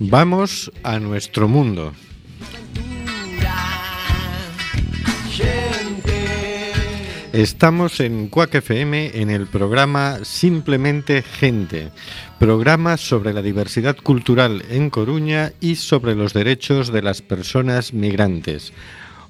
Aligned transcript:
Vamos 0.00 0.72
a 0.82 0.98
nuestro 0.98 1.46
mundo. 1.46 1.92
Estamos 7.32 8.00
en 8.00 8.28
Cuac 8.28 8.54
FM 8.56 9.12
en 9.14 9.30
el 9.30 9.46
programa 9.46 10.18
Simplemente 10.24 11.22
Gente, 11.22 11.90
programa 12.40 12.96
sobre 12.96 13.32
la 13.32 13.42
diversidad 13.42 13.96
cultural 13.96 14.64
en 14.68 14.90
Coruña 14.90 15.52
y 15.60 15.76
sobre 15.76 16.16
los 16.16 16.32
derechos 16.32 16.92
de 16.92 17.02
las 17.02 17.22
personas 17.22 17.92
migrantes. 17.92 18.72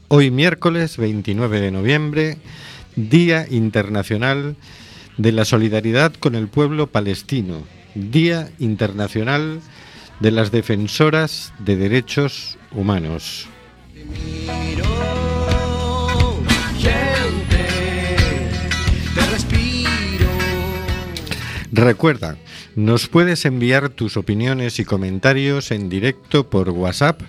Hoy 0.09 0.31
miércoles 0.31 0.97
29 0.97 1.61
de 1.61 1.71
noviembre, 1.71 2.39
Día 2.97 3.47
Internacional 3.51 4.57
de 5.19 5.33
la 5.33 5.45
Solidaridad 5.45 6.15
con 6.15 6.35
el 6.35 6.49
Pueblo 6.49 6.87
Palestino, 6.87 7.63
Día 7.95 8.51
Internacional 8.59 9.61
de 10.21 10.31
las 10.31 10.51
Defensoras 10.51 11.53
de 11.59 11.77
Derechos 11.77 12.57
Humanos. 12.73 13.49
Recuerda, 21.73 22.37
nos 22.77 23.09
puedes 23.09 23.45
enviar 23.45 23.89
tus 23.89 24.17
opiniones 24.17 24.79
y 24.79 24.85
comentarios 24.85 25.73
en 25.73 25.89
directo 25.89 26.49
por 26.49 26.71
WhatsApp 26.71 27.21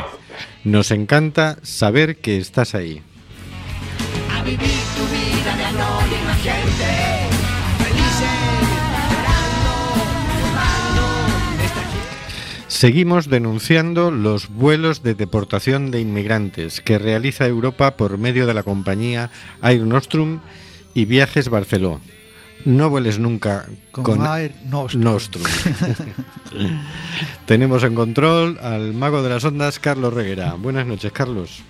Nos 0.63 0.91
encanta 0.91 1.57
saber 1.63 2.17
que 2.17 2.37
estás 2.37 2.75
ahí. 2.75 3.01
A 4.31 4.43
vivir 4.43 4.59
tu 4.95 5.03
vida 5.09 5.57
de 5.57 5.65
anónima 5.65 6.33
gente. 6.35 7.23
Seguimos 12.67 13.29
denunciando 13.29 14.11
los 14.11 14.49
vuelos 14.49 15.03
de 15.03 15.15
deportación 15.15 15.89
de 15.89 16.01
inmigrantes 16.01 16.81
que 16.81 16.99
realiza 16.99 17.47
Europa 17.47 17.95
por 17.95 18.17
medio 18.17 18.45
de 18.45 18.53
la 18.53 18.63
compañía 18.63 19.31
Air 19.63 19.83
Nostrum 19.83 20.41
y 20.93 21.05
Viajes 21.05 21.47
Barceló. 21.49 22.01
No 22.65 22.89
vueles 22.89 23.19
nunca 23.19 23.65
Con, 23.91 24.03
con, 24.03 24.25
Air 24.25 24.53
Nostrum. 24.65 25.03
Nostrum. 25.03 25.43
Tenemos 27.45 27.83
en 27.83 27.95
control 27.95 28.57
al 28.61 28.93
mago 28.93 29.21
de 29.21 29.29
las 29.29 29.43
ondas, 29.43 29.79
Carlos 29.79 30.13
Reguera. 30.13 30.53
Buenas 30.57 30.85
noches, 30.85 31.11
Carlos. 31.11 31.61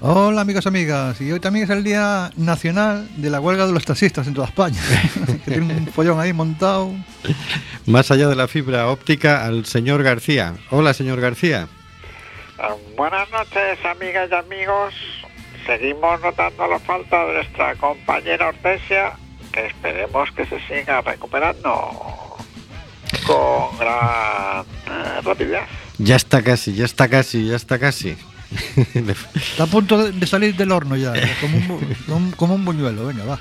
Hola 0.00 0.42
amigos 0.42 0.64
y 0.64 0.68
amigas, 0.68 1.20
y 1.20 1.32
hoy 1.32 1.40
también 1.40 1.64
es 1.64 1.70
el 1.70 1.82
Día 1.82 2.30
Nacional 2.36 3.08
de 3.16 3.30
la 3.30 3.40
Huelga 3.40 3.66
de 3.66 3.72
los 3.72 3.84
Taxistas 3.84 4.28
en 4.28 4.34
toda 4.34 4.46
España, 4.46 4.80
que 5.26 5.50
tiene 5.50 5.74
un 5.74 5.86
follón 5.88 6.20
ahí 6.20 6.32
montado. 6.32 6.92
Más 7.84 8.10
allá 8.12 8.28
de 8.28 8.36
la 8.36 8.46
fibra 8.46 8.86
óptica, 8.88 9.44
al 9.44 9.66
señor 9.66 10.04
García. 10.04 10.54
Hola, 10.70 10.94
señor 10.94 11.20
García. 11.20 11.66
Ah, 12.58 12.76
Buenas 12.96 13.28
noches, 13.32 13.84
amigas 13.84 14.28
y 14.30 14.34
amigos. 14.34 14.94
Seguimos 15.66 16.20
notando 16.20 16.68
la 16.68 16.78
falta 16.78 17.26
de 17.26 17.34
nuestra 17.34 17.74
compañera 17.74 18.48
Hortensia, 18.48 19.12
que 19.52 19.66
esperemos 19.66 20.30
que 20.32 20.46
se 20.46 20.58
siga 20.66 21.00
recuperando 21.00 21.70
con 23.26 23.78
gran 23.78 24.64
eh, 24.86 25.20
rapidez. 25.22 25.62
Ya 25.98 26.16
está 26.16 26.42
casi, 26.42 26.74
ya 26.74 26.84
está 26.84 27.08
casi, 27.08 27.46
ya 27.48 27.56
está 27.56 27.78
casi. 27.78 28.16
Está 29.34 29.64
a 29.64 29.66
punto 29.66 30.10
de, 30.10 30.26
salir 30.26 30.56
del 30.56 30.72
horno 30.72 30.96
ya, 30.96 31.12
como 31.42 31.58
un, 31.58 31.68
bu- 31.68 31.96
como 32.06 32.16
un- 32.16 32.30
como 32.32 32.54
un 32.54 32.64
buñuelo, 32.64 33.06
venga, 33.06 33.24
va. 33.26 33.38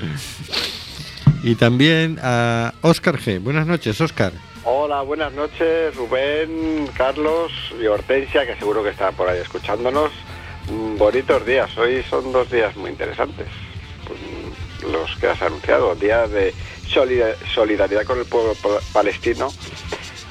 y 1.43 1.55
también 1.55 2.19
a 2.21 2.73
Óscar 2.81 3.17
G. 3.17 3.39
Buenas 3.39 3.65
noches, 3.67 4.01
Óscar. 4.01 4.33
Hola, 4.65 5.01
buenas 5.03 5.31
noches, 5.31 5.95
Rubén, 5.95 6.89
Carlos 6.97 7.53
y 7.81 7.85
Hortensia, 7.87 8.45
que 8.45 8.57
seguro 8.57 8.83
que 8.83 8.89
están 8.89 9.13
por 9.15 9.29
ahí 9.29 9.39
escuchándonos. 9.39 10.11
Mm, 10.69 10.97
Bonitos 10.97 11.45
días, 11.45 11.69
hoy 11.77 12.03
son 12.09 12.33
dos 12.33 12.51
días 12.51 12.75
muy 12.75 12.89
interesantes, 12.91 13.47
mm, 14.09 14.36
los 14.83 15.15
que 15.19 15.27
has 15.27 15.41
anunciado, 15.41 15.95
día 15.95 16.27
de 16.27 16.53
solida- 16.87 17.35
solidaridad 17.53 18.03
con 18.05 18.19
el 18.19 18.25
pueblo 18.25 18.53
pa- 18.55 18.79
palestino 18.93 19.49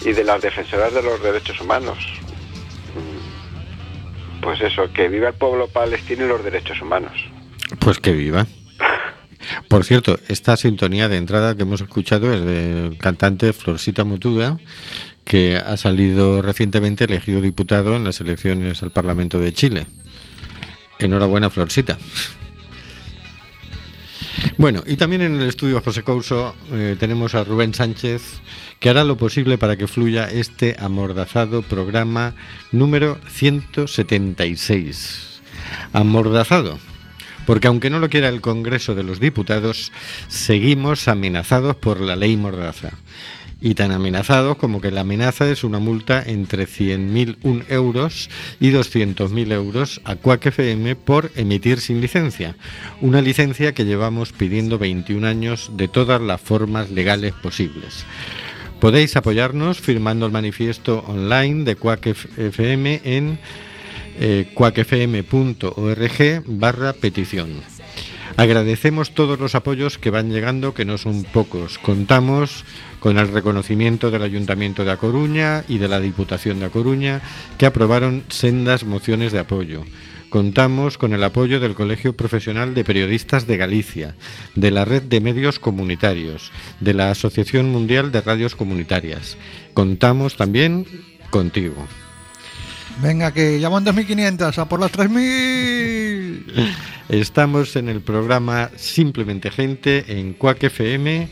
y 0.05 0.12
de 0.12 0.25
las 0.25 0.41
defensoras 0.43 0.93
de 0.95 1.03
los 1.03 1.23
derechos 1.23 1.61
humanos. 1.61 1.99
Mm, 2.95 4.41
Pues 4.43 4.61
eso, 4.61 4.93
que 4.93 5.09
viva 5.09 5.29
el 5.29 5.34
pueblo 5.34 5.67
palestino 5.69 6.25
y 6.25 6.29
los 6.29 6.45
derechos 6.45 6.81
humanos. 6.81 7.12
Pues 7.81 7.99
que 7.99 8.12
viva. 8.12 8.47
Por 9.69 9.84
cierto, 9.84 10.19
esta 10.29 10.57
sintonía 10.57 11.09
de 11.09 11.17
entrada 11.17 11.57
que 11.57 11.63
hemos 11.63 11.81
escuchado 11.81 12.33
es 12.33 12.45
del 12.45 12.97
cantante 12.99 13.53
Florcita 13.53 14.05
Mutuda, 14.05 14.59
que 15.25 15.57
ha 15.57 15.77
salido 15.77 16.43
recientemente 16.43 17.05
elegido 17.05 17.41
diputado 17.41 17.97
en 17.97 18.05
las 18.05 18.21
elecciones 18.21 18.83
al 18.84 18.93
Parlamento 18.93 19.41
de 19.41 19.53
Chile. 19.53 19.87
Enhorabuena, 21.01 21.51
Florcita. 21.51 21.99
Bueno, 24.59 24.83
y 24.87 24.97
también 24.97 25.23
en 25.23 25.41
el 25.41 25.49
estudio 25.49 25.81
José 25.81 26.03
Couso 26.03 26.55
eh, 26.73 26.97
tenemos 26.99 27.34
a 27.34 27.45
Rubén 27.45 27.75
Sánchez, 27.75 28.41
que 28.81 28.91
hará 28.91 29.05
lo 29.05 29.17
posible 29.17 29.59
para 29.59 29.77
que 29.77 29.87
fluya 29.87 30.29
este 30.31 30.77
amordazado 30.79 31.62
programa 31.62 32.34
número 32.73 33.19
176. 33.29 35.41
Amordazado, 35.93 36.79
porque 37.47 37.69
aunque 37.69 37.91
no 37.91 37.99
lo 37.99 38.09
quiera 38.09 38.29
el 38.29 38.41
Congreso 38.41 38.95
de 38.95 39.03
los 39.03 39.21
Diputados, 39.21 39.93
seguimos 40.29 41.09
amenazados 41.09 41.77
por 41.77 42.01
la 42.01 42.17
ley 42.17 42.37
Mordaza. 42.37 42.93
Y 43.61 43.75
tan 43.75 43.91
amenazados 43.91 44.59
como 44.59 44.83
que 44.83 44.91
la 44.91 45.00
amenaza 45.00 45.50
es 45.50 45.65
una 45.65 45.78
multa 45.78 46.22
entre 46.25 46.67
100.001 46.67 47.65
euros 47.71 48.28
y 48.61 48.71
200.000 48.71 49.53
euros 49.53 50.01
a 50.04 50.16
Quack 50.16 50.47
FM 50.47 50.95
por 50.97 51.30
emitir 51.36 51.80
sin 51.80 52.03
licencia. 52.03 52.54
Una 53.01 53.22
licencia 53.22 53.72
que 53.72 53.86
llevamos 53.86 54.33
pidiendo 54.33 54.78
21 54.78 55.27
años 55.27 55.71
de 55.75 55.89
todas 55.89 56.21
las 56.21 56.41
formas 56.41 56.91
legales 56.91 57.33
posibles. 57.33 58.04
Podéis 58.80 59.16
apoyarnos 59.16 59.80
firmando 59.80 60.27
el 60.27 60.33
manifiesto 60.33 61.03
online 61.07 61.65
de 61.65 61.77
Quack 61.77 62.07
FM 62.36 63.01
en 63.04 63.39
eh, 64.19 64.51
cuacfm.org 64.54 66.42
barra 66.47 66.92
petición. 66.92 67.63
Agradecemos 68.36 69.12
todos 69.12 69.41
los 69.41 69.54
apoyos 69.54 69.97
que 69.97 70.10
van 70.10 70.30
llegando, 70.30 70.74
que 70.74 70.84
no 70.84 70.98
son 70.98 71.24
pocos. 71.24 71.78
Contamos 71.78 72.65
con 73.00 73.18
el 73.18 73.28
reconocimiento 73.28 74.10
del 74.10 74.22
Ayuntamiento 74.22 74.84
de 74.84 74.92
A 74.92 74.98
Coruña 74.98 75.65
y 75.68 75.78
de 75.78 75.88
la 75.88 76.00
Diputación 76.00 76.60
de 76.60 76.66
A 76.66 76.71
Coruña, 76.71 77.22
que 77.56 77.65
aprobaron 77.65 78.24
sendas 78.28 78.84
mociones 78.84 79.33
de 79.33 79.38
apoyo. 79.38 79.84
Contamos 80.28 80.98
con 80.98 81.15
el 81.15 81.24
apoyo 81.24 81.60
del 81.60 81.74
Colegio 81.74 82.15
Profesional 82.15 82.74
de 82.74 82.84
Periodistas 82.84 83.47
de 83.47 83.56
Galicia, 83.56 84.16
de 84.54 84.71
la 84.71 84.84
Red 84.84 85.04
de 85.04 85.22
Medios 85.22 85.59
Comunitarios, 85.59 86.53
de 86.80 86.92
la 86.92 87.10
Asociación 87.10 87.71
Mundial 87.71 88.12
de 88.12 88.21
Radios 88.21 88.54
Comunitarias. 88.54 89.39
Contamos 89.72 90.36
también 90.36 90.84
contigo. 91.30 91.86
Venga, 93.03 93.33
que 93.33 93.60
ya 93.60 93.69
van 93.69 93.84
2.500, 93.84 94.59
a 94.59 94.65
por 94.69 94.81
las 94.81 94.93
3.000. 94.93 96.75
Estamos 97.10 97.77
en 97.77 97.89
el 97.89 98.01
programa 98.01 98.71
Simplemente 98.77 99.51
Gente 99.51 100.19
en 100.19 100.33
Cuac 100.33 100.63
FM, 100.65 101.28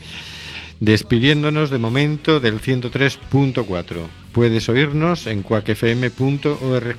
despidiéndonos 0.81 1.71
de 1.71 1.79
momento 1.79 2.39
del 2.39 2.61
103.4. 2.61 3.97
Puedes 4.33 4.69
oírnos 4.69 5.27
en 5.27 5.43
cuacfm.org, 5.43 6.97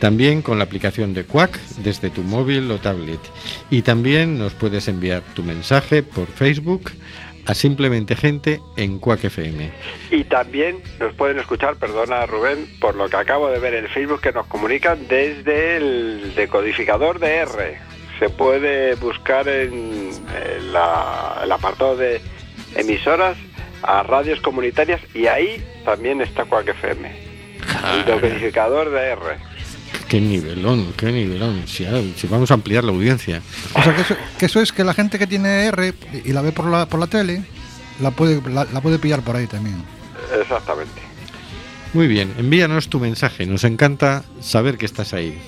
también 0.00 0.42
con 0.42 0.58
la 0.58 0.64
aplicación 0.64 1.14
de 1.14 1.24
Quack 1.24 1.58
desde 1.82 2.10
tu 2.10 2.22
móvil 2.22 2.70
o 2.70 2.78
tablet. 2.78 3.20
Y 3.70 3.82
también 3.82 4.38
nos 4.38 4.52
puedes 4.52 4.88
enviar 4.88 5.22
tu 5.34 5.42
mensaje 5.42 6.02
por 6.02 6.26
Facebook 6.26 6.90
a 7.48 7.54
Simplemente 7.54 8.14
Gente 8.14 8.60
en 8.76 8.98
Quack 9.00 9.24
FM. 9.24 9.70
Y 10.10 10.24
también 10.24 10.76
nos 11.00 11.14
pueden 11.14 11.38
escuchar, 11.38 11.76
perdona 11.76 12.26
Rubén, 12.26 12.68
por 12.80 12.94
lo 12.94 13.08
que 13.08 13.16
acabo 13.16 13.48
de 13.48 13.58
ver 13.58 13.74
en 13.74 13.88
Facebook 13.88 14.20
que 14.20 14.32
nos 14.32 14.46
comunican 14.46 15.08
desde 15.08 15.78
el 15.78 16.34
decodificador 16.36 17.18
de 17.18 17.36
R. 17.38 17.78
Se 18.18 18.28
puede 18.28 18.94
buscar 18.96 19.48
en 19.48 20.10
el, 20.56 20.72
la- 20.72 21.40
el 21.42 21.50
apartado 21.50 21.96
de 21.96 22.20
emisoras 22.76 23.36
a 23.82 24.02
radios 24.02 24.40
comunitarias 24.40 25.00
y 25.14 25.26
ahí 25.26 25.64
también 25.84 26.20
está 26.20 26.44
Quack 26.44 26.68
FM. 26.68 27.10
El 27.94 28.04
decodificador 28.04 28.90
de 28.90 29.00
R. 29.10 29.47
Qué 30.08 30.20
nivelón, 30.20 30.92
qué 30.96 31.12
nivelón. 31.12 31.62
Si, 31.66 31.84
si 32.16 32.26
vamos 32.26 32.50
a 32.50 32.54
ampliar 32.54 32.84
la 32.84 32.92
audiencia. 32.92 33.42
O 33.74 33.82
sea, 33.82 33.94
que 33.94 34.02
eso, 34.02 34.16
que 34.38 34.46
eso 34.46 34.60
es 34.60 34.72
que 34.72 34.82
la 34.84 34.94
gente 34.94 35.18
que 35.18 35.26
tiene 35.26 35.66
R 35.66 35.92
y 36.24 36.32
la 36.32 36.40
ve 36.40 36.52
por 36.52 36.66
la, 36.66 36.86
por 36.86 36.98
la 36.98 37.06
tele, 37.06 37.44
la 38.00 38.10
puede, 38.10 38.40
la, 38.50 38.64
la 38.64 38.80
puede 38.80 38.98
pillar 38.98 39.22
por 39.22 39.36
ahí 39.36 39.46
también. 39.46 39.76
Exactamente. 40.40 41.00
Muy 41.92 42.06
bien, 42.06 42.32
envíanos 42.38 42.88
tu 42.88 43.00
mensaje. 43.00 43.46
Nos 43.46 43.64
encanta 43.64 44.24
saber 44.40 44.78
que 44.78 44.86
estás 44.86 45.12
ahí. 45.14 45.38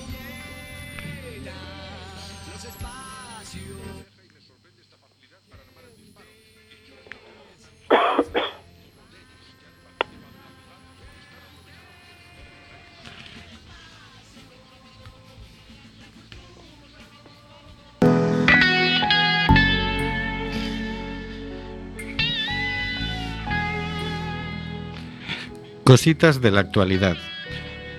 Cositas 25.91 26.39
de 26.39 26.51
la 26.51 26.61
actualidad. 26.61 27.17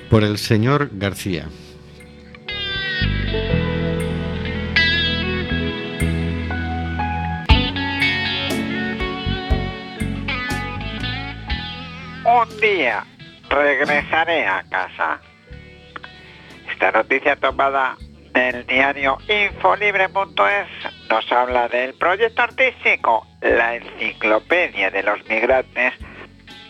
Por 0.08 0.24
el 0.24 0.38
señor 0.38 0.88
García. 0.92 1.46
Un 12.24 12.60
día 12.62 13.04
regresaré 13.50 14.46
a 14.46 14.64
casa. 14.70 15.20
Esta 16.72 16.92
noticia 16.92 17.36
tomada 17.36 17.98
del 18.32 18.64
diario 18.66 19.18
Infolibre.es 19.28 20.68
nos 21.10 21.30
habla 21.30 21.68
del 21.68 21.92
proyecto 21.92 22.40
artístico 22.40 23.26
La 23.42 23.76
Enciclopedia 23.76 24.90
de 24.90 25.02
los 25.02 25.22
Migrantes 25.28 25.92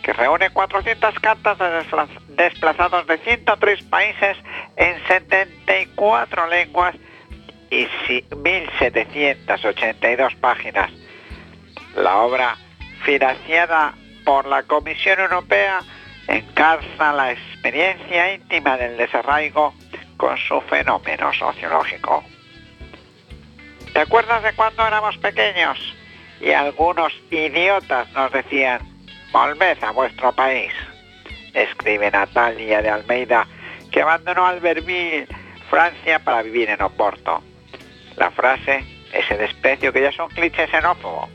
que 0.03 0.13
reúne 0.13 0.51
400 0.51 1.15
cartas 1.21 1.59
de 1.59 1.65
desplaz- 1.67 2.21
desplazados 2.29 3.07
de 3.07 3.19
103 3.19 3.83
países 3.85 4.37
en 4.77 5.01
74 5.07 6.49
lenguas 6.49 6.95
y 7.71 7.87
si- 8.07 8.25
1.782 8.31 10.35
páginas. 10.37 10.91
La 11.97 12.17
obra, 12.19 12.57
financiada 13.05 13.95
por 14.25 14.47
la 14.47 14.63
Comisión 14.65 15.21
Europea, 15.21 15.81
encarza 16.29 17.13
la 17.13 17.33
experiencia 17.33 18.35
íntima 18.35 18.77
del 18.77 18.97
desarraigo 18.97 19.75
con 20.17 20.37
su 20.39 20.61
fenómeno 20.63 21.33
sociológico. 21.33 22.25
¿Te 23.93 24.01
acuerdas 24.01 24.43
de 24.43 24.53
cuando 24.55 24.85
éramos 24.87 25.17
pequeños? 25.19 25.79
Y 26.41 26.51
algunos 26.53 27.13
idiotas 27.31 28.11
nos 28.13 28.33
decían, 28.33 28.81
volved 29.33 29.83
a 29.83 29.91
vuestro 29.91 30.33
país. 30.33 30.73
Escribe 31.55 32.11
Natalia 32.11 32.83
de 32.83 32.91
Almeida, 32.91 33.47
que 33.91 34.03
abandonó 34.03 34.47
Albertville, 34.47 35.27
Francia, 35.71 36.19
para 36.19 36.43
vivir 36.43 36.69
en 36.69 36.83
Oporto. 36.83 37.43
La 38.17 38.31
frase, 38.31 38.85
ese 39.13 39.37
desprecio 39.37 39.93
que 39.93 40.03
ya 40.03 40.11
es 40.11 40.19
un 40.19 40.29
cliché 40.29 40.67
xenófobo. 40.69 41.29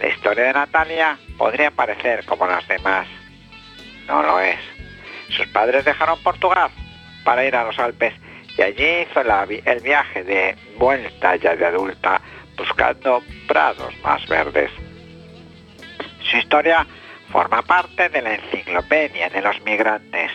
La 0.00 0.08
historia 0.08 0.44
de 0.44 0.52
Natalia 0.52 1.18
podría 1.38 1.70
parecer 1.70 2.24
como 2.26 2.46
las 2.46 2.66
demás. 2.66 3.06
No 4.06 4.22
lo 4.22 4.40
es. 4.40 4.58
Sus 5.28 5.46
padres 5.48 5.84
dejaron 5.84 6.20
Portugal 6.22 6.70
para 7.24 7.44
ir 7.44 7.54
a 7.54 7.64
los 7.64 7.78
Alpes 7.78 8.14
y 8.58 8.62
allí 8.62 9.02
hizo 9.02 9.20
el 9.20 9.80
viaje 9.80 10.24
de 10.24 10.56
vuelta 10.76 11.36
ya 11.36 11.54
de 11.54 11.66
adulta 11.66 12.20
buscando 12.56 13.22
prados 13.46 13.94
más 14.02 14.26
verdes. 14.26 14.70
Su 16.28 16.36
historia 16.36 16.86
forma 17.30 17.62
parte 17.62 18.08
de 18.08 18.22
la 18.22 18.34
enciclopedia 18.34 19.28
de 19.30 19.40
los 19.40 19.60
migrantes, 19.62 20.30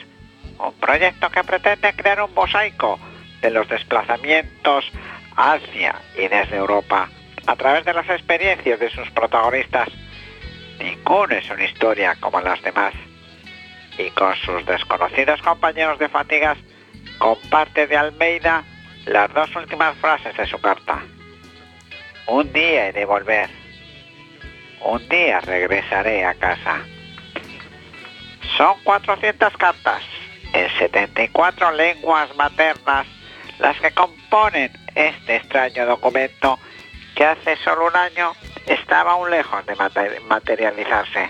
un 0.60 0.74
proyecto 0.74 1.30
que 1.30 1.44
pretende 1.44 1.94
crear 1.94 2.22
un 2.22 2.34
mosaico 2.34 3.00
de 3.42 3.52
los 3.52 3.68
desplazamientos 3.68 4.92
hacia 5.36 5.96
y 6.18 6.28
desde 6.28 6.56
Europa 6.56 7.10
a 7.48 7.56
través 7.56 7.86
de 7.86 7.94
las 7.94 8.10
experiencias 8.10 8.80
de 8.80 8.90
sus 8.90 9.10
protagonistas. 9.12 9.90
Ninguno 10.80 11.36
es 11.36 11.50
una 11.50 11.66
historia 11.66 12.16
como 12.20 12.42
las 12.42 12.62
demás. 12.62 12.94
Y 13.98 14.10
con 14.12 14.36
sus 14.36 14.66
desconocidos 14.66 15.42
compañeros 15.42 16.00
de 16.00 16.10
fatigas, 16.10 16.58
comparte 17.18 17.88
de 17.88 17.98
Almeida 17.98 18.64
las 19.06 19.34
dos 19.34 19.56
últimas 19.56 19.96
frases 19.98 20.36
de 20.36 20.48
su 20.48 20.60
carta. 20.60 21.02
Un 22.28 22.52
día 22.52 22.88
he 22.88 22.94
de 22.94 23.06
volver. 23.06 23.65
Un 24.86 25.08
día 25.10 25.40
regresaré 25.42 26.24
a 26.26 26.34
casa. 26.36 26.80
Son 28.56 28.76
400 28.84 29.58
cartas 29.58 30.02
en 30.54 30.70
74 30.78 31.72
lenguas 31.72 32.34
maternas 32.36 33.08
las 33.60 33.80
que 33.80 33.92
componen 33.92 34.72
este 34.94 35.38
extraño 35.38 35.86
documento 35.88 36.60
que 37.16 37.26
hace 37.26 37.56
solo 37.58 37.88
un 37.88 37.96
año 37.96 38.34
estaba 38.68 39.14
aún 39.14 39.32
lejos 39.32 39.66
de 39.66 39.76
mate- 39.76 40.20
materializarse. 40.28 41.30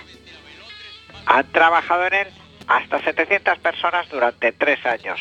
Han 1.27 1.51
trabajado 1.51 2.07
en 2.07 2.13
él 2.13 2.27
hasta 2.67 3.01
700 3.01 3.57
personas 3.59 4.09
durante 4.09 4.51
tres 4.51 4.85
años. 4.85 5.19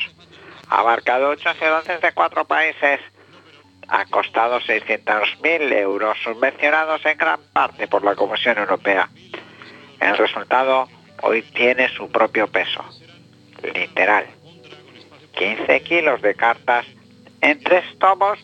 Abarcado 0.69 1.29
ocho 1.31 1.53
ciudades 1.55 2.01
de 2.01 2.13
cuatro 2.13 2.45
países. 2.47 3.01
Ha 3.89 4.05
costado 4.07 4.61
600.000 4.61 5.73
euros, 5.73 6.17
subvencionados 6.23 7.05
en 7.07 7.19
gran 7.19 7.41
parte 7.53 7.87
por 7.87 8.05
la 8.05 8.15
Comisión 8.15 8.59
Europea. 8.59 9.09
El 10.01 10.17
resultado 10.17 10.89
hoy 11.23 11.43
tiene 11.43 11.89
su 11.89 12.11
propio 12.11 12.47
peso. 12.47 12.85
Literal. 13.75 14.27
15 15.37 15.83
kilos 15.83 16.23
de 16.23 16.35
cartas 16.35 16.87
en 17.41 17.63
tres 17.63 17.85
tomos 17.99 18.39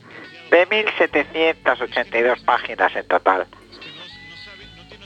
de 0.50 0.68
1.782 0.68 2.44
páginas 2.44 2.94
en 2.96 3.06
total. 3.06 3.46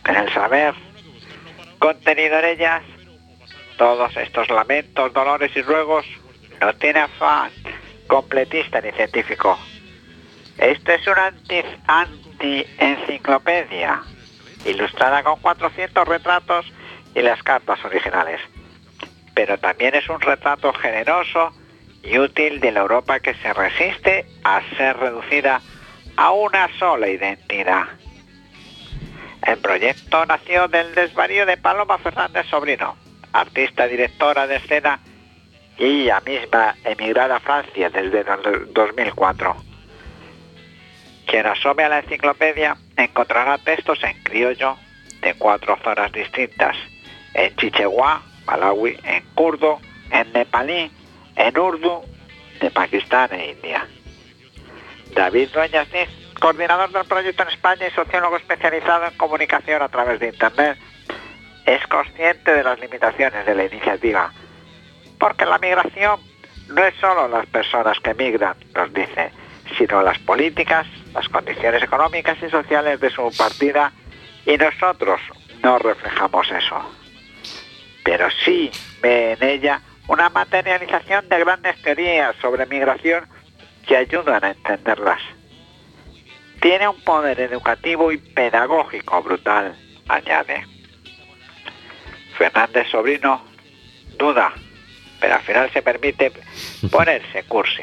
El 0.08 0.32
saber 0.32 0.74
contenido 1.78 2.38
en 2.38 2.44
ellas, 2.44 2.82
todos 3.76 4.16
estos 4.16 4.48
lamentos, 4.48 5.12
dolores 5.12 5.54
y 5.54 5.62
ruegos 5.62 6.06
no 6.60 6.74
tiene 6.74 7.00
afán 7.00 7.50
completista 8.06 8.80
ni 8.80 8.92
científico. 8.92 9.58
Esto 10.58 10.92
es 10.92 11.06
una 11.06 11.26
anti- 11.26 11.62
anti-enciclopedia, 11.86 14.02
ilustrada 14.64 15.22
con 15.22 15.40
400 15.40 16.06
retratos 16.06 16.66
y 17.14 17.22
las 17.22 17.42
cartas 17.42 17.82
originales. 17.84 18.40
Pero 19.34 19.58
también 19.58 19.94
es 19.94 20.08
un 20.08 20.20
retrato 20.20 20.72
generoso 20.74 21.52
y 22.02 22.18
útil 22.18 22.60
de 22.60 22.72
la 22.72 22.80
Europa 22.80 23.20
que 23.20 23.34
se 23.34 23.52
resiste 23.52 24.26
a 24.44 24.60
ser 24.76 24.96
reducida 24.96 25.60
a 26.16 26.30
una 26.30 26.68
sola 26.78 27.08
identidad. 27.08 27.84
El 29.46 29.58
proyecto 29.58 30.24
nació 30.26 30.68
del 30.68 30.94
desvarío 30.94 31.46
de 31.46 31.56
Paloma 31.56 31.98
Fernández 31.98 32.46
Sobrino, 32.46 32.96
artista 33.32 33.86
directora 33.86 34.46
de 34.46 34.56
escena 34.56 35.00
y 35.76 36.02
ella 36.02 36.22
misma 36.24 36.76
emigrada 36.84 37.36
a 37.36 37.40
Francia 37.40 37.90
desde 37.90 38.20
el 38.20 38.72
2004. 38.72 39.56
Quien 41.26 41.46
asome 41.46 41.84
a 41.84 41.88
la 41.88 41.98
enciclopedia 42.00 42.76
encontrará 42.96 43.58
textos 43.58 44.02
en 44.04 44.22
criollo 44.22 44.76
de 45.20 45.34
cuatro 45.34 45.78
zonas 45.82 46.12
distintas, 46.12 46.76
en 47.34 47.54
chichewa, 47.56 48.22
Malawi, 48.46 48.98
en 49.04 49.24
kurdo, 49.34 49.80
en 50.10 50.32
nepalí, 50.32 50.90
en 51.36 51.58
urdu, 51.58 52.02
de 52.60 52.70
Pakistán 52.70 53.32
e 53.32 53.50
India. 53.50 53.86
David 55.14 55.48
Dueñas 55.52 55.88
coordinador 56.40 56.90
del 56.90 57.06
proyecto 57.06 57.42
en 57.42 57.48
España 57.48 57.86
y 57.86 57.90
sociólogo 57.92 58.36
especializado 58.36 59.06
en 59.06 59.16
comunicación 59.16 59.80
a 59.80 59.88
través 59.88 60.20
de 60.20 60.28
Internet, 60.28 60.78
es 61.64 61.86
consciente 61.86 62.52
de 62.52 62.62
las 62.62 62.78
limitaciones 62.78 63.46
de 63.46 63.54
la 63.54 63.64
iniciativa, 63.64 64.30
porque 65.18 65.46
la 65.46 65.58
migración 65.58 66.20
no 66.68 66.84
es 66.84 66.94
solo 67.00 67.28
las 67.28 67.46
personas 67.46 67.98
que 68.00 68.12
migran, 68.12 68.56
nos 68.74 68.92
dice, 68.92 69.30
sino 69.78 70.02
las 70.02 70.18
políticas, 70.18 70.86
las 71.14 71.28
condiciones 71.28 71.82
económicas 71.82 72.36
y 72.42 72.50
sociales 72.50 73.00
de 73.00 73.10
su 73.10 73.30
partida, 73.36 73.92
y 74.44 74.56
nosotros 74.56 75.20
no 75.62 75.78
reflejamos 75.78 76.50
eso. 76.50 76.76
Pero 78.04 78.28
sí 78.44 78.70
ve 79.00 79.32
en 79.32 79.42
ella 79.42 79.80
una 80.08 80.28
materialización 80.28 81.28
de 81.28 81.38
grandes 81.38 81.80
teorías 81.82 82.36
sobre 82.42 82.66
migración 82.66 83.26
que 83.86 83.96
ayudan 83.96 84.44
a 84.44 84.50
entenderlas. 84.50 85.20
Tiene 86.60 86.88
un 86.88 87.00
poder 87.02 87.40
educativo 87.40 88.12
y 88.12 88.18
pedagógico 88.18 89.22
brutal, 89.22 89.74
añade. 90.08 90.66
Fernández 92.36 92.88
Sobrino 92.90 93.42
duda 94.18 94.52
pero 95.24 95.36
al 95.36 95.42
final 95.42 95.70
se 95.72 95.80
permite 95.80 96.30
ponerse 96.90 97.44
cursi. 97.44 97.82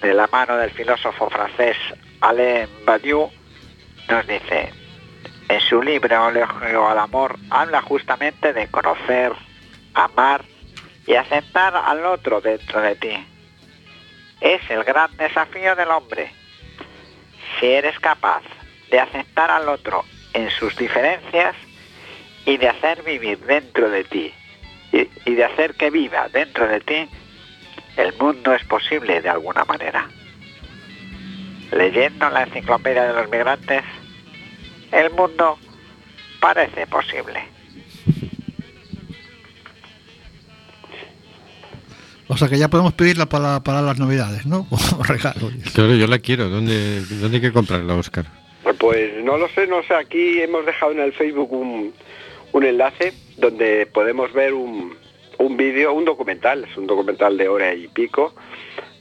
De 0.00 0.14
la 0.14 0.26
mano 0.28 0.56
del 0.56 0.70
filósofo 0.70 1.28
francés 1.28 1.76
Alain 2.20 2.68
Badiou, 2.86 3.30
nos 4.08 4.26
dice, 4.26 4.72
en 5.48 5.60
su 5.60 5.82
libro 5.82 6.28
Elogio 6.28 6.88
al 6.88 6.98
Amor, 6.98 7.36
habla 7.50 7.82
justamente 7.82 8.52
de 8.52 8.68
conocer, 8.68 9.32
amar 9.94 10.44
y 11.06 11.14
aceptar 11.14 11.76
al 11.76 12.06
otro 12.06 12.40
dentro 12.40 12.80
de 12.80 12.96
ti. 12.96 13.26
Es 14.40 14.62
el 14.70 14.84
gran 14.84 15.14
desafío 15.16 15.76
del 15.76 15.90
hombre. 15.90 16.32
Si 17.58 17.66
eres 17.66 17.98
capaz 17.98 18.42
de 18.90 19.00
aceptar 19.00 19.50
al 19.50 19.68
otro 19.68 20.04
en 20.32 20.50
sus 20.50 20.76
diferencias 20.76 21.54
y 22.46 22.56
de 22.56 22.68
hacer 22.68 23.02
vivir 23.02 23.38
dentro 23.40 23.90
de 23.90 24.04
ti 24.04 24.32
y, 24.92 25.08
y 25.26 25.34
de 25.34 25.44
hacer 25.44 25.74
que 25.74 25.90
viva 25.90 26.28
dentro 26.28 26.66
de 26.66 26.80
ti, 26.80 27.08
el 27.96 28.12
mundo 28.18 28.54
es 28.54 28.64
posible 28.64 29.20
de 29.20 29.28
alguna 29.28 29.64
manera. 29.64 30.08
Leyendo 31.72 32.28
la 32.30 32.42
enciclopedia 32.42 33.04
de 33.04 33.12
los 33.12 33.30
migrantes, 33.30 33.82
el 34.92 35.10
mundo 35.10 35.58
parece 36.40 36.86
posible. 36.86 37.44
O 42.32 42.36
sea 42.36 42.48
que 42.48 42.58
ya 42.58 42.68
podemos 42.68 42.92
pedirla 42.92 43.26
para, 43.26 43.60
para 43.60 43.82
las 43.82 43.98
navidades, 43.98 44.46
¿no? 44.46 44.66
Regalo. 45.08 45.50
Claro, 45.74 45.94
yo 45.94 46.06
la 46.06 46.20
quiero. 46.20 46.48
¿Dónde, 46.48 47.00
dónde 47.00 47.38
hay 47.38 47.40
que 47.40 47.52
comprarla, 47.52 47.94
Oscar? 47.96 48.26
Pues 48.78 49.24
no 49.24 49.36
lo 49.36 49.48
sé, 49.48 49.66
no 49.66 49.82
sé. 49.82 49.94
Aquí 49.94 50.40
hemos 50.40 50.64
dejado 50.64 50.92
en 50.92 51.00
el 51.00 51.12
Facebook 51.12 51.52
un, 51.52 51.92
un 52.52 52.64
enlace 52.64 53.12
donde 53.36 53.86
podemos 53.86 54.32
ver 54.32 54.54
un, 54.54 54.94
un 55.40 55.56
vídeo, 55.56 55.92
un 55.92 56.04
documental. 56.04 56.64
Es 56.70 56.76
un 56.76 56.86
documental 56.86 57.36
de 57.36 57.48
hora 57.48 57.74
y 57.74 57.88
pico, 57.88 58.34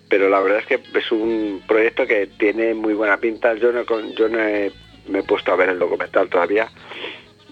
pero 0.07 0.29
la 0.29 0.39
verdad 0.39 0.59
es 0.59 0.65
que 0.65 0.97
es 0.97 1.11
un 1.11 1.61
proyecto 1.67 2.07
que 2.07 2.27
tiene 2.27 2.73
muy 2.73 2.93
buena 2.93 3.17
pinta. 3.17 3.53
Yo 3.55 3.71
no, 3.71 3.83
yo 3.83 4.29
no 4.29 4.37
me 4.37 5.19
he 5.19 5.23
puesto 5.23 5.51
a 5.51 5.55
ver 5.55 5.69
el 5.69 5.79
documental 5.79 6.29
todavía. 6.29 6.69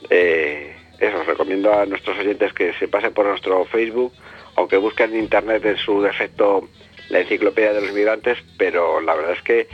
Eh, 0.09 0.75
eso, 0.99 1.19
os 1.19 1.27
recomiendo 1.27 1.73
a 1.73 1.85
nuestros 1.85 2.17
oyentes 2.17 2.53
que 2.53 2.73
se 2.73 2.87
pasen 2.87 3.13
por 3.13 3.25
nuestro 3.25 3.65
Facebook, 3.65 4.13
aunque 4.55 4.77
busquen 4.77 5.13
en 5.13 5.19
internet 5.19 5.65
en 5.65 5.77
su 5.77 6.01
defecto 6.01 6.67
la 7.09 7.19
enciclopedia 7.19 7.73
de 7.73 7.81
los 7.81 7.93
migrantes, 7.93 8.37
pero 8.57 9.01
la 9.01 9.15
verdad 9.15 9.33
es 9.33 9.41
que 9.41 9.67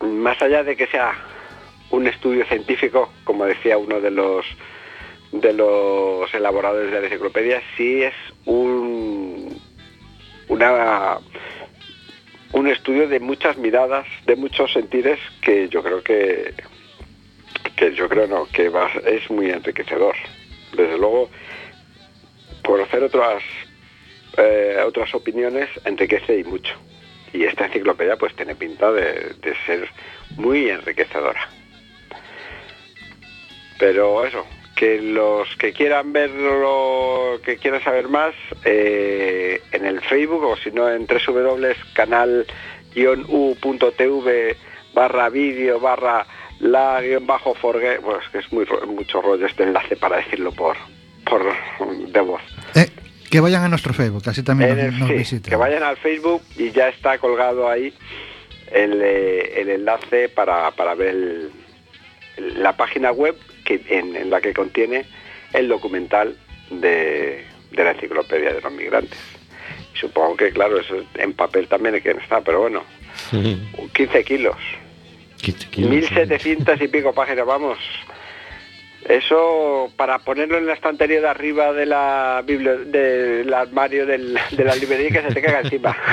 más 0.00 0.40
allá 0.40 0.62
de 0.62 0.76
que 0.76 0.86
sea 0.86 1.12
un 1.90 2.06
estudio 2.06 2.44
científico, 2.46 3.12
como 3.24 3.44
decía 3.44 3.76
uno 3.76 4.00
de 4.00 4.10
los 4.10 4.46
de 5.32 5.52
los 5.52 6.32
elaboradores 6.34 6.90
de 6.92 7.00
la 7.00 7.06
enciclopedia, 7.06 7.62
sí 7.76 8.02
es 8.02 8.14
un 8.44 9.60
una 10.48 11.18
un 12.52 12.68
estudio 12.68 13.08
de 13.08 13.20
muchas 13.20 13.56
miradas, 13.58 14.06
de 14.24 14.36
muchos 14.36 14.72
sentires 14.72 15.18
que 15.42 15.68
yo 15.68 15.82
creo 15.82 16.02
que 16.02 16.54
que 17.76 17.94
yo 17.94 18.08
creo 18.08 18.26
no, 18.26 18.46
que 18.46 18.68
va- 18.70 18.90
es 19.04 19.28
muy 19.30 19.50
enriquecedor. 19.50 20.14
Desde 20.72 20.96
luego, 20.96 21.28
conocer 22.64 23.02
otras 23.02 23.42
eh, 24.38 24.82
otras 24.86 25.14
opiniones 25.14 25.68
enriquece 25.84 26.38
y 26.38 26.44
mucho. 26.44 26.72
Y 27.32 27.44
esta 27.44 27.66
enciclopedia 27.66 28.16
pues 28.16 28.34
tiene 28.36 28.54
pinta 28.54 28.90
de, 28.92 29.34
de 29.42 29.54
ser 29.66 29.88
muy 30.36 30.70
enriquecedora. 30.70 31.48
Pero 33.78 34.24
eso, 34.24 34.46
que 34.76 35.00
los 35.00 35.48
que 35.56 35.72
quieran 35.72 36.12
verlo, 36.12 37.40
que 37.42 37.56
quieran 37.56 37.82
saber 37.82 38.08
más, 38.08 38.34
eh, 38.64 39.60
en 39.72 39.84
el 39.86 40.00
Facebook 40.02 40.44
o 40.44 40.56
si 40.58 40.70
no 40.70 40.88
en 40.88 41.06
www.canal-u.tv 43.26 44.56
barra 44.94 45.28
vídeo 45.28 45.80
barra 45.80 46.26
la 46.60 47.00
guion 47.02 47.26
bajo 47.26 47.54
forge, 47.54 48.00
pues 48.00 48.26
que 48.32 48.38
es 48.38 48.52
muy 48.52 48.66
mucho 48.86 49.20
rollo 49.20 49.46
este 49.46 49.62
enlace 49.64 49.96
para 49.96 50.16
decirlo 50.18 50.52
por, 50.52 50.76
por 51.28 51.42
de 52.10 52.20
voz. 52.20 52.40
Eh, 52.74 52.88
que 53.30 53.40
vayan 53.40 53.64
a 53.64 53.68
nuestro 53.68 53.92
Facebook, 53.92 54.22
así 54.26 54.42
también 54.42 54.70
En 54.70 54.76
nos, 54.76 54.86
el- 54.94 54.98
nos 55.00 55.08
sí, 55.08 55.14
visiten. 55.14 55.50
que 55.50 55.56
vayan 55.56 55.82
al 55.82 55.96
Facebook 55.98 56.42
y 56.56 56.70
ya 56.70 56.88
está 56.88 57.18
colgado 57.18 57.68
ahí 57.68 57.92
el, 58.72 59.00
eh, 59.02 59.60
el 59.60 59.68
enlace 59.70 60.28
para, 60.30 60.70
para 60.72 60.94
ver 60.94 61.08
el- 61.08 61.50
la 62.62 62.74
página 62.76 63.12
web 63.12 63.34
que, 63.66 63.82
en, 63.90 64.16
en 64.16 64.30
la 64.30 64.40
que 64.40 64.54
contiene 64.54 65.04
el 65.52 65.68
documental 65.68 66.34
de, 66.70 67.44
de 67.72 67.84
la 67.84 67.90
enciclopedia 67.92 68.54
de 68.54 68.60
los 68.62 68.72
migrantes. 68.72 69.18
Supongo 69.94 70.36
que, 70.36 70.50
claro, 70.52 70.78
eso 70.80 70.96
en 71.16 71.32
papel 71.34 71.68
también 71.68 71.96
es 71.96 72.02
que 72.02 72.10
está, 72.12 72.40
pero 72.40 72.60
bueno, 72.62 72.82
15 73.92 74.24
kilos, 74.24 74.56
15 75.42 75.68
kilos, 75.68 75.90
1700 75.90 76.80
y 76.80 76.88
pico 76.88 77.12
páginas, 77.14 77.46
vamos. 77.46 77.78
Eso 79.08 79.90
para 79.96 80.18
ponerlo 80.18 80.58
en 80.58 80.66
la 80.66 80.72
estantería 80.74 81.20
de 81.20 81.28
arriba 81.28 81.72
de 81.72 81.86
la 81.86 82.42
del 82.44 83.54
armario 83.54 84.04
del- 84.04 84.36
de 84.50 84.64
la 84.64 84.74
librería 84.74 85.10
que 85.10 85.28
se 85.28 85.34
te 85.34 85.42
caiga 85.42 85.60
encima. 85.60 85.96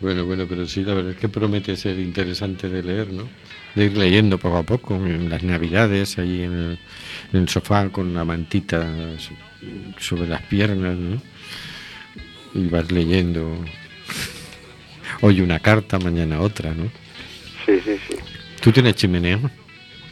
Bueno, 0.00 0.26
bueno, 0.26 0.44
pero 0.48 0.66
sí, 0.66 0.82
la 0.84 0.92
verdad 0.94 1.12
es 1.12 1.16
que 1.18 1.28
promete 1.28 1.76
ser 1.76 1.98
interesante 1.98 2.68
de 2.68 2.82
leer, 2.82 3.08
¿no? 3.10 3.26
De 3.74 3.86
ir 3.86 3.96
leyendo 3.96 4.38
poco 4.38 4.58
a 4.58 4.62
poco, 4.62 4.94
en 4.94 5.28
las 5.28 5.42
navidades, 5.42 6.16
ahí 6.18 6.42
en 6.44 6.52
el, 6.52 6.78
en 7.32 7.40
el 7.40 7.48
sofá 7.48 7.88
con 7.90 8.14
la 8.14 8.24
mantita 8.24 8.86
so- 9.18 9.34
sobre 9.98 10.28
las 10.28 10.42
piernas, 10.42 10.96
¿no? 10.96 11.20
Y 12.54 12.68
vas 12.68 12.90
leyendo. 12.92 13.58
Hoy 15.22 15.40
una 15.40 15.58
carta, 15.58 15.98
mañana 15.98 16.40
otra, 16.40 16.72
¿no? 16.72 16.84
Sí, 17.66 17.80
sí, 17.84 17.96
sí. 18.08 18.16
¿Tú 18.60 18.70
tienes 18.70 18.94
chimenea? 18.94 19.40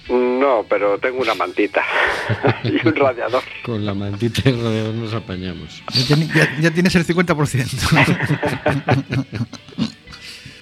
No, 0.08 0.66
pero 0.68 0.98
tengo 0.98 1.20
una 1.20 1.34
mantita 1.34 1.82
y 2.64 2.84
un 2.86 2.96
radiador. 2.96 3.42
Con 3.62 3.86
la 3.86 3.94
mantita 3.94 4.42
y 4.44 4.48
el 4.48 4.60
radiador 4.62 4.94
nos 4.94 5.14
apañamos. 5.14 5.82
Ya- 6.08 6.58
ya 6.60 6.70
tienes 6.72 6.94
el 6.96 7.06
50%. 7.06 7.68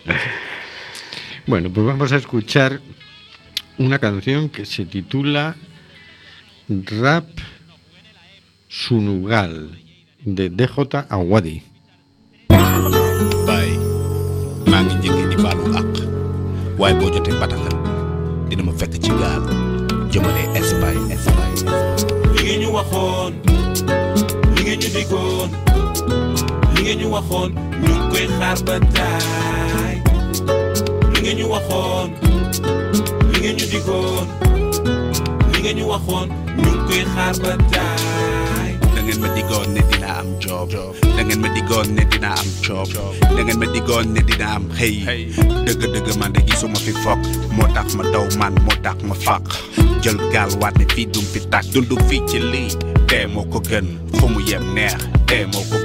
Bueno, 1.46 1.70
pues 1.72 1.86
vamos 1.86 2.12
a 2.12 2.16
escuchar 2.16 2.80
una 3.78 3.98
canción 3.98 4.48
que 4.48 4.66
se 4.66 4.84
titula 4.84 5.56
Rap 6.68 7.26
Sunugal 8.68 9.78
de 10.24 10.50
DJ 10.50 11.06
Awadi. 11.08 11.62
Ngeen 31.30 31.38
ñu 31.46 31.48
waxoon 31.54 32.10
li 33.32 33.38
ngeen 33.40 33.56
ñu 33.56 33.66
diggoon 33.72 34.26
li 35.52 35.60
ngeen 35.62 35.76
ñu 35.78 35.84
waxoon 35.92 36.28
ñu 36.56 36.70
ngi 36.70 36.78
koy 36.88 37.02
xaar 37.14 37.34
ba 37.42 37.52
taay 37.72 38.70
da 38.94 39.00
ngeen 39.02 39.20
ma 39.22 39.28
diggoon 39.36 39.68
ne 39.74 39.80
dina 39.90 40.08
am 40.18 40.26
job 40.42 40.68
da 41.16 41.22
ngeen 41.22 41.40
ma 41.40 41.48
diggoon 41.54 41.86
ne 41.96 42.04
dina 42.10 42.30
am 42.40 42.48
job 42.66 42.88
da 43.36 43.42
ngeen 43.44 43.58
ma 43.62 43.66
diggoon 43.74 44.06
ne 44.14 44.20
dina 44.28 44.46
am 44.56 44.64
xëy. 44.78 44.94
Dëgg 45.66 45.82
dëgg 45.94 46.08
man 46.18 46.32
de 46.34 46.40
gisuma 46.48 46.78
fi 46.84 46.92
fokk 47.04 47.20
moo 47.56 47.68
tax 47.74 47.94
ma 47.94 48.04
daw 48.12 48.26
man 48.38 48.54
moo 48.66 48.74
tax 48.82 48.98
ma 49.08 49.14
faq 49.14 49.46
jël 50.02 50.18
gaal 50.34 50.50
waat 50.60 50.74
ne 50.78 50.84
fii 50.94 51.06
dum 51.14 51.24
fi 51.32 51.40
tàkk 51.52 51.66
dundu 51.72 51.96
fii 52.08 52.22
ci 52.28 52.38
lii 52.52 52.74
dee 53.08 53.26
moo 53.34 53.44
ko 53.52 53.58
gën 53.70 53.86
fu 54.18 54.26
mu 54.28 54.40
yem 54.50 54.64
neex 54.74 54.98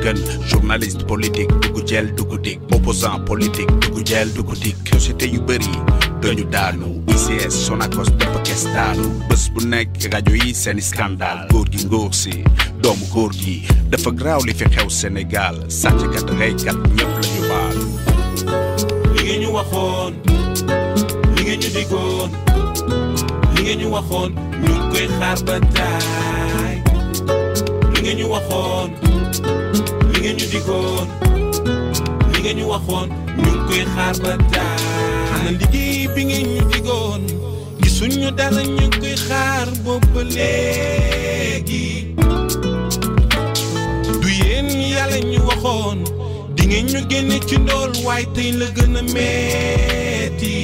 gën 0.01 0.17
journaliste 0.49 1.05
politique 1.05 1.51
dugg 1.61 1.85
jël 1.87 2.07
dugg 2.17 2.33
dik 2.41 2.59
opposant 2.73 3.19
politique 3.29 3.69
dugg 3.85 4.01
jël 4.09 4.31
dugg 4.33 4.49
dik 4.63 4.77
société 4.93 5.27
yu 5.29 5.39
bëri 5.39 5.69
dañu 6.23 6.45
ICS 7.13 7.53
Sonacos 7.67 8.09
dëpp 8.17 8.39
kes 8.47 8.63
daanu. 8.73 9.05
Bés 9.29 9.43
bu 9.53 9.61
nekk 9.69 10.07
rajo 10.13 10.33
yi 10.35 10.53
seeni 10.53 10.81
scandale. 10.81 11.45
Góor 11.51 11.69
gi 11.71 11.85
ngóor 11.85 12.13
si 12.13 12.33
doomu 12.81 13.05
dafa 13.91 14.11
Sénégal. 14.89 15.61
Sàcckat 15.69 16.29
reykat 16.39 16.77
ñëpp 16.97 17.13
la 17.21 17.27
ñu 17.29 17.41
baal 17.49 17.77
li 30.11 30.17
ngeen 30.21 30.35
ñu 30.39 30.45
digoon 30.53 31.07
li 32.31 32.37
nga 32.41 32.51
ñu 32.57 32.65
waxoon 32.73 33.07
ñu 33.37 33.43
ngi 33.51 33.59
koy 33.67 33.83
xaar 33.93 34.15
ba 34.23 34.31
daa 34.53 34.77
ana 35.35 35.51
bi 36.15 36.21
ngeen 36.29 36.47
ñu 36.55 36.61
digoon 36.71 37.21
gisuñu 37.81 38.29
dara 38.37 38.61
ñu 38.75 38.85
ngi 38.87 38.97
koy 39.01 39.15
xaar 39.27 39.67
boobu 39.83 40.19
léegi. 40.35 41.85
Du 44.21 44.27
yàlla 44.95 45.19
ñu 45.31 45.39
waxoon 45.49 45.97
di 46.55 46.63
ngeen 46.69 46.85
ñu 46.91 46.99
génne 47.09 47.37
ci 47.47 47.55
ndool 47.63 47.91
waaye 48.05 48.25
tey 48.35 48.51
la 48.59 48.67
gën 48.75 48.93
a 48.99 49.01
metti. 49.13 50.55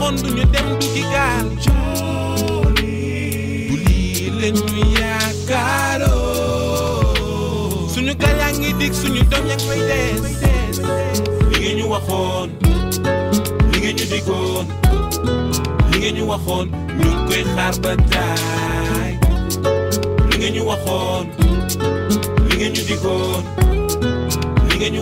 Réew 0.00 0.12
mi 0.12 0.16
neexoon 0.16 0.16
du 0.22 0.28
ñu 0.34 0.44
dem 0.52 0.66
du 0.80 0.86
gi 0.94 1.02
gaal. 1.12 1.46
Du 3.68 3.74
lii 3.86 4.30
leen 4.40 4.54
ñu 4.54 4.62
yaakaaroon 4.98 7.88
suñu 7.94 8.12
gaal 8.20 8.38
ngi 8.58 8.70
dig 8.80 8.92
suñu 9.00 9.22
doom 9.30 9.44
yaa 9.50 9.60
fay 9.68 9.80
des. 9.90 10.18
Li 11.50 11.56
ngeen 11.60 11.74
ñu 11.78 11.84
waxoon 11.92 12.48
li 13.72 13.76
ngeen 13.80 13.94
ñu 13.96 14.04
digoon 14.12 14.66
li 15.90 15.96
ngeen 15.98 16.14
ñu 16.16 16.22
waxoon 16.30 16.66
ñu 17.00 17.08
koy 17.28 17.42
waxoon 20.68 21.24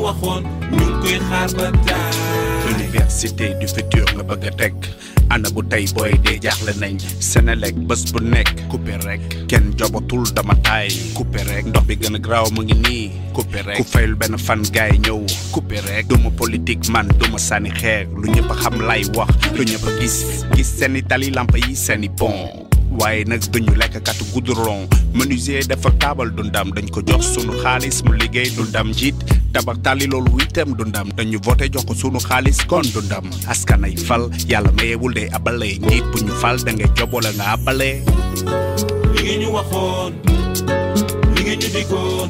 waxoon 0.07 0.43
université 3.15 3.55
du 3.63 3.67
futur 3.71 4.07
nga 4.17 4.25
bëgg 4.27 4.45
a 4.51 4.51
ana 5.31 5.49
bu 5.55 5.63
tey 5.71 5.87
booy 5.95 6.13
nañ. 6.83 6.99
Senelec 7.23 7.75
bés 7.89 8.03
bu 8.13 8.19
nekk. 8.21 8.51
Coupé 8.71 8.97
rek. 9.07 9.21
Kenn 9.49 9.71
jobatul 9.79 10.27
dama 10.35 10.55
taay. 10.67 10.89
Coupé 11.15 11.45
rek. 11.47 11.65
Ndox 11.71 11.85
bi 11.87 11.95
gën 11.97 12.17
a 12.17 12.19
graaw 12.19 12.51
mu 12.55 12.63
ngi 12.67 13.11
fan 14.39 14.63
gaay 14.75 14.99
ñëw. 14.99 15.23
Coupé 15.55 15.79
rek. 15.87 16.09
Duma 16.11 16.31
politique 16.31 16.89
man 16.91 17.07
duma 17.19 17.39
xeer. 17.39 18.07
Lu 18.19 18.27
ñëpp 18.35 18.51
xam 18.63 18.83
lay 18.83 19.05
wax. 19.15 19.31
Lu 19.55 19.63
ñëpp 19.63 19.87
gis 20.01 20.17
waaye 22.99 23.25
nag 23.25 23.41
duñu 23.53 23.75
lekk 23.77 24.03
katu 24.03 24.25
goudron. 24.33 24.87
Menuisier 25.15 25.67
dafa 25.67 25.91
taabal 25.99 26.31
dundam 26.37 26.71
dañ 26.75 26.91
ko 26.91 27.01
jox 27.07 27.35
sunu 27.35 27.53
xaalis 27.63 28.03
mu 28.05 28.13
liggéey 28.19 28.51
dundam 28.57 28.89
njiit 28.91 29.15
tabax 29.53 29.79
tali 29.83 30.07
loolu 30.07 30.39
itam 30.43 30.75
dundam 30.79 31.09
dañu 31.17 31.39
voté 31.43 31.69
jox 31.73 31.85
ko 31.87 31.95
sunu 31.95 32.19
xaalis 32.21 32.59
kon 32.67 32.83
dundam 32.95 33.25
askan 33.49 33.85
ay 33.85 33.97
fal 33.97 34.29
yàlla 34.49 34.73
mayewul 34.77 35.15
day 35.15 35.29
abale. 35.33 35.79
Njiit 35.79 36.05
bu 36.13 36.19
ñu 36.27 36.33
fal 36.43 36.57
da 36.65 36.73
ngay 36.73 36.91
job 36.97 37.13
wala 37.15 37.31
nga 37.33 37.45
abale. 37.55 37.91
Li 39.15 39.21
ngeen 39.23 39.41
ñu 39.43 39.49
waxoon 39.55 40.13
li 41.35 41.41
ngeen 41.45 41.59
ñu 41.61 41.69
digoon 41.75 42.29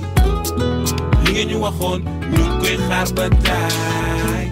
li 1.24 1.30
ngeen 1.32 1.48
ñu 1.48 1.56
waxoon 1.64 2.00
ñu 2.32 2.42
ngi 2.44 2.58
koy 2.60 2.76
xaar 2.88 3.08
ba 3.16 3.24
taay 3.44 4.44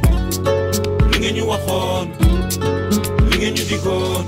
li 1.12 1.16
ngeen 1.20 1.34
ñu 1.36 1.44
waxoon 1.52 2.06
li 3.30 3.36
ngeen 3.38 3.54
ñu 3.56 3.64
digoon 3.70 4.24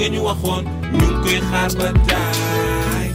li 0.00 0.06
ngeen 0.08 0.14
ñu 0.18 0.24
waxoon 0.28 0.64
ñu 0.92 1.06
ngi 1.06 1.14
koy 1.24 1.38
xaar 1.50 1.70
ba 1.78 1.86
taay 2.08 3.06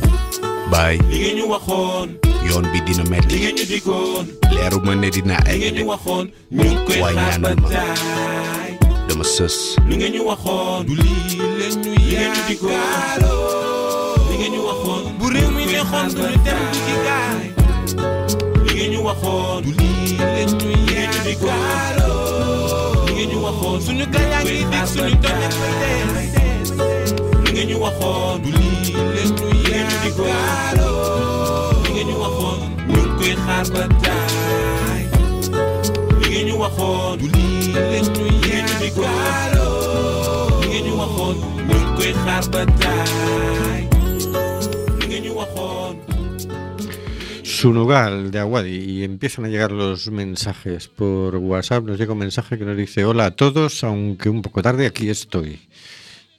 baay 0.71 0.95
li 1.09 1.17
ngeen 1.19 1.35
ñu 1.37 1.45
waxoon 1.53 2.07
yoon 2.49 2.65
bi 2.71 2.79
dina 2.85 3.03
li 3.03 3.09
metti 3.11 3.35
ngeen 3.39 3.55
ñu 3.57 3.63
digoon 3.71 4.25
leeru 4.55 4.79
ma 4.85 4.93
ne 5.01 5.09
dina 5.15 5.37
li 5.45 5.51
egg 5.65 5.75
ñu 5.77 5.83
waxoon 5.91 6.25
ñu 6.55 6.63
ngi 6.63 6.75
koy 6.87 6.99
xaar 7.01 7.15
ba 7.15 7.21
ñaanal 7.21 7.55
taay 7.73 8.69
dama 9.07 9.23
sës. 9.35 9.55
Li 9.89 9.95
ngeen 9.97 10.13
ñu 10.15 10.21
waxoon 10.29 10.79
du 10.87 10.93
lii 11.01 11.37
leen 11.59 11.73
ñu 11.83 11.91
yaakaar 12.13 13.19
li 14.29 14.35
ngeen 14.37 14.51
ñu 14.55 14.61
waxoon 14.69 15.01
bu 15.17 15.25
réew 15.33 15.49
mi 15.55 15.63
neexoon 15.71 16.07
du 16.15 16.21
ñu 16.21 16.37
dem 16.45 16.61
du 16.73 16.79
gi 16.87 16.95
gaay 17.07 17.45
li 18.65 18.71
ngeen 18.77 18.91
ñu 18.93 18.99
waxoon 19.07 19.57
du 19.65 19.71
lii 19.79 20.17
leen 20.33 20.49
ñu 20.61 20.69
yaakaar 20.93 21.97
li 23.05 23.11
ngeen 23.15 23.29
ñu 23.31 23.37
waxoon 23.45 23.77
suñu 23.85 24.05
gaay 24.13 24.27
yaa 24.31 24.41
ngi 24.43 24.53
dig 24.71 24.85
suñu 24.93 25.15
doom 25.23 25.37
yaa 25.43 25.53
fay 25.59 25.73
des 25.81 26.44
waxoon 36.55 37.19
Sunugal 47.43 48.31
de 48.31 48.39
Aguadi 48.39 48.77
y 48.77 49.03
empiezan 49.03 49.45
a 49.45 49.47
llegar 49.47 49.71
los 49.71 50.11
mensajes 50.11 50.87
por 50.87 51.37
WhatsApp. 51.37 51.85
Nos 51.85 51.97
llega 51.97 52.13
un 52.13 52.19
mensaje 52.19 52.57
que 52.57 52.65
nos 52.65 52.77
dice: 52.77 53.05
Hola 53.05 53.25
a 53.25 53.31
todos, 53.31 53.83
aunque 53.83 54.29
un 54.29 54.41
poco 54.41 54.61
tarde, 54.61 54.85
aquí 54.85 55.09
estoy. 55.09 55.59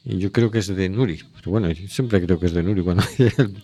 Y 0.08 0.18
yo 0.18 0.30
creo 0.30 0.52
que 0.52 0.60
es 0.60 0.68
de 0.68 0.88
Nuri. 0.88 1.20
Pero 1.34 1.50
bueno, 1.50 1.68
yo 1.70 1.88
siempre 1.88 2.24
creo 2.24 2.38
que 2.38 2.46
es 2.46 2.52
de 2.52 2.62
Nuri 2.62 2.82
cuando 2.82 3.02
el, 3.18 3.54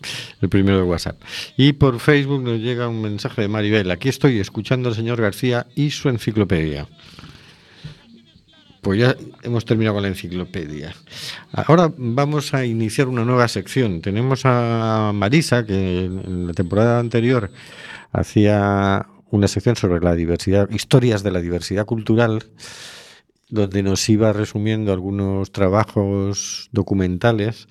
el 0.41 0.49
primero 0.49 0.77
de 0.77 0.83
WhatsApp. 0.83 1.21
Y 1.55 1.73
por 1.73 1.99
Facebook 1.99 2.43
nos 2.43 2.59
llega 2.59 2.89
un 2.89 3.01
mensaje 3.01 3.41
de 3.41 3.47
Maribel: 3.47 3.89
Aquí 3.89 4.09
estoy 4.09 4.39
escuchando 4.39 4.89
al 4.89 4.95
señor 4.95 5.21
García 5.21 5.65
y 5.73 5.91
su 5.91 6.09
enciclopedia. 6.09 6.87
Pues 8.81 8.99
ya 8.99 9.15
hemos 9.43 9.63
terminado 9.63 9.95
con 9.95 10.03
la 10.03 10.09
enciclopedia. 10.09 10.93
Ahora 11.53 11.89
vamos 11.95 12.53
a 12.53 12.65
iniciar 12.65 13.07
una 13.07 13.23
nueva 13.23 13.47
sección. 13.47 14.01
Tenemos 14.01 14.41
a 14.43 15.11
Marisa, 15.15 15.65
que 15.65 16.03
en 16.03 16.47
la 16.47 16.53
temporada 16.53 16.99
anterior 16.99 17.49
hacía 18.11 19.07
una 19.29 19.47
sección 19.47 19.77
sobre 19.77 20.01
la 20.01 20.13
diversidad, 20.15 20.69
historias 20.69 21.23
de 21.23 21.31
la 21.31 21.39
diversidad 21.39 21.85
cultural, 21.85 22.43
donde 23.53 23.83
nos 23.83 24.09
iba 24.09 24.33
resumiendo 24.33 24.91
algunos 24.91 25.51
trabajos 25.51 26.69
documentales. 26.71 27.67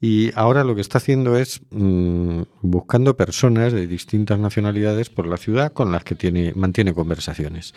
Y 0.00 0.30
ahora 0.34 0.64
lo 0.64 0.74
que 0.74 0.80
está 0.80 0.96
haciendo 0.96 1.36
es 1.36 1.60
mm, 1.70 2.42
buscando 2.62 3.18
personas 3.18 3.74
de 3.74 3.86
distintas 3.86 4.38
nacionalidades 4.38 5.10
por 5.10 5.26
la 5.26 5.36
ciudad 5.36 5.74
con 5.74 5.92
las 5.92 6.04
que 6.04 6.14
tiene, 6.14 6.54
mantiene 6.56 6.94
conversaciones. 6.94 7.74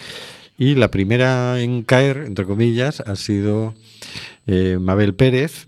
Y 0.57 0.75
la 0.75 0.89
primera 0.89 1.59
en 1.59 1.83
caer, 1.83 2.23
entre 2.25 2.45
comillas, 2.45 3.01
ha 3.01 3.17
sido 3.17 3.73
eh, 4.47 4.77
Mabel 4.79 5.13
Pérez, 5.13 5.67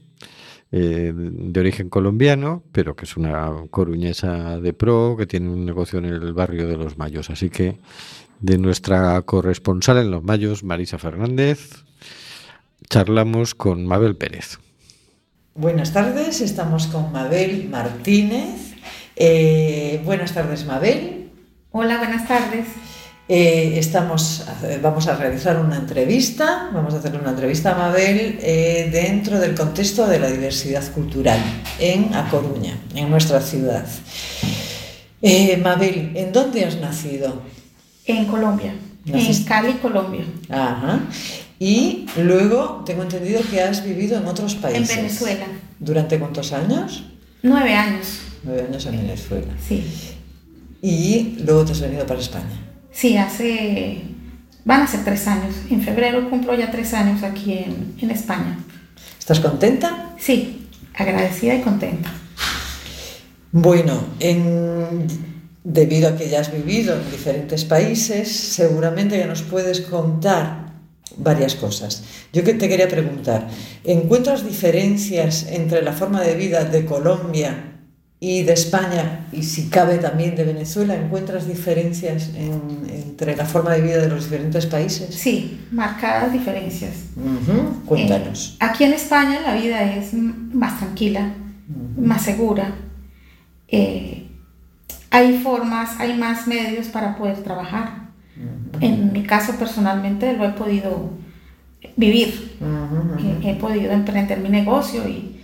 eh, 0.72 1.12
de 1.14 1.60
origen 1.60 1.90
colombiano, 1.90 2.64
pero 2.72 2.96
que 2.96 3.04
es 3.04 3.18
una 3.18 3.52
coruñesa 3.70 4.60
de 4.62 4.72
pro, 4.72 5.16
que 5.18 5.26
tiene 5.26 5.50
un 5.50 5.66
negocio 5.66 6.00
en 6.00 6.06
el 6.06 6.32
barrio 6.32 6.68
de 6.68 6.78
Los 6.78 6.98
Mayos. 6.98 7.30
Así 7.30 7.50
que 7.50 7.78
de 8.46 8.60
nuestra 8.60 9.20
corresponsal 9.24 9.98
en 9.98 10.12
Los 10.12 10.24
Mayos, 10.24 10.64
Marisa 10.64 11.00
Fernández, 11.00 11.84
charlamos 12.90 13.56
con 13.56 13.86
Mabel 13.86 14.16
Pérez. 14.16 14.60
Buenas 15.56 15.94
tardes, 15.94 16.42
estamos 16.42 16.86
con 16.88 17.12
Mabel 17.12 17.68
Martínez. 17.70 18.76
Eh, 19.16 20.00
buenas 20.06 20.34
tardes, 20.34 20.66
Mabel. 20.66 21.32
Hola, 21.72 21.98
buenas 21.98 22.28
tardes. 22.28 22.68
Eh, 23.28 23.80
estamos, 23.80 24.46
vamos 24.84 25.08
a 25.08 25.16
realizar 25.16 25.60
una 25.60 25.78
entrevista, 25.78 26.70
vamos 26.72 26.94
a 26.94 26.98
hacer 26.98 27.16
una 27.16 27.32
entrevista 27.32 27.72
a 27.72 27.78
Mabel 27.78 28.38
eh, 28.44 28.90
dentro 28.92 29.40
del 29.40 29.56
contexto 29.56 30.06
de 30.06 30.20
la 30.20 30.30
diversidad 30.30 30.84
cultural 30.94 31.40
en 31.80 32.14
A 32.14 32.30
Coruña, 32.30 32.78
en 32.94 33.10
nuestra 33.10 33.42
ciudad. 33.42 33.88
Eh, 35.24 35.58
Mabel, 35.58 36.12
¿en 36.14 36.32
dónde 36.32 36.66
has 36.66 36.76
nacido? 36.80 37.42
En 38.08 38.26
Colombia, 38.26 38.74
en 39.06 39.44
Cali, 39.44 39.74
Colombia. 39.74 40.24
Ajá. 40.50 41.00
Y 41.60 42.06
luego 42.18 42.84
tengo 42.86 43.04
entendido 43.04 43.42
que 43.50 43.62
has 43.62 43.84
vivido 43.84 44.18
en 44.18 44.26
otros 44.26 44.54
En 44.56 44.62
países. 44.62 44.96
Venezuela. 44.96 45.46
¿Durante 45.80 46.20
cuántos 46.20 46.52
años? 46.54 47.04
Nueve 47.44 47.74
años, 47.74 48.20
Nueve 48.44 48.66
años 48.70 48.86
en 48.86 48.98
Venezuela. 48.98 49.54
sí. 49.68 49.84
Y 50.82 51.38
luego 51.44 51.66
te 51.66 51.72
has 51.72 51.82
venido 51.82 52.06
para 52.06 52.20
España. 52.20 52.60
Sí, 52.92 53.18
hace... 53.18 54.02
Van 54.66 54.82
a 54.82 54.88
ser 54.88 55.04
tres 55.04 55.28
años. 55.28 55.56
En 55.72 55.82
febrero 55.82 56.30
cumplo 56.30 56.54
ya 56.56 56.70
tres 56.70 56.94
años 56.94 57.24
aquí 57.24 57.54
en, 57.54 57.96
en 58.02 58.12
España. 58.12 58.58
¿Estás 59.18 59.40
contenta? 59.40 60.12
Sí, 60.20 60.68
agradecida 60.94 61.56
y 61.56 61.62
contenta. 61.62 62.12
Bueno, 63.52 64.00
en- 64.20 65.08
debido 65.68 66.10
a 66.10 66.16
que 66.16 66.30
ya 66.30 66.40
has 66.42 66.54
vivido 66.54 66.96
en 66.96 67.10
diferentes 67.12 67.66
países, 67.66 68.32
seguramente 68.32 69.18
que 69.20 69.26
nos 69.26 69.42
puedes 69.42 69.82
contar 69.82 70.74
varias 71.18 71.56
cosas. 71.56 72.04
Yo 72.32 72.44
que 72.44 72.54
te 72.54 72.70
quería 72.70 72.88
preguntar, 72.88 73.48
¿encuentras 73.84 74.46
diferencias 74.46 75.48
entre 75.50 75.82
la 75.82 75.92
forma 75.92 76.22
de 76.22 76.36
vida 76.36 76.66
de 76.66 76.86
Colombia 76.86 77.72
y 78.20 78.44
de 78.44 78.54
España 78.54 79.26
y 79.32 79.42
si 79.44 79.70
cabe 79.70 79.98
también 79.98 80.36
de 80.36 80.44
Venezuela? 80.44 80.94
¿Encuentras 80.96 81.48
diferencias 81.48 82.30
en- 82.36 82.88
entre 82.90 83.36
la 83.36 83.46
forma 83.46 83.74
de 83.74 83.82
vida 83.82 83.98
de 83.98 84.10
los 84.10 84.26
diferentes 84.26 84.68
países? 84.68 85.16
Sí, 85.16 85.62
marcadas 85.72 86.32
diferencias. 86.32 86.92
Cuéntanos. 87.88 88.52
Eh, 88.54 88.58
aquí 88.66 88.84
en 88.84 88.94
España 88.94 89.42
la 89.42 89.56
vida 89.56 89.82
es 89.96 90.14
más 90.14 90.78
tranquila, 90.80 91.34
más 91.98 92.22
segura. 92.24 92.76
Eh, 93.68 94.25
hay 95.16 95.40
formas, 95.40 95.98
hay 96.00 96.18
más 96.18 96.46
medios 96.46 96.88
para 96.88 97.16
poder 97.16 97.38
trabajar. 97.38 98.06
En 98.82 99.14
mi 99.14 99.24
caso 99.24 99.54
personalmente 99.54 100.36
lo 100.36 100.44
he 100.44 100.50
podido 100.50 101.12
vivir. 101.96 102.58
He, 103.42 103.52
he 103.52 103.56
podido 103.56 103.94
emprender 103.94 104.40
mi 104.40 104.50
negocio 104.50 105.08
y 105.08 105.40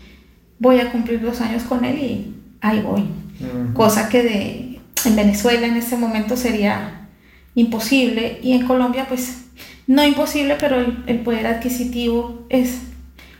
voy 0.59 0.79
a 0.79 0.91
cumplir 0.91 1.21
dos 1.21 1.39
años 1.39 1.63
con 1.63 1.85
él 1.85 1.97
y 1.97 2.35
ahí 2.59 2.81
voy. 2.81 3.01
Ujú. 3.39 3.73
Cosa 3.73 4.09
que 4.09 4.23
de, 4.23 4.81
en 5.05 5.15
Venezuela 5.15 5.65
en 5.65 5.77
este 5.77 5.95
momento 5.95 6.35
sería 6.35 7.07
imposible 7.55 8.39
y 8.43 8.51
en 8.51 8.67
Colombia 8.67 9.05
pues 9.07 9.45
no 9.87 10.03
imposible, 10.05 10.57
pero 10.59 10.81
el, 10.81 11.01
el 11.07 11.19
poder 11.19 11.47
adquisitivo 11.47 12.45
es 12.49 12.81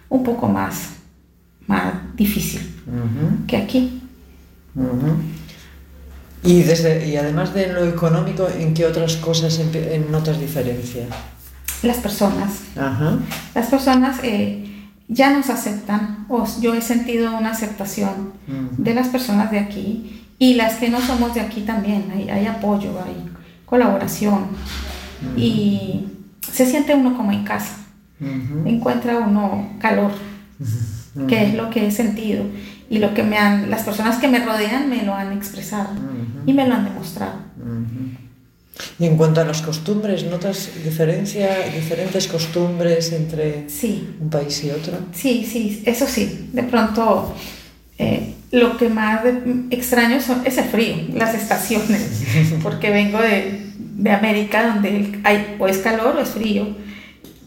un 0.08 0.24
poco 0.24 0.48
más, 0.48 0.94
más 1.68 1.94
difícil 2.16 2.62
que 3.48 3.58
aquí. 3.58 4.02
Y, 6.44 6.64
desde, 6.64 7.08
y 7.08 7.18
además 7.18 7.54
de 7.54 7.68
lo 7.72 7.86
económico, 7.86 8.48
¿en 8.50 8.74
qué 8.74 8.86
otras 8.86 9.16
cosas 9.18 9.60
en 9.60 10.12
notas 10.12 10.40
diferencia? 10.40 11.06
Las 11.84 11.98
personas, 11.98 12.62
Ajá. 12.76 13.18
las 13.56 13.68
personas 13.68 14.18
eh, 14.24 14.66
ya 15.08 15.32
nos 15.36 15.50
aceptan, 15.50 16.26
o 16.30 16.46
yo 16.62 16.74
he 16.74 16.82
sentido 16.82 17.36
una 17.38 17.52
aceptación 17.52 18.34
Ujú. 18.48 18.84
de 18.84 18.94
las 18.94 19.08
personas 19.08 19.52
de 19.52 19.60
aquí 19.60 20.24
y 20.40 20.56
las 20.56 20.76
que 20.76 20.90
no 20.90 21.00
somos 21.02 21.34
de 21.34 21.42
aquí 21.42 21.62
también, 21.62 22.06
hay, 22.12 22.30
hay 22.30 22.46
apoyo, 22.48 22.92
hay 23.04 23.30
colaboración 23.66 24.48
y 25.38 26.08
se 26.52 26.66
siente 26.66 26.96
uno 26.96 27.16
como 27.16 27.32
en 27.32 27.44
casa, 27.44 27.76
Ujú. 28.20 28.68
encuentra 28.68 29.20
uno 29.20 29.70
calor, 29.80 30.12
que 31.28 31.44
es 31.46 31.54
lo 31.56 31.70
que 31.70 31.88
he 31.88 31.92
sentido 31.92 32.44
y 32.92 33.00
lo 33.00 33.14
que 33.14 33.24
me 33.24 33.38
han, 33.38 33.70
las 33.70 33.84
personas 33.84 34.18
que 34.18 34.28
me 34.28 34.40
rodean 34.46 34.90
me 34.90 35.02
lo 35.04 35.16
han 35.16 35.32
expresado 35.32 35.90
y 36.46 36.52
me 36.54 36.68
lo 36.68 36.76
han 36.76 36.84
demostrado. 36.84 37.40
Y 39.00 39.06
en 39.06 39.16
cuanto 39.16 39.40
a 39.42 39.46
las 39.46 39.62
costumbres, 39.62 40.26
¿notas 40.26 40.70
diferencia, 40.84 41.48
diferentes 41.74 42.28
costumbres 42.28 43.14
entre 43.14 43.70
Sí, 43.70 44.16
un 44.20 44.30
país 44.30 44.64
y 44.66 44.72
otro? 44.72 44.94
sí, 45.14 45.48
sí, 45.50 45.82
eso 45.86 46.06
sí, 46.06 46.50
de 46.52 46.64
pronto 46.64 47.34
eh, 47.98 48.34
lo 48.52 48.78
que 48.78 48.90
más 48.90 49.22
extraño 49.70 50.20
son, 50.20 50.42
es 50.46 50.58
el 50.58 50.66
frío, 50.66 50.96
las 51.14 51.34
estaciones, 51.34 52.24
porque 52.64 52.90
vengo 52.90 53.20
de, 53.20 53.72
de 53.78 54.12
América 54.12 54.74
donde 54.74 55.20
hay, 55.24 55.56
o 55.60 55.68
es 55.68 55.78
calor 55.78 56.18
o 56.18 56.22
es 56.22 56.30
frío, 56.30 56.76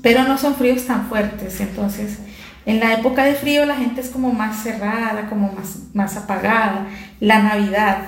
pero 0.00 0.24
no 0.24 0.38
son 0.38 0.54
fríos 0.54 0.84
tan 0.86 1.08
fuertes, 1.08 1.60
entonces 1.60 2.18
en 2.66 2.80
la 2.80 2.94
época 2.94 3.24
de 3.24 3.34
frío 3.34 3.66
la 3.66 3.76
gente 3.76 4.00
es 4.00 4.08
como 4.08 4.32
más 4.32 4.62
cerrada, 4.62 5.28
como 5.28 5.52
más, 5.52 5.78
más 5.92 6.16
apagada, 6.16 6.86
la 7.20 7.42
Navidad 7.42 7.98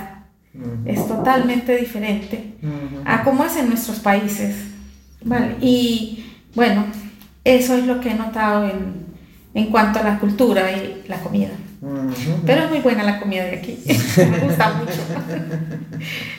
es 0.87 1.07
totalmente 1.07 1.77
diferente 1.77 2.55
a 3.05 3.23
cómo 3.23 3.45
es 3.45 3.57
en 3.57 3.69
nuestros 3.69 3.99
países, 3.99 4.57
¿vale? 5.23 5.57
Y 5.61 6.25
bueno, 6.55 6.87
eso 7.45 7.77
es 7.77 7.85
lo 7.87 8.01
que 8.01 8.11
he 8.11 8.15
notado 8.15 8.65
en, 8.65 9.07
en 9.53 9.67
cuanto 9.67 9.99
a 9.99 10.03
la 10.03 10.19
cultura 10.19 10.73
y 10.73 11.05
la 11.09 11.19
comida. 11.19 11.51
Pero 12.45 12.65
es 12.65 12.71
muy 12.71 12.81
buena 12.81 13.03
la 13.03 13.21
comida 13.21 13.45
de 13.45 13.57
aquí. 13.57 13.79
Me 14.17 14.39
gusta 14.39 14.73
mucho. 14.75 15.03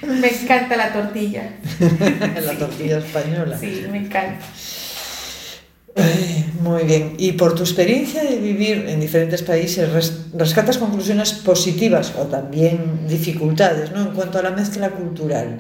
Me 0.22 0.28
encanta 0.30 0.76
la 0.76 0.92
tortilla. 0.92 1.52
la 2.44 2.58
tortilla 2.58 2.98
española. 2.98 3.58
Sí, 3.58 3.86
me 3.92 4.00
encanta. 4.00 4.46
Ay, 5.98 6.46
Muy 6.62 6.84
bien. 6.84 7.14
Y 7.18 7.34
por 7.34 7.56
tu 7.56 7.62
experiencia 7.64 8.24
de 8.24 8.38
vivir 8.38 8.86
en 8.88 9.00
diferentes 9.00 9.42
países, 9.42 9.92
res- 9.92 10.26
rescatas 10.34 10.78
conclusiones 10.78 11.32
positivas 11.34 12.14
o 12.18 12.24
también 12.28 13.08
dificultades 13.08 13.92
¿no? 13.92 14.02
en 14.02 14.08
cuanto 14.12 14.38
a 14.40 14.42
la 14.44 14.52
mezcla 14.52 14.90
cultural. 14.92 15.60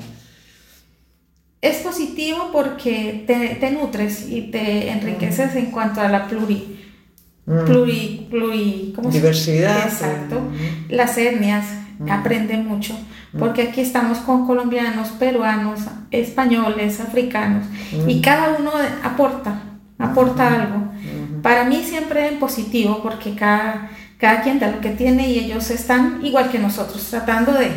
Es 1.61 1.77
positivo 1.77 2.49
porque 2.51 3.23
te, 3.25 3.55
te 3.59 3.71
nutres 3.71 4.27
y 4.29 4.41
te 4.51 4.89
enriqueces 4.89 5.55
en 5.55 5.71
cuanto 5.71 6.01
a 6.01 6.07
la 6.07 6.27
pluri, 6.27 6.75
Mm. 7.49 7.65
pluri, 7.65 8.27
pluri, 8.29 8.91
¿cómo 8.93 9.09
se- 9.09 9.17
Diversidad. 9.19 9.87
Exacto. 9.87 10.41
Mm. 10.41 10.91
Las 10.91 11.17
etnias, 11.17 11.65
aprende 12.09 12.57
mucho, 12.57 12.93
porque 13.39 13.61
aquí 13.63 13.79
estamos 13.81 14.17
con 14.19 14.45
colombianos, 14.45 15.07
peruanos, 15.17 15.79
españoles, 16.11 16.99
africanos, 16.99 17.65
y 18.05 18.19
cada 18.21 18.57
uno 18.59 18.71
aporta, 19.01 19.61
aporta 19.97 20.53
algo. 20.53 20.91
Para 21.41 21.65
mí 21.65 21.83
siempre 21.83 22.27
en 22.27 22.39
positivo, 22.39 23.01
porque 23.01 23.35
cada, 23.35 23.91
cada 24.17 24.41
quien 24.41 24.59
da 24.59 24.71
lo 24.71 24.81
que 24.81 24.91
tiene 24.91 25.29
y 25.29 25.39
ellos 25.39 25.69
están 25.69 26.19
igual 26.23 26.49
que 26.49 26.59
nosotros, 26.59 27.07
tratando 27.09 27.53
de, 27.53 27.69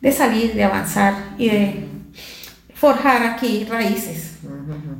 de 0.00 0.12
salir, 0.12 0.54
de 0.54 0.64
avanzar 0.64 1.14
y 1.38 1.48
de 1.48 1.88
forjar 2.74 3.22
aquí 3.24 3.66
raíces. 3.68 4.38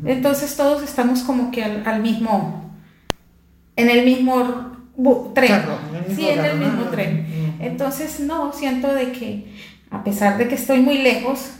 Entonces 0.05 0.57
todos 0.57 0.83
estamos 0.83 1.23
como 1.23 1.51
que 1.51 1.63
al, 1.63 1.83
al 1.87 2.03
mismo, 2.03 2.73
en 3.77 3.91
el 3.91 4.05
mismo 4.05 4.73
tren. 5.35 5.49
Carro, 5.49 5.79
en 5.91 5.97
el 5.97 6.09
mismo 6.09 6.17
sí, 6.17 6.29
en 6.29 6.45
el 6.45 6.59
mismo 6.59 6.83
tren. 6.85 7.57
Entonces 7.61 8.21
no, 8.21 8.53
siento 8.53 8.93
de 8.95 9.13
que 9.13 9.55
a 9.91 10.05
pesar 10.05 10.39
de 10.39 10.49
que 10.49 10.55
estoy 10.55 10.81
muy 10.81 10.99
lejos, 10.99 11.51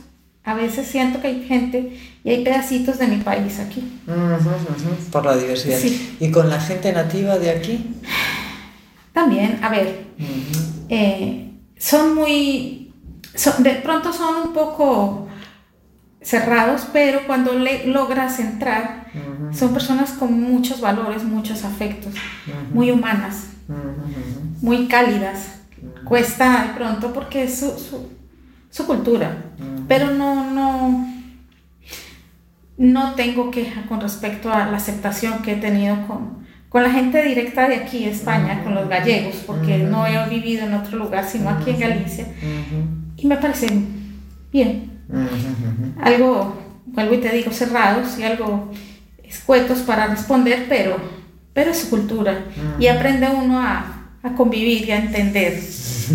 a 0.49 0.53
veces 0.55 0.87
siento 0.87 1.21
que 1.21 1.27
hay 1.27 1.43
gente 1.47 1.95
y 2.23 2.29
hay 2.31 2.43
pedacitos 2.43 2.97
de 2.97 3.07
mi 3.07 3.17
país 3.17 3.59
aquí. 3.59 3.99
Por 5.11 5.25
la 5.25 5.37
diversidad. 5.37 5.77
Sí. 5.77 6.17
¿Y 6.19 6.31
con 6.31 6.49
la 6.49 6.59
gente 6.59 6.91
nativa 6.91 7.37
de 7.37 7.51
aquí? 7.51 7.95
También, 9.13 9.59
a 9.61 9.69
ver, 9.69 10.05
eh, 10.89 11.51
son 11.77 12.15
muy, 12.15 12.91
son- 13.35 13.61
de 13.63 13.71
pronto 13.75 14.11
son 14.13 14.47
un 14.47 14.53
poco 14.53 15.27
cerrados, 16.21 16.87
pero 16.91 17.21
cuando 17.27 17.53
le, 17.53 17.85
logras 17.87 18.39
entrar, 18.39 19.05
son 19.53 19.73
personas 19.73 20.11
con 20.11 20.39
muchos 20.41 20.81
valores, 20.81 21.23
muchos 21.23 21.63
afectos, 21.63 22.13
muy 22.73 22.91
humanas, 22.91 23.47
muy 24.61 24.87
cálidas. 24.87 25.59
Cuesta 26.05 26.63
de 26.67 26.73
pronto 26.73 27.13
porque 27.13 27.43
es 27.43 27.59
su, 27.59 27.67
su, 27.67 28.09
su 28.69 28.85
cultura, 28.85 29.45
pero 29.87 30.11
no, 30.11 30.51
no, 30.51 31.07
no 32.77 33.13
tengo 33.15 33.51
queja 33.51 33.83
con 33.87 33.99
respecto 33.99 34.51
a 34.51 34.67
la 34.67 34.77
aceptación 34.77 35.41
que 35.41 35.53
he 35.53 35.55
tenido 35.55 36.07
con, 36.07 36.45
con 36.69 36.83
la 36.83 36.91
gente 36.91 37.23
directa 37.23 37.67
de 37.67 37.75
aquí, 37.75 38.05
España, 38.05 38.63
con 38.63 38.75
los 38.75 38.87
gallegos, 38.87 39.43
porque 39.47 39.79
no 39.79 40.05
he 40.05 40.29
vivido 40.29 40.65
en 40.65 40.75
otro 40.75 40.97
lugar, 40.97 41.25
sino 41.25 41.49
aquí 41.49 41.71
en 41.71 41.79
Galicia, 41.79 42.27
y 43.17 43.27
me 43.27 43.37
parece 43.37 43.67
bien. 44.51 44.89
Algo, 46.01 46.55
vuelvo 46.85 47.15
y 47.15 47.17
te 47.17 47.31
digo, 47.31 47.51
cerrados 47.51 48.17
y 48.19 48.23
algo 48.23 48.71
escuetos 49.23 49.79
para 49.79 50.07
responder, 50.07 50.67
pero, 50.69 50.97
pero 51.53 51.71
es 51.71 51.79
su 51.79 51.89
cultura, 51.89 52.45
y 52.79 52.87
aprende 52.87 53.27
uno 53.27 53.59
a, 53.59 53.98
a 54.23 54.35
convivir 54.35 54.87
y 54.87 54.91
a 54.91 54.97
entender, 54.97 55.59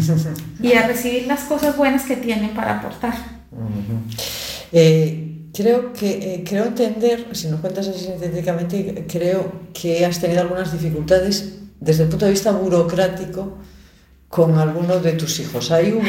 y 0.63 0.73
a 0.73 0.87
recibir 0.87 1.27
las 1.27 1.41
cosas 1.45 1.77
buenas 1.77 2.03
que 2.05 2.17
tienen 2.17 2.51
para 2.51 2.79
aportar. 2.79 3.15
Eh, 4.73 5.49
creo 5.55 5.93
que 5.93 6.35
eh, 6.35 6.45
creo 6.47 6.65
entender, 6.67 7.29
si 7.33 7.49
nos 7.49 7.61
cuentas 7.61 7.89
así 7.89 8.07
sintéticamente, 8.07 9.07
creo 9.09 9.53
que 9.73 10.05
has 10.05 10.21
tenido 10.21 10.41
algunas 10.43 10.73
dificultades 10.73 11.59
desde 11.81 12.05
el 12.05 12.09
punto 12.09 12.25
de 12.25 12.33
vista 12.33 12.51
burocrático 12.53 13.59
con 14.29 14.59
algunos 14.59 15.03
de 15.03 15.13
tus 15.13 15.39
hijos. 15.41 15.71
Ahí 15.71 15.93
hubo, 15.93 16.03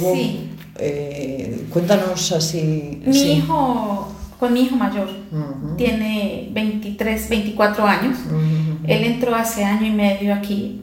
hubo 0.00 0.14
Sí. 0.14 0.50
eh, 0.78 1.66
cuéntanos 1.70 2.30
así. 2.32 3.02
Mi 3.04 3.12
sí. 3.12 3.30
hijo, 3.32 4.12
con 4.38 4.52
mi 4.52 4.62
hijo 4.62 4.76
mayor, 4.76 5.08
tiene 5.76 6.48
23, 6.52 7.28
24 7.28 7.84
años. 7.84 8.16
Él 8.86 9.04
entró 9.04 9.34
hace 9.34 9.64
año 9.64 9.86
y 9.86 9.90
medio 9.90 10.32
aquí. 10.34 10.82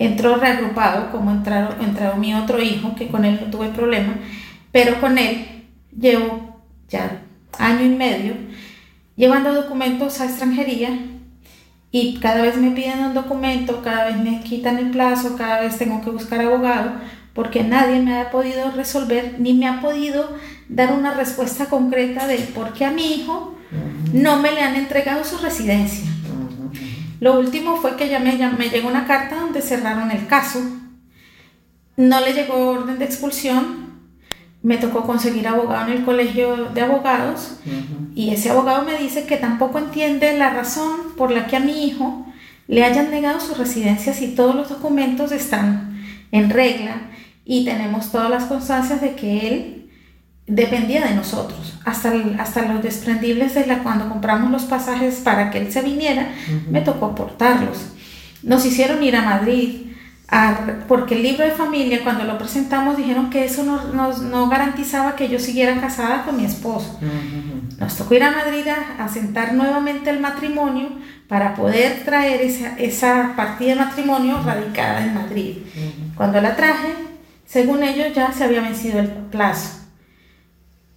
Entró 0.00 0.36
reagrupado 0.36 1.12
como 1.12 1.30
entraron, 1.30 1.80
entró 1.80 2.16
mi 2.16 2.34
otro 2.34 2.60
hijo, 2.60 2.96
que 2.96 3.06
con 3.06 3.24
él 3.24 3.38
no 3.40 3.50
tuve 3.50 3.68
problema, 3.68 4.14
pero 4.72 5.00
con 5.00 5.18
él 5.18 5.66
llevo 5.96 6.56
ya 6.88 7.22
año 7.58 7.84
y 7.84 7.90
medio 7.90 8.34
llevando 9.20 9.52
documentos 9.52 10.18
a 10.20 10.24
extranjería 10.24 10.98
y 11.90 12.18
cada 12.20 12.40
vez 12.40 12.56
me 12.56 12.70
piden 12.70 13.00
un 13.00 13.12
documento, 13.12 13.82
cada 13.82 14.06
vez 14.06 14.16
me 14.16 14.40
quitan 14.40 14.78
el 14.78 14.90
plazo, 14.90 15.36
cada 15.36 15.60
vez 15.60 15.76
tengo 15.76 16.00
que 16.00 16.08
buscar 16.08 16.40
abogado, 16.40 16.92
porque 17.34 17.62
nadie 17.62 18.00
me 18.00 18.18
ha 18.18 18.30
podido 18.30 18.70
resolver 18.70 19.36
ni 19.38 19.52
me 19.52 19.68
ha 19.68 19.82
podido 19.82 20.30
dar 20.70 20.94
una 20.94 21.12
respuesta 21.12 21.66
concreta 21.66 22.26
de 22.26 22.38
por 22.38 22.72
qué 22.72 22.86
a 22.86 22.92
mi 22.92 23.12
hijo 23.12 23.54
no 24.14 24.40
me 24.40 24.52
le 24.52 24.62
han 24.62 24.76
entregado 24.76 25.22
su 25.22 25.36
residencia. 25.36 26.09
Lo 27.20 27.38
último 27.38 27.76
fue 27.76 27.96
que 27.96 28.08
ya 28.08 28.18
me, 28.18 28.36
ya 28.38 28.50
me 28.50 28.70
llegó 28.70 28.88
una 28.88 29.06
carta 29.06 29.36
donde 29.40 29.62
cerraron 29.62 30.10
el 30.10 30.26
caso. 30.26 30.60
No 31.96 32.20
le 32.20 32.32
llegó 32.32 32.70
orden 32.70 32.98
de 32.98 33.04
expulsión. 33.04 33.90
Me 34.62 34.78
tocó 34.78 35.02
conseguir 35.02 35.46
abogado 35.46 35.90
en 35.90 35.98
el 35.98 36.04
colegio 36.04 36.70
de 36.70 36.80
abogados. 36.80 37.58
Y 38.14 38.30
ese 38.30 38.50
abogado 38.50 38.84
me 38.84 38.96
dice 38.96 39.26
que 39.26 39.36
tampoco 39.36 39.78
entiende 39.78 40.36
la 40.36 40.50
razón 40.50 41.14
por 41.16 41.30
la 41.30 41.46
que 41.46 41.56
a 41.56 41.60
mi 41.60 41.86
hijo 41.86 42.26
le 42.66 42.84
hayan 42.84 43.10
negado 43.10 43.40
su 43.40 43.54
residencia 43.54 44.14
si 44.14 44.34
todos 44.34 44.54
los 44.54 44.68
documentos 44.68 45.32
están 45.32 46.00
en 46.32 46.50
regla 46.50 47.02
y 47.44 47.64
tenemos 47.64 48.12
todas 48.12 48.30
las 48.30 48.44
constancias 48.44 49.00
de 49.00 49.16
que 49.16 49.48
él 49.48 49.79
dependía 50.54 51.06
de 51.06 51.14
nosotros. 51.14 51.74
Hasta, 51.84 52.12
hasta 52.38 52.62
los 52.66 52.82
desprendibles 52.82 53.54
de 53.54 53.66
la 53.66 53.78
cuando 53.82 54.08
compramos 54.08 54.50
los 54.50 54.64
pasajes 54.64 55.16
para 55.16 55.50
que 55.50 55.58
él 55.58 55.72
se 55.72 55.80
viniera, 55.82 56.32
me 56.70 56.80
tocó 56.82 57.06
aportarlos. 57.06 57.78
Nos 58.42 58.64
hicieron 58.66 59.02
ir 59.02 59.16
a 59.16 59.22
Madrid, 59.22 59.86
a- 60.28 60.58
porque 60.88 61.14
el 61.16 61.22
libro 61.22 61.44
de 61.44 61.50
familia, 61.52 62.02
cuando 62.04 62.24
lo 62.24 62.38
presentamos, 62.38 62.96
dijeron 62.96 63.30
que 63.30 63.44
eso 63.44 63.64
no, 63.64 63.84
nos- 63.92 64.20
no 64.22 64.48
garantizaba 64.48 65.16
que 65.16 65.28
yo 65.28 65.38
siguiera 65.38 65.80
casada 65.80 66.24
con 66.24 66.36
mi 66.36 66.44
esposo. 66.44 66.98
Nos 67.78 67.96
tocó 67.96 68.14
ir 68.14 68.22
a 68.24 68.30
Madrid 68.30 68.64
a, 68.68 69.02
a 69.04 69.08
sentar 69.08 69.54
nuevamente 69.54 70.10
el 70.10 70.20
matrimonio 70.20 70.88
para 71.28 71.54
poder 71.54 72.02
traer 72.04 72.40
esa, 72.42 72.76
esa 72.78 73.32
partida 73.36 73.70
de 73.70 73.76
matrimonio 73.76 74.40
radicada 74.44 75.04
en 75.04 75.14
Madrid. 75.14 75.56
Cuando 76.16 76.40
la 76.40 76.56
traje, 76.56 76.88
según 77.46 77.82
ellos 77.82 78.08
ya 78.14 78.32
se 78.32 78.44
había 78.44 78.60
vencido 78.60 78.98
el 79.00 79.08
plazo. 79.08 79.79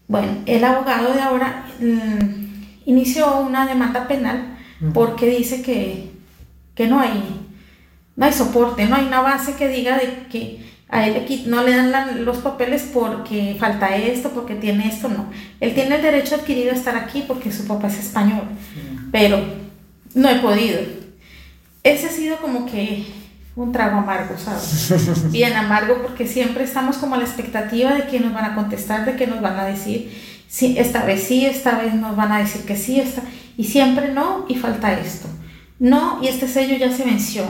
Bueno, 0.07 0.33
el 0.45 0.63
abogado 0.63 1.13
de 1.13 1.21
ahora 1.21 1.65
mm, 1.79 2.61
inició 2.85 3.39
una 3.39 3.65
demanda 3.65 4.07
penal 4.07 4.57
porque 4.93 5.27
dice 5.27 5.61
que, 5.61 6.09
que 6.75 6.87
no 6.87 6.99
hay 6.99 7.39
no 8.15 8.25
hay 8.25 8.33
soporte, 8.33 8.85
no 8.85 8.95
hay 8.95 9.05
una 9.05 9.21
base 9.21 9.55
que 9.55 9.67
diga 9.69 9.97
de 9.97 10.27
que 10.29 10.59
a 10.89 11.07
él 11.07 11.25
no 11.47 11.63
le 11.63 11.75
dan 11.75 11.91
la- 11.91 12.11
los 12.11 12.37
papeles 12.39 12.87
porque 12.93 13.55
falta 13.59 13.95
esto, 13.95 14.29
porque 14.31 14.53
tiene 14.53 14.87
esto, 14.87 15.07
no. 15.09 15.25
Él 15.59 15.73
tiene 15.73 15.95
el 15.95 16.01
derecho 16.03 16.35
adquirido 16.35 16.71
a 16.71 16.75
estar 16.75 16.95
aquí 16.95 17.23
porque 17.27 17.51
su 17.51 17.65
papá 17.65 17.87
es 17.87 17.97
español, 17.97 18.43
pero 19.11 19.39
no 20.13 20.29
he 20.29 20.35
podido. 20.35 20.79
Ese 21.83 22.05
ha 22.07 22.09
sido 22.11 22.37
como 22.37 22.67
que 22.67 23.03
un 23.55 23.71
trago 23.71 23.97
amargo, 23.97 24.35
¿sabes? 24.37 25.31
Bien 25.31 25.53
amargo 25.53 26.01
porque 26.01 26.27
siempre 26.27 26.63
estamos 26.63 26.97
como 26.97 27.15
a 27.15 27.17
la 27.19 27.23
expectativa 27.23 27.93
de 27.93 28.07
que 28.07 28.19
nos 28.19 28.33
van 28.33 28.45
a 28.45 28.55
contestar, 28.55 29.05
de 29.05 29.15
que 29.15 29.27
nos 29.27 29.41
van 29.41 29.59
a 29.59 29.65
decir, 29.65 30.11
sí, 30.47 30.75
esta 30.77 31.05
vez 31.05 31.23
sí, 31.23 31.45
esta 31.45 31.77
vez 31.77 31.93
nos 31.93 32.15
van 32.15 32.31
a 32.31 32.39
decir 32.39 32.63
que 32.63 32.75
sí, 32.75 32.99
esta, 32.99 33.21
y 33.57 33.65
siempre 33.65 34.11
no, 34.11 34.45
y 34.47 34.55
falta 34.55 34.93
esto. 34.93 35.27
No, 35.79 36.19
y 36.21 36.27
este 36.27 36.47
sello 36.47 36.77
ya 36.77 36.91
se 36.91 37.03
venció. 37.03 37.43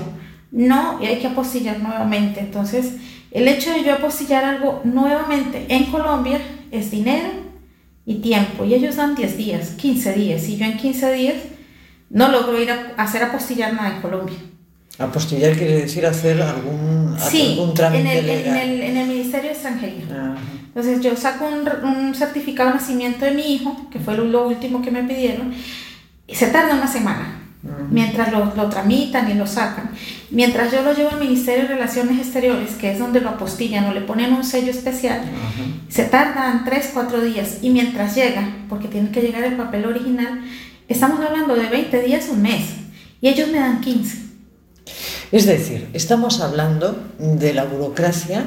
No, 0.52 1.02
y 1.02 1.08
hay 1.08 1.20
que 1.20 1.28
apostillar 1.28 1.80
nuevamente. 1.80 2.40
Entonces, 2.40 2.94
el 3.32 3.48
hecho 3.48 3.72
de 3.72 3.84
yo 3.84 3.94
apostillar 3.94 4.44
algo 4.44 4.82
nuevamente 4.84 5.66
en 5.70 5.86
Colombia 5.86 6.40
es 6.72 6.92
dinero 6.92 7.30
y 8.06 8.16
tiempo. 8.16 8.66
Y 8.66 8.74
ellos 8.74 8.96
dan 8.98 9.16
10 9.16 9.38
días, 9.38 9.70
15 9.72 10.14
días. 10.14 10.48
Y 10.48 10.58
yo 10.58 10.66
en 10.66 10.78
15 10.78 11.14
días 11.14 11.36
no 12.10 12.30
logro 12.30 12.62
ir 12.62 12.72
a 12.72 12.94
hacer 12.98 13.24
apostillar 13.24 13.74
nada 13.74 13.96
en 13.96 14.02
Colombia. 14.02 14.38
Apostillar 15.00 15.58
quiere 15.58 15.82
decir 15.82 16.06
hacer 16.06 16.42
algún, 16.42 17.18
Sí, 17.20 17.56
algún 17.58 17.74
trámite 17.74 18.02
en 18.02 18.08
el, 18.08 18.30
en, 18.30 18.44
legal. 18.44 18.58
el, 18.58 18.82
en 18.82 18.98
el 18.98 19.08
Ministerio 19.08 19.50
de 19.50 19.54
Extranjería. 19.54 20.06
Ajá. 20.10 20.36
Entonces 20.76 21.02
yo 21.02 21.16
saco 21.16 21.46
un, 21.46 21.70
un 21.86 22.16
certificado 22.16 22.70
de 22.70 22.76
nacimiento 22.76 23.26
de 23.26 23.32
mi 23.32 23.54
hijo, 23.54 23.88
que 23.92 24.00
fue 24.00 24.18
lo, 24.18 24.48
último 24.48 24.82
que 24.82 24.90
me 24.90 25.04
pidieron, 25.04 25.54
y 26.26 26.34
se 26.34 26.48
tarda 26.48 26.74
una 26.74 26.88
semana 26.88 27.40
mientras 27.92 28.32
lo, 28.32 28.54
lo 28.56 28.70
tramitan 28.70 29.30
y 29.30 29.36
lo 29.36 29.46
sacan. 29.46 29.92
Mientras 30.32 30.72
yo 30.72 30.82
lo 30.82 30.94
llevo 30.94 31.12
al 31.12 31.20
Ministerio 31.20 31.64
de 31.64 31.76
Relaciones 31.76 32.18
Exteriores, 32.18 32.72
que 32.72 32.92
es 32.92 33.00
donde 33.00 33.22
lo 33.22 33.30
apostillan 33.30 33.86
o 33.86 33.94
le 33.94 34.02
ponen 34.02 34.34
un 34.34 34.44
sello 34.44 34.72
especial, 34.72 35.22
se 35.90 36.06
tardan 36.06 36.66
3, 36.66 36.90
4 36.92 37.22
días 37.22 37.60
y 37.62 37.70
mientras 37.70 38.16
llega, 38.16 38.50
porque 38.68 38.88
tiene 38.88 39.12
que 39.12 39.22
llegar 39.22 39.44
el 39.44 39.56
papel 39.56 39.86
original, 39.86 40.42
estamos 40.88 41.20
hablando 41.22 41.56
de 41.56 41.70
20 41.70 42.02
días, 42.02 42.28
un 42.30 42.42
mes, 42.42 42.64
y 43.22 43.30
ellos 43.30 43.50
me 43.50 43.60
dan 43.60 43.80
15. 43.80 44.33
Es 45.32 45.46
decir, 45.46 45.90
estamos 45.94 46.40
hablando 46.42 46.96
de 47.20 47.54
la 47.54 47.64
burocracia 47.66 48.46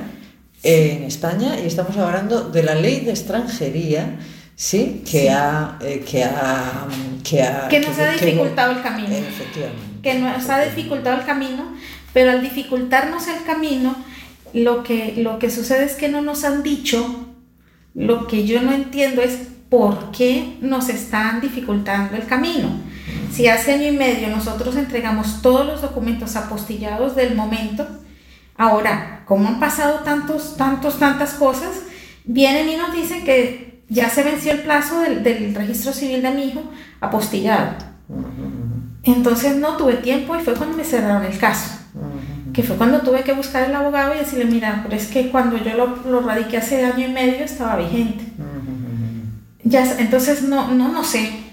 en 0.63 1.05
España 1.05 1.59
y 1.63 1.67
estamos 1.67 1.97
hablando 1.97 2.49
de 2.51 2.63
la 2.63 2.75
ley 2.75 3.01
de 3.01 3.11
extranjería, 3.11 4.17
¿sí? 4.57 5.03
Que 5.11 5.31
ha... 5.31 5.79
eh, 5.81 6.05
que, 6.09 6.25
ha 6.25 6.87
que, 7.23 7.43
ha- 7.43 7.69
Que 7.69 7.81
nos 7.81 7.99
ha 7.99 8.15
que- 8.17 8.27
dificultado 8.27 8.73
el 8.73 8.83
camino. 8.83 9.09
Efectivamente. 9.09 9.83
que 10.03 10.15
nos 10.15 10.49
ha 10.49 10.65
dificultado 10.65 11.21
el 11.21 11.27
camino, 11.27 11.73
pero 12.13 12.31
al 12.31 12.41
dificultarnos 12.43 13.27
el 13.29 13.45
camino, 13.45 13.97
lo 14.53 14.83
que, 14.83 15.15
lo 15.19 15.39
que 15.39 15.51
sucede 15.51 15.85
es 15.85 15.95
que 15.95 16.09
no 16.09 16.23
nos 16.23 16.45
han 16.45 16.63
dicho, 16.63 17.27
lo 17.95 18.27
que 18.27 18.47
yo 18.47 18.63
no 18.63 18.73
entiendo 18.73 19.21
es 19.23 19.39
por 19.69 20.13
qué 20.13 20.57
nos 20.61 20.89
están 20.89 21.41
dificultando 21.41 22.17
el 22.17 22.25
camino. 22.27 22.69
Si 23.33 23.49
hace 23.49 23.75
año 23.75 23.89
y 23.89 23.97
medio 23.97 24.29
nosotros 24.29 24.77
entregamos 24.77 25.43
todos 25.43 25.67
los 25.67 25.83
documentos 25.83 26.37
apostillados 26.37 27.15
del 27.17 27.35
momento, 27.35 27.87
ahora, 28.57 29.23
como 29.27 29.49
han 29.49 29.61
pasado 29.61 30.01
tantos, 30.01 30.57
tantos, 30.57 30.99
tantas 30.99 31.35
cosas, 31.35 31.83
vienen 32.25 32.69
y 32.69 32.77
nos 32.77 32.93
dicen 32.93 33.25
que 33.25 33.83
ya 33.89 34.09
se 34.09 34.23
venció 34.23 34.53
el 34.53 34.61
plazo 34.61 35.01
del, 35.01 35.23
del 35.23 35.55
registro 35.55 35.93
civil 35.93 36.23
de 36.23 36.31
mi 36.31 36.45
hijo 36.45 36.63
apostillado. 37.01 37.75
Entonces 39.03 39.57
no 39.57 39.77
tuve 39.77 39.95
tiempo 39.95 40.35
y 40.37 40.41
fue 40.43 40.55
cuando 40.55 40.77
me 40.77 40.85
cerraron 40.85 41.25
el 41.25 41.39
caso. 41.39 41.79
Que 42.53 42.63
fue 42.63 42.77
cuando 42.77 43.01
tuve 43.01 43.23
que 43.23 43.33
buscar 43.33 43.69
el 43.69 43.75
abogado 43.75 44.15
y 44.15 44.19
decirle, 44.19 44.47
mira, 44.47 44.81
pero 44.83 44.97
es 44.97 45.07
que 45.07 45.31
cuando 45.31 45.57
yo 45.59 45.75
lo, 45.75 45.97
lo 46.11 46.21
radiqué 46.21 46.57
hace 46.57 46.85
año 46.85 47.07
y 47.07 47.13
medio 47.13 47.45
estaba 47.45 47.77
vigente. 47.77 48.25
Ya, 49.63 49.85
entonces 49.99 50.43
no, 50.43 50.73
no, 50.73 50.89
no 50.89 51.05
sé. 51.05 51.46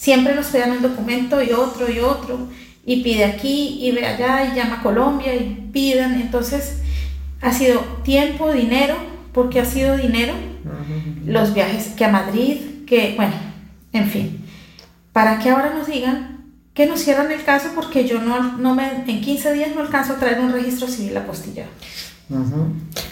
Siempre 0.00 0.34
nos 0.34 0.46
pedan 0.46 0.70
un 0.70 0.80
documento 0.80 1.42
y 1.42 1.52
otro 1.52 1.90
y 1.90 1.98
otro. 1.98 2.48
Y 2.86 3.02
pide 3.02 3.26
aquí 3.26 3.76
y 3.82 3.92
ve 3.92 4.06
allá 4.06 4.50
y 4.50 4.56
llama 4.56 4.76
a 4.76 4.82
Colombia 4.82 5.34
y 5.34 5.68
pidan. 5.74 6.18
Entonces 6.18 6.78
ha 7.42 7.52
sido 7.52 7.80
tiempo, 8.02 8.50
dinero, 8.50 8.96
porque 9.34 9.60
ha 9.60 9.66
sido 9.66 9.98
dinero. 9.98 10.32
Los 11.26 11.52
viajes 11.52 11.88
que 11.88 12.06
a 12.06 12.08
Madrid, 12.08 12.86
que 12.86 13.12
bueno, 13.14 13.34
en 13.92 14.08
fin. 14.08 14.42
Para 15.12 15.38
que 15.38 15.50
ahora 15.50 15.74
nos 15.74 15.86
digan 15.86 16.46
que 16.72 16.86
nos 16.86 17.00
cierran 17.00 17.30
el 17.30 17.44
caso 17.44 17.72
porque 17.74 18.08
yo 18.08 18.22
no, 18.22 18.56
no 18.56 18.74
me, 18.74 19.04
en 19.06 19.20
15 19.20 19.52
días 19.52 19.74
no 19.74 19.82
alcanzo 19.82 20.14
a 20.14 20.18
traer 20.18 20.40
un 20.40 20.50
registro 20.50 20.88
civil 20.88 21.14
apostillado. 21.14 21.68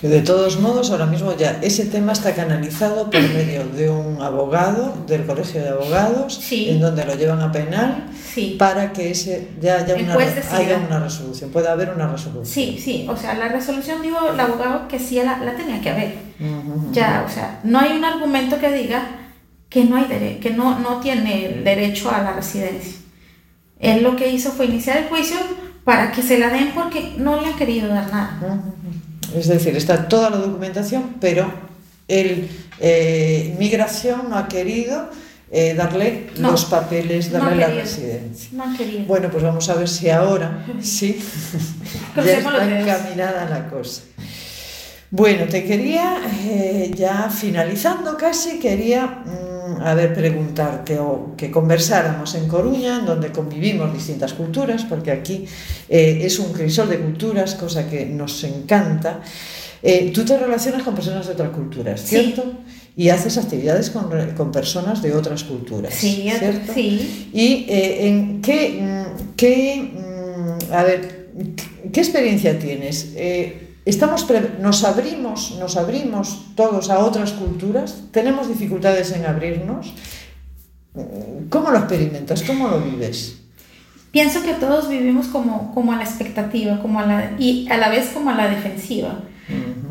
De 0.02 0.20
todos 0.22 0.60
modos, 0.60 0.90
ahora 0.92 1.06
mismo 1.06 1.36
ya 1.36 1.58
ese 1.60 1.86
tema 1.86 2.12
está 2.12 2.34
canalizado 2.34 3.10
por 3.10 3.20
medio 3.34 3.66
de 3.66 3.90
un 3.90 4.22
abogado 4.22 4.94
del 5.08 5.26
Colegio 5.26 5.60
de 5.60 5.70
Abogados, 5.70 6.34
Sí. 6.40 6.68
en 6.70 6.80
donde 6.80 7.04
lo 7.04 7.14
llevan 7.16 7.40
a 7.40 7.50
penal 7.50 8.04
Sí. 8.32 8.54
para 8.58 8.92
que 8.92 9.10
ese 9.10 9.48
ya 9.60 9.78
haya 9.78 9.96
una, 9.96 10.14
haya 10.14 10.78
una 10.86 11.00
resolución, 11.00 11.50
pueda 11.50 11.72
haber 11.72 11.90
una 11.90 12.06
resolución. 12.06 12.46
Sí, 12.46 12.80
sí, 12.82 13.06
o 13.08 13.16
sea, 13.16 13.34
la 13.34 13.48
resolución 13.48 14.00
dijo 14.02 14.18
el 14.32 14.38
abogado 14.38 14.86
que 14.86 15.00
sí 15.00 15.16
la, 15.16 15.38
la 15.38 15.56
tenía 15.56 15.80
que 15.80 15.90
haber. 15.90 16.14
Ya, 16.92 17.24
o 17.26 17.32
sea, 17.32 17.58
no 17.64 17.80
hay 17.80 17.96
un 17.96 18.04
argumento 18.04 18.58
que 18.60 18.70
diga 18.72 19.02
que 19.68 19.84
no 19.84 19.96
hay 19.96 20.38
que 20.40 20.50
no, 20.50 20.78
no 20.78 21.00
tiene 21.00 21.60
derecho 21.64 22.10
a 22.10 22.22
la 22.22 22.32
residencia. 22.34 22.94
Él 23.80 24.02
lo 24.02 24.14
que 24.16 24.30
hizo 24.30 24.50
fue 24.52 24.66
iniciar 24.66 24.98
el 24.98 25.04
juicio 25.08 25.36
para 25.84 26.12
que 26.12 26.22
se 26.22 26.38
la 26.38 26.50
den 26.50 26.72
porque 26.74 27.14
no 27.16 27.40
le 27.40 27.46
han 27.48 27.56
querido 27.56 27.88
dar 27.88 28.10
nada. 28.12 28.38
Es 29.36 29.48
decir, 29.48 29.76
está 29.76 30.08
toda 30.08 30.30
la 30.30 30.36
documentación, 30.38 31.16
pero 31.20 31.52
el 32.08 32.48
eh, 32.80 33.54
migración 33.58 34.30
no 34.30 34.36
ha 34.38 34.48
querido 34.48 35.10
eh, 35.50 35.74
darle 35.74 36.28
No, 36.38 36.50
los 36.52 36.64
papeles, 36.66 37.30
darle 37.30 37.56
la 37.56 37.66
querido. 37.66 37.82
residencia. 37.84 38.48
No. 38.52 38.64
Bueno, 39.06 39.30
pues 39.30 39.42
vamos 39.42 39.68
a 39.68 39.74
ver 39.74 39.88
si 39.88 40.08
ahora 40.10 40.66
sí 40.82 41.18
ya 42.16 42.22
está 42.38 42.80
encaminada 42.80 43.48
la 43.48 43.68
cosa. 43.68 44.02
Bueno, 45.10 45.46
te 45.46 45.64
quería, 45.64 46.20
eh, 46.44 46.90
ya 46.94 47.30
finalizando 47.30 48.16
casi, 48.18 48.58
quería, 48.58 49.22
a 49.82 49.94
ver, 49.94 50.14
preguntarte 50.14 50.98
o 50.98 51.34
que 51.36 51.50
conversáramos 51.50 52.34
en 52.34 52.48
Coruña, 52.48 52.98
en 53.00 53.06
donde 53.06 53.30
convivimos 53.32 53.92
distintas 53.92 54.32
culturas, 54.34 54.84
porque 54.84 55.10
aquí 55.10 55.44
eh, 55.88 56.20
es 56.22 56.38
un 56.38 56.52
crisol 56.52 56.88
de 56.88 56.98
culturas, 56.98 57.54
cosa 57.54 57.88
que 57.88 58.06
nos 58.06 58.42
encanta. 58.44 59.20
Eh, 59.82 60.10
tú 60.12 60.24
te 60.24 60.36
relacionas 60.36 60.82
con 60.82 60.94
personas 60.94 61.26
de 61.26 61.32
otras 61.34 61.50
culturas, 61.50 62.00
Sí. 62.00 62.16
¿cierto? 62.16 62.44
Y 62.96 63.10
haces 63.10 63.38
actividades 63.38 63.90
con, 63.90 64.10
con 64.36 64.50
personas 64.50 65.00
de 65.02 65.14
otras 65.14 65.44
culturas, 65.44 65.94
Sí, 65.94 66.28
¿cierto? 66.38 66.72
sí. 66.74 67.30
¿Y 67.32 67.66
eh, 67.68 68.08
en 68.08 68.42
qué, 68.42 68.80
mm, 68.82 69.34
qué, 69.36 69.92
mm, 69.94 70.72
a 70.72 70.82
ver, 70.82 71.28
qué 71.92 72.00
experiencia 72.00 72.58
tienes? 72.58 73.12
Estamos 73.88 74.26
nos 74.60 74.84
abrimos, 74.84 75.56
nos 75.58 75.78
abrimos 75.78 76.44
todos 76.54 76.90
a 76.90 76.98
otras 76.98 77.32
culturas, 77.32 78.02
tenemos 78.10 78.46
dificultades 78.46 79.12
en 79.12 79.24
abrirnos. 79.24 79.94
¿Cómo 81.48 81.70
lo 81.70 81.78
experimentas? 81.78 82.42
¿Cómo 82.42 82.68
lo 82.68 82.82
vives? 82.82 83.40
Pienso 84.10 84.42
que 84.42 84.52
todos 84.52 84.90
vivimos 84.90 85.28
como, 85.28 85.72
como 85.72 85.94
a 85.94 85.96
la 85.96 86.04
expectativa 86.04 86.82
como 86.82 87.00
a 87.00 87.06
la, 87.06 87.32
y 87.38 87.66
a 87.70 87.78
la 87.78 87.88
vez 87.88 88.10
como 88.12 88.28
a 88.28 88.34
la 88.34 88.50
defensiva. 88.50 89.20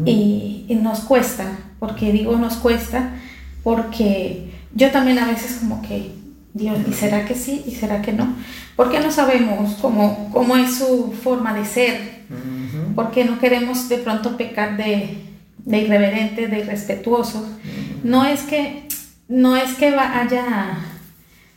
y, 0.06 0.66
y 0.68 0.76
nos 0.76 1.00
cuesta, 1.00 1.58
porque 1.80 2.12
digo 2.12 2.38
nos 2.38 2.58
cuesta, 2.58 3.16
porque 3.64 4.52
yo 4.76 4.92
también 4.92 5.18
a 5.18 5.26
veces 5.26 5.58
como 5.60 5.82
que, 5.82 6.12
Dios, 6.54 6.78
¿y 6.88 6.94
será 6.94 7.26
que 7.26 7.34
sí? 7.34 7.64
¿Y 7.66 7.72
será 7.72 8.04
que 8.04 8.14
no? 8.14 8.36
Porque 8.76 9.00
no 9.00 9.10
sabemos 9.10 9.74
cómo, 9.82 10.30
cómo 10.32 10.56
es 10.56 10.76
su 10.78 11.14
forma 11.24 11.56
de 11.56 11.66
ser, 11.66 12.18
porque 12.98 13.24
no 13.26 13.38
queremos 13.38 13.90
de 13.90 14.00
pronto 14.00 14.38
pecar 14.38 14.76
de, 14.76 15.20
de 15.60 15.78
irreverentes, 15.78 16.50
de 16.50 16.58
irrespetuosos. 16.58 17.44
No 18.04 18.26
es 18.26 18.42
que, 18.42 18.88
no 19.28 19.56
es 19.56 19.76
que 19.76 19.96
haya 19.96 20.80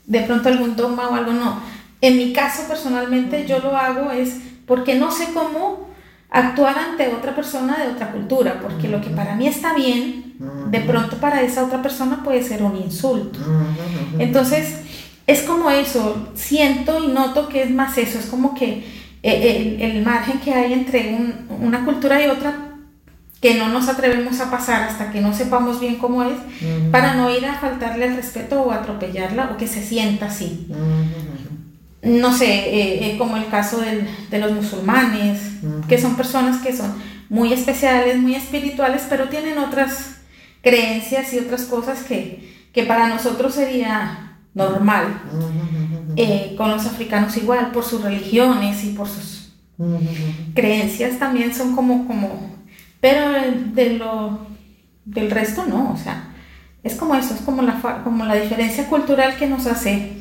de 0.05 0.21
pronto 0.21 0.51
algún 0.51 0.77
dogma 0.77 1.09
o 1.09 1.15
algo, 1.15 1.33
no. 1.33 1.63
En 2.03 2.19
mi 2.19 2.35
caso 2.35 2.65
personalmente 2.69 3.47
yo 3.47 3.59
lo 3.61 3.75
hago 3.75 4.11
es 4.11 4.37
porque 4.67 4.97
no 4.97 5.11
sé 5.11 5.29
cómo 5.33 5.89
actuar 6.29 6.79
ante 6.79 7.09
otra 7.09 7.35
persona 7.35 7.79
de 7.79 7.89
otra 7.89 8.13
cultura, 8.13 8.61
porque 8.61 8.89
lo 8.89 9.01
que 9.01 9.09
para 9.09 9.35
mí 9.35 9.47
está 9.47 9.73
bien, 9.73 10.35
de 10.67 10.81
pronto 10.81 11.17
para 11.17 11.41
esa 11.41 11.65
otra 11.65 11.81
persona 11.81 12.23
puede 12.23 12.43
ser 12.43 12.63
un 12.63 12.77
insulto. 12.77 13.39
Entonces, 14.19 14.81
es 15.27 15.41
como 15.41 15.71
eso, 15.71 16.29
siento 16.35 17.03
y 17.03 17.07
noto 17.07 17.49
que 17.49 17.63
es 17.63 17.71
más 17.71 17.97
eso, 17.97 18.19
es 18.19 18.27
como 18.27 18.55
que 18.55 19.00
el, 19.23 19.81
el 19.81 20.03
margen 20.05 20.41
que 20.41 20.53
hay 20.55 20.73
entre 20.73 21.15
un- 21.15 21.47
una 21.63 21.85
cultura 21.85 22.25
y 22.25 22.29
otra 22.29 22.67
que 23.41 23.55
no 23.55 23.69
nos 23.69 23.89
atrevemos 23.89 24.39
a 24.41 24.51
pasar 24.51 24.83
hasta 24.83 25.11
que 25.11 25.21
no 25.23 25.33
sepamos 25.35 25.81
bien 25.81 25.97
cómo 25.97 26.23
es, 26.25 26.37
para 26.93 27.15
no 27.15 27.35
ir 27.35 27.45
a 27.47 27.55
faltarle 27.55 28.07
el 28.07 28.17
respeto 28.17 28.61
o 28.63 28.71
atropellarla 28.71 29.51
o 29.53 29.57
que 29.57 29.67
se 29.67 29.83
sienta 29.83 30.27
así. 30.27 30.67
No 32.03 32.33
sé, 32.35 32.47
eh, 32.47 33.11
eh, 33.13 33.19
como 33.19 33.37
el 33.37 33.47
caso 33.49 33.81
del- 33.81 34.07
de 34.31 34.39
los 34.39 34.53
musulmanes, 34.53 35.39
que 35.89 35.99
son 35.99 36.17
personas 36.17 36.61
que 36.63 36.75
son 36.77 36.93
muy 37.29 37.53
especiales, 37.53 38.19
muy 38.19 38.35
espirituales, 38.35 39.03
pero 39.09 39.29
tienen 39.29 39.59
otras 39.59 40.17
creencias 40.63 41.33
y 41.33 41.39
otras 41.39 41.63
cosas 41.63 42.01
que, 42.03 42.69
que 42.73 42.83
para 42.85 43.09
nosotros 43.09 43.55
sería 43.55 44.30
normal. 44.55 45.23
Eh, 46.17 46.55
con 46.57 46.71
los 46.71 46.87
africanos 46.87 47.37
igual, 47.37 47.71
por 47.71 47.85
sus 47.85 48.03
religiones 48.03 48.85
y 48.85 48.91
por 48.91 49.09
sus 49.09 49.53
creencias 50.55 51.19
también 51.19 51.55
son 51.55 51.75
como, 51.75 52.07
como, 52.07 52.57
pero 53.01 53.33
de 53.73 53.95
lo, 53.95 54.47
del 55.05 55.31
resto 55.31 55.65
no, 55.67 55.93
o 55.93 55.97
sea, 55.97 56.35
es 56.83 56.97
como 56.97 57.15
eso, 57.15 57.35
es 57.35 57.41
como 57.41 57.63
la, 57.63 58.03
como 58.05 58.25
la 58.27 58.35
diferencia 58.35 58.87
cultural 58.89 59.37
que 59.37 59.47
nos 59.47 59.67
hace 59.67 60.13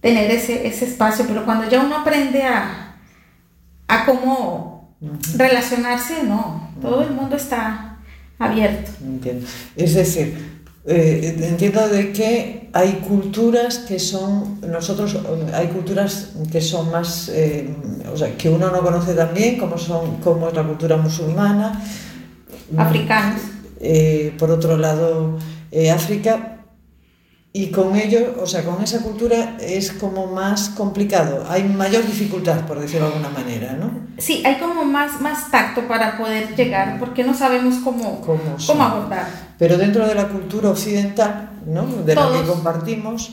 tener 0.00 0.30
ese, 0.30 0.66
ese 0.66 0.86
espacio, 0.86 1.26
pero 1.28 1.44
cuando 1.44 1.68
ya 1.68 1.80
uno 1.80 1.98
aprende 1.98 2.42
a, 2.42 2.96
a 3.86 4.04
cómo 4.04 4.96
relacionarse, 5.36 6.24
no, 6.24 6.70
todo 6.80 7.02
el 7.02 7.10
mundo 7.12 7.36
está 7.36 7.98
abierto. 8.38 8.90
Entiendo. 9.02 9.46
Es 9.76 9.94
decir, 9.94 10.53
eh, 10.86 11.36
entiendo 11.40 11.88
de 11.88 12.12
que 12.12 12.68
hay 12.72 13.04
culturas 13.08 13.78
que 13.78 13.98
son, 13.98 14.60
nosotros, 14.60 15.16
hay 15.54 15.68
culturas 15.68 16.32
que 16.50 16.60
son 16.60 16.90
más, 16.90 17.28
eh, 17.28 17.74
o 18.12 18.16
sea, 18.16 18.36
que 18.36 18.48
uno 18.50 18.70
no 18.70 18.82
conoce 18.82 19.14
tan 19.14 19.32
bien, 19.32 19.58
como, 19.58 19.78
son, 19.78 20.16
como 20.16 20.48
es 20.48 20.54
la 20.54 20.64
cultura 20.64 20.96
musulmana. 20.96 21.80
Africanos. 22.76 23.40
Eh, 23.80 24.34
por 24.38 24.50
otro 24.50 24.76
lado, 24.76 25.38
eh, 25.70 25.90
África. 25.90 26.50
Y 27.52 27.68
con 27.68 27.94
ello, 27.94 28.34
o 28.42 28.46
sea, 28.46 28.64
con 28.64 28.82
esa 28.82 29.00
cultura 29.00 29.56
es 29.60 29.92
como 29.92 30.26
más 30.26 30.70
complicado, 30.70 31.46
hay 31.48 31.62
mayor 31.62 32.04
dificultad, 32.04 32.66
por 32.66 32.80
decirlo 32.80 33.06
de 33.06 33.12
alguna 33.12 33.28
manera, 33.28 33.74
¿no? 33.74 33.92
Sí, 34.18 34.42
hay 34.44 34.58
como 34.58 34.84
más, 34.84 35.20
más 35.20 35.52
tacto 35.52 35.86
para 35.86 36.18
poder 36.18 36.56
llegar, 36.56 36.98
porque 36.98 37.22
no 37.22 37.32
sabemos 37.32 37.76
cómo, 37.84 38.20
Cómo 38.22 38.56
cómo 38.66 38.82
abordar. 38.82 39.43
Pero 39.58 39.76
dentro 39.78 40.06
de 40.06 40.14
la 40.14 40.28
cultura 40.28 40.70
occidental, 40.70 41.50
¿no? 41.66 41.86
de 41.86 42.14
la 42.14 42.22
que 42.22 42.28
Todos. 42.38 42.48
compartimos, 42.50 43.32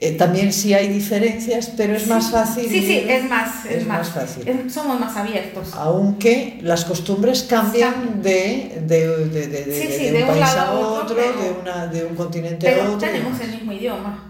eh, 0.00 0.12
también 0.12 0.52
sí 0.52 0.74
hay 0.74 0.88
diferencias, 0.88 1.72
pero 1.76 1.94
es 1.96 2.06
más 2.06 2.30
fácil. 2.30 2.68
Sí, 2.68 2.80
sí, 2.82 3.04
es 3.08 3.28
más, 3.28 3.64
es, 3.66 3.78
es 3.78 3.86
más, 3.86 3.98
más 3.98 4.10
fácil. 4.10 4.46
es- 4.48 4.72
somos 4.72 4.98
más 5.00 5.16
abiertos. 5.16 5.70
Aunque 5.74 6.58
las 6.62 6.84
costumbres 6.84 7.42
cambian 7.42 8.22
de, 8.22 8.80
de, 8.86 9.08
de, 9.26 9.46
de- 9.48 9.64
de- 9.64 9.80
Sí, 9.80 9.88
sí, 9.92 10.04
de 10.04 10.12
de 10.12 10.22
un 10.22 10.30
un 10.30 10.38
país 10.38 10.54
a 10.56 10.70
otro, 10.72 11.02
otro, 11.02 11.16
pero- 11.16 11.60
una, 11.60 11.86
de 11.88 12.04
un 12.04 12.14
continente 12.14 12.72
a 12.72 12.84
otro. 12.84 12.98
tenemos 12.98 13.40
el 13.40 13.50
mismo 13.50 13.72
idioma. 13.72 14.28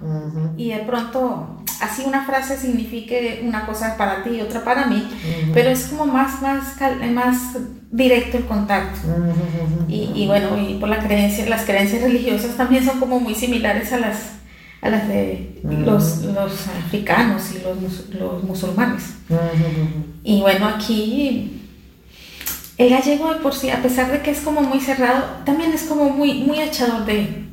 Y 0.56 0.70
de 0.70 0.78
pronto, 0.78 1.57
así 1.80 2.02
una 2.06 2.24
frase 2.24 2.56
signifique 2.56 3.42
una 3.44 3.66
cosa 3.66 3.96
para 3.96 4.22
ti 4.22 4.30
y 4.30 4.40
otra 4.40 4.64
para 4.64 4.86
mí, 4.86 5.06
pero 5.54 5.70
es 5.70 5.84
como 5.84 6.06
más, 6.06 6.42
más, 6.42 6.76
más 7.12 7.56
directo 7.90 8.38
el 8.38 8.46
contacto. 8.46 9.00
Y, 9.88 10.10
y 10.14 10.26
bueno, 10.26 10.58
y 10.60 10.74
por 10.74 10.88
la 10.88 10.98
creencia, 10.98 11.48
las 11.48 11.64
creencias 11.64 12.02
religiosas 12.02 12.56
también 12.56 12.84
son 12.84 13.00
como 13.00 13.20
muy 13.20 13.34
similares 13.34 13.92
a 13.92 13.98
las, 13.98 14.18
a 14.82 14.90
las 14.90 15.08
de 15.08 15.60
los, 15.62 16.22
los 16.22 16.52
africanos 16.86 17.52
y 17.54 17.62
los, 17.62 18.08
los 18.10 18.44
musulmanes. 18.44 19.14
Y 20.22 20.40
bueno, 20.40 20.66
aquí 20.68 21.62
el 22.76 22.90
gallego 22.90 23.34
de 23.34 23.40
por 23.40 23.54
sí, 23.54 23.70
a 23.70 23.82
pesar 23.82 24.12
de 24.12 24.20
que 24.22 24.30
es 24.30 24.40
como 24.40 24.62
muy 24.62 24.80
cerrado, 24.80 25.24
también 25.44 25.72
es 25.72 25.82
como 25.82 26.10
muy, 26.10 26.34
muy 26.34 26.60
echador 26.60 27.04
de, 27.06 27.46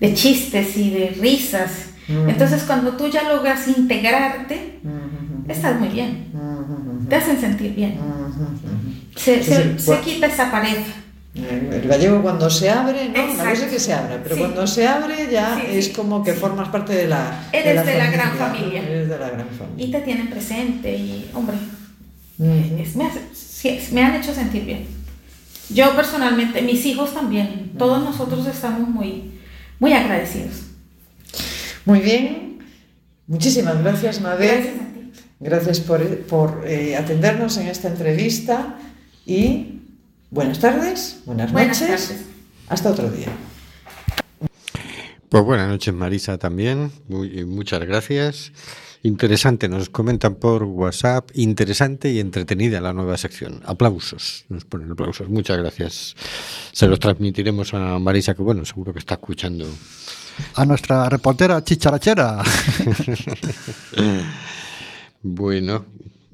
de 0.00 0.14
chistes 0.14 0.76
y 0.76 0.90
de 0.90 1.10
risas. 1.20 1.91
Entonces 2.28 2.62
cuando 2.64 2.92
tú 2.92 3.08
ya 3.08 3.22
logras 3.32 3.66
integrarte, 3.68 4.78
Ujú, 4.84 5.50
estás 5.52 5.78
muy 5.78 5.88
bien, 5.88 6.26
ujú, 6.34 6.72
ujú, 6.72 7.08
te 7.08 7.16
hacen 7.16 7.40
sentir 7.40 7.74
bien. 7.74 7.98
Se, 9.16 9.42
Sí, 9.42 9.50
se- 9.50 9.78
sí, 9.78 9.78
se 9.78 10.00
quita 10.00 10.26
esa 10.26 10.50
pared. 10.50 10.78
El 11.34 11.72
el 11.72 11.88
gallego 11.88 12.20
cuando 12.20 12.50
se 12.50 12.68
abre, 12.68 13.08
¿no? 13.08 13.14
Una 13.24 13.32
Exacto. 13.32 13.50
cosa 13.50 13.64
es 13.66 13.72
que 13.72 13.80
se 13.80 13.92
abra, 13.94 14.20
pero 14.22 14.34
Sí. 14.34 14.40
cuando 14.42 14.66
se 14.66 14.86
abre 14.86 15.28
ya 15.32 15.62
es 15.62 15.88
como 15.90 16.22
que 16.22 16.34
formas 16.34 16.68
parte 16.68 16.92
de 16.94 17.08
la, 17.08 17.48
Eres 17.52 17.86
de 17.86 17.96
la 17.98 18.10
gran 18.10 18.32
familia. 18.36 18.82
Eres 18.82 19.08
de 19.08 19.18
la 19.18 19.30
gran 19.30 19.48
familia. 19.48 19.86
Y 19.86 19.90
te 19.90 20.00
tienen 20.02 20.28
presente 20.28 20.94
y, 20.94 21.30
hombre, 21.34 21.56
es- 22.78 22.96
me, 22.96 23.06
hace- 23.06 23.80
me 23.92 24.04
han 24.04 24.16
hecho 24.16 24.34
sentir 24.34 24.64
bien. 24.66 24.86
Yo 25.70 25.94
personalmente, 25.96 26.60
mis 26.60 26.84
hijos 26.84 27.14
también, 27.14 27.72
todos 27.78 28.02
nosotros 28.04 28.46
estamos 28.46 28.86
muy, 28.88 29.32
muy 29.78 29.92
agradecidos. 29.94 30.64
Muy 31.84 32.00
bien. 32.00 32.58
Muchísimas 33.26 33.82
gracias, 33.82 34.20
Mabel. 34.20 34.70
Gracias 35.40 35.80
por, 35.80 36.06
por, 36.26 36.62
eh, 36.66 36.96
atendernos 36.96 37.56
en 37.56 37.66
esta 37.66 37.88
entrevista 37.88 38.78
y 39.26 39.80
buenas 40.30 40.60
tardes, 40.60 41.20
buenas, 41.26 41.50
Buenas 41.52 41.80
noches. 41.80 42.08
tardes. 42.08 42.24
Hasta 42.68 42.90
otro 42.90 43.10
día. 43.10 43.28
Pues 45.28 45.44
buenas 45.44 45.68
noches, 45.68 45.92
Marisa, 45.94 46.38
también. 46.38 46.92
Muy- 47.08 47.44
muchas 47.44 47.80
gracias. 47.80 48.52
Interesante, 49.04 49.68
nos 49.68 49.90
comentan 49.90 50.36
por 50.36 50.62
WhatsApp. 50.62 51.30
Interesante 51.34 52.12
y 52.12 52.20
entretenida 52.20 52.80
la 52.80 52.92
nueva 52.92 53.16
sección. 53.16 53.60
Aplausos, 53.64 54.44
nos 54.48 54.64
ponen 54.64 54.92
aplausos. 54.92 55.28
Muchas 55.28 55.58
gracias. 55.58 56.14
Se 56.72 56.86
los 56.86 57.00
transmitiremos 57.00 57.74
a 57.74 57.98
Marisa, 57.98 58.34
que 58.34 58.42
bueno, 58.42 58.64
seguro 58.64 58.92
que 58.92 59.00
está 59.00 59.14
escuchando. 59.14 59.66
A 60.54 60.64
nuestra 60.64 61.08
reportera 61.08 61.62
chicharachera. 61.64 62.42
Bueno, 65.24 65.84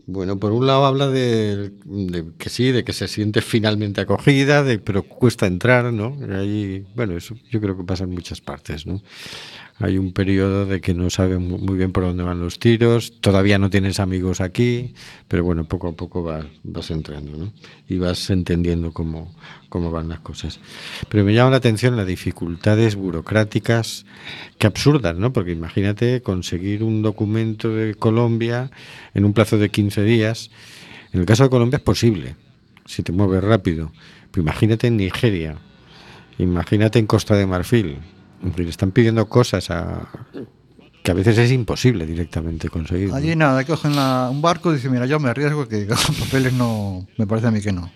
bueno, 0.07 0.39
por 0.39 0.53
un 0.53 0.67
lado 0.67 0.87
habla 0.87 1.09
de, 1.09 1.73
de 1.85 2.33
que 2.39 2.49
sí, 2.49 2.73
de 2.73 2.85
que 2.85 2.95
se 2.95 3.07
siente 3.07 3.43
finalmente 3.43 4.01
acogida, 4.01 4.63
de, 4.63 4.79
pero 4.79 5.03
cuesta 5.03 5.47
entrar, 5.47 5.93
¿no? 5.93 6.17
Ahí, 6.35 6.87
bueno, 6.97 7.15
eso 7.15 7.35
yo 7.51 7.61
creo 7.61 7.77
que 7.77 7.85
pasa 7.85 8.05
en 8.05 8.11
muchas 8.11 8.41
partes, 8.41 8.87
¿no? 8.87 9.03
Hay 9.81 9.97
un 9.97 10.13
periodo 10.13 10.67
de 10.67 10.81
que 10.81 10.93
no 10.93 11.09
saben 11.09 11.47
mu- 11.49 11.59
muy 11.59 11.77
bien 11.77 11.93
por 11.93 12.03
dónde 12.03 12.25
van 12.25 12.41
los 12.41 12.59
tiros, 12.59 13.21
todavía 13.21 13.59
no 13.59 13.71
tienes 13.71 14.01
amigos 14.01 14.41
aquí, 14.41 14.93
pero 15.29 15.45
bueno, 15.45 15.65
poco 15.67 15.87
a 15.89 15.93
poco 15.93 16.25
vas, 16.25 16.47
vas 16.65 16.91
entrando, 16.91 17.37
¿no? 17.37 17.53
Y 17.89 17.99
vas 17.99 18.29
entendiendo 18.31 18.93
cómo, 18.93 19.33
cómo 19.69 19.93
van 19.93 20.09
las 20.09 20.19
cosas. 20.19 20.59
Pero 21.09 21.23
me 21.25 21.33
llama 21.33 21.51
la 21.53 21.59
atención 21.59 21.97
las 21.97 22.09
dificultades 22.09 22.97
burocráticas, 22.97 24.05
que 24.59 24.67
absurdas, 24.67 25.17
¿no? 25.17 25.33
Porque 25.33 25.53
imagínate 25.53 26.23
conseguir 26.23 26.83
un 26.83 27.03
documento 27.03 27.69
de 27.69 27.95
Colombia 27.95 28.73
en 29.15 29.25
un 29.25 29.33
plazo 29.33 29.59
de 29.59 29.69
15 29.71 30.03
días. 30.03 30.51
En 31.13 31.21
el 31.21 31.27
caso 31.27 31.45
de 31.45 31.51
Colombia 31.51 31.77
es 31.77 31.85
posible, 31.85 32.35
si 32.85 33.05
te 33.05 33.13
mueves 33.13 33.45
rápido. 33.45 33.93
Pero 34.33 34.43
imagínate 34.43 34.89
en 34.89 34.97
Nigeria, 34.97 35.57
imagínate 36.39 36.99
en 36.99 37.07
Costa 37.07 37.37
de 37.37 37.47
Marfil. 37.47 37.99
Fin, 38.55 38.69
están 38.69 38.91
pidiendo 38.93 39.29
cosas 39.29 39.71
a, 39.71 40.09
que 41.03 41.11
a 41.11 41.15
veces 41.15 41.37
es 41.39 41.51
imposible 41.53 42.07
directamente 42.07 42.69
conseguir. 42.69 43.09
¿no? 43.09 43.15
Allí 43.17 43.35
nada, 43.37 43.65
cogen 43.65 43.97
la- 43.97 44.29
un 44.31 44.41
barco 44.43 44.71
y 44.73 44.77
dicen, 44.77 44.93
mira, 44.93 45.07
yo 45.07 45.19
me 45.21 45.29
arriesgo 45.29 45.67
que 45.69 45.85
los 45.87 46.11
papeles 46.19 46.53
no, 46.53 47.07
me 47.17 47.27
parece 47.27 47.49
a 47.49 47.51
mí 47.51 47.61
que 47.61 47.73
no. 47.73 47.91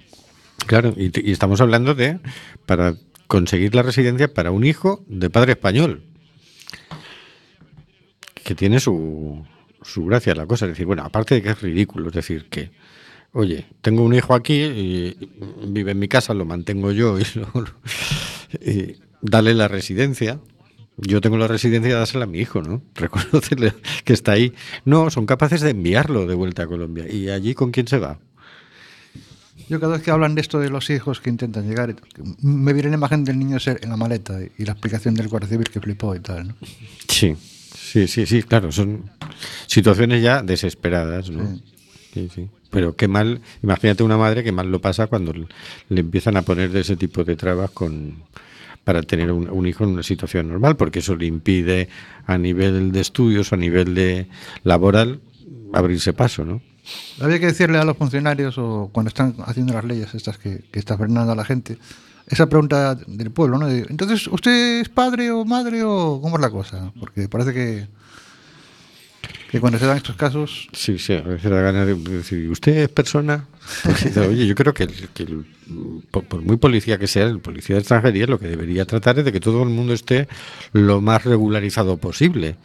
Claro, 0.66 0.95
y 0.97 1.30
estamos 1.30 1.61
hablando 1.61 1.95
de 1.95 2.20
para 2.66 2.95
conseguir 3.26 3.74
la 3.74 3.82
residencia 3.82 4.32
para 4.32 4.51
un 4.51 4.64
hijo 4.64 5.05
de 5.09 5.30
padre 5.30 5.53
español. 5.53 6.03
Que 8.45 8.55
tiene 8.55 8.80
su, 8.80 9.45
su 9.82 10.05
gracia 10.07 10.34
la 10.34 10.47
cosa. 10.47 10.66
Es 10.66 10.72
decir, 10.72 10.86
bueno, 10.86 11.03
aparte 11.05 11.36
de 11.36 11.43
que 11.43 11.51
es 11.51 11.61
ridículo, 11.62 12.09
es 12.09 12.14
decir, 12.14 12.47
que, 12.49 12.70
oye, 13.32 13.66
tengo 13.80 14.03
un 14.03 14.14
hijo 14.14 14.34
aquí 14.34 14.55
y 14.62 15.30
vive 15.68 15.93
en 15.93 15.99
mi 15.99 16.09
casa, 16.09 16.34
lo 16.34 16.45
mantengo 16.45 16.90
yo 16.93 17.18
y, 17.18 17.24
lo- 17.34 17.64
y 18.61 18.97
dale 19.22 19.54
la 19.54 19.68
residencia. 19.68 20.40
Yo 20.98 21.22
tengo 21.22 21.38
la 21.38 21.48
residencia, 21.48 21.96
dásela 21.96 22.24
a 22.24 22.26
mi 22.26 22.40
hijo, 22.40 22.60
¿no? 22.60 22.82
Reconocerle 22.94 23.72
que 24.04 24.12
está 24.12 24.32
ahí. 24.32 24.52
No, 24.84 25.10
son 25.10 25.24
capaces 25.24 25.62
de 25.62 25.70
enviarlo 25.70 26.26
de 26.26 26.34
vuelta 26.34 26.64
a 26.64 26.66
Colombia. 26.66 27.10
¿Y 27.10 27.30
allí 27.30 27.54
con 27.54 27.70
quién 27.70 27.88
se 27.88 27.98
va? 27.98 28.18
Yo 29.68 29.80
cada 29.80 29.94
vez 29.94 30.02
que 30.02 30.10
hablan 30.10 30.34
de 30.34 30.42
esto 30.42 30.58
de 30.58 30.68
los 30.68 30.90
hijos 30.90 31.20
que 31.20 31.30
intentan 31.30 31.66
llegar, 31.66 31.96
me 32.42 32.74
viene 32.74 32.90
la 32.90 32.96
imagen 32.96 33.24
del 33.24 33.38
niño 33.38 33.58
ser 33.58 33.80
en 33.82 33.88
la 33.88 33.96
maleta 33.96 34.38
y 34.58 34.64
la 34.64 34.72
explicación 34.72 35.14
del 35.14 35.28
guardia 35.28 35.48
civil 35.48 35.70
que 35.70 35.80
flipó 35.80 36.14
y 36.14 36.20
tal, 36.20 36.48
¿no? 36.48 36.54
Sí, 37.08 37.36
sí, 37.74 38.06
sí, 38.06 38.26
sí, 38.26 38.42
claro, 38.42 38.70
son 38.70 39.10
situaciones 39.66 40.22
ya 40.22 40.42
desesperadas, 40.42 41.30
¿no? 41.30 41.58
Sí, 42.12 42.28
sí. 42.34 42.48
Pero 42.70 42.96
qué 42.96 43.08
mal, 43.08 43.40
imagínate 43.62 44.02
una 44.02 44.18
madre 44.18 44.42
que 44.44 44.52
mal 44.52 44.70
lo 44.70 44.80
pasa 44.80 45.06
cuando 45.06 45.32
le 45.32 46.00
empiezan 46.00 46.36
a 46.36 46.42
poner 46.42 46.70
de 46.70 46.80
ese 46.80 46.96
tipo 46.96 47.24
de 47.24 47.36
trabas 47.36 47.70
con 47.70 48.24
para 48.84 49.02
tener 49.02 49.30
un, 49.32 49.48
un, 49.48 49.66
hijo 49.66 49.84
en 49.84 49.90
una 49.90 50.02
situación 50.02 50.48
normal, 50.48 50.76
porque 50.76 51.00
eso 51.00 51.14
le 51.16 51.26
impide 51.26 51.88
a 52.26 52.38
nivel 52.38 52.92
de 52.92 53.00
estudios, 53.00 53.52
a 53.52 53.56
nivel 53.56 53.94
de 53.94 54.26
laboral, 54.64 55.20
abrirse 55.72 56.12
paso, 56.12 56.44
¿no? 56.44 56.60
Había 57.20 57.38
que 57.38 57.46
decirle 57.46 57.78
a 57.78 57.84
los 57.84 57.96
funcionarios 57.96 58.58
o 58.58 58.90
cuando 58.92 59.08
están 59.08 59.34
haciendo 59.46 59.72
las 59.72 59.84
leyes 59.84 60.14
estas 60.14 60.36
que, 60.38 60.64
que 60.70 60.78
está 60.78 60.98
frenando 60.98 61.32
a 61.32 61.36
la 61.36 61.44
gente, 61.44 61.78
esa 62.26 62.48
pregunta 62.48 62.94
del 62.94 63.30
pueblo, 63.30 63.58
¿no? 63.58 63.68
Entonces, 63.68 64.26
¿usted 64.26 64.80
es 64.80 64.88
padre 64.88 65.30
o 65.30 65.44
madre 65.44 65.82
o 65.84 66.20
cómo 66.20 66.36
es 66.36 66.42
la 66.42 66.50
cosa? 66.50 66.92
Porque 66.98 67.28
parece 67.28 67.52
que 67.52 67.88
que 69.53 69.61
cuando 69.61 69.78
se 69.78 69.84
dan 69.84 69.98
estos 69.98 70.16
casos... 70.16 70.66
Sí, 70.72 70.98
sí, 70.98 71.12
a 71.12 71.20
veces 71.20 71.50
da 71.50 71.61
ganas 71.61 71.86
de 71.86 71.94
decir, 71.94 72.48
¿usted 72.48 72.74
es 72.78 72.88
persona? 72.88 73.44
Pues, 73.84 74.16
oye, 74.16 74.46
yo 74.46 74.55
creo 74.55 74.72
que, 74.72 74.84
el, 74.84 75.09
que 75.12 75.26
por, 76.11 76.24
por, 76.24 76.40
muy 76.40 76.57
policía 76.57 76.96
que 76.96 77.07
sea, 77.07 77.26
el 77.26 77.38
policía 77.38 77.76
de 77.76 77.80
extranjería 77.80 78.26
lo 78.26 78.38
que 78.38 78.48
debería 78.48 78.86
tratar 78.86 79.18
es 79.18 79.26
de 79.26 79.30
que 79.30 79.40
todo 79.40 79.62
el 79.62 79.68
mundo 79.68 79.92
esté 79.92 80.26
lo 80.72 81.03
más 81.03 81.24
regularizado 81.24 81.98
posible. 81.98 82.57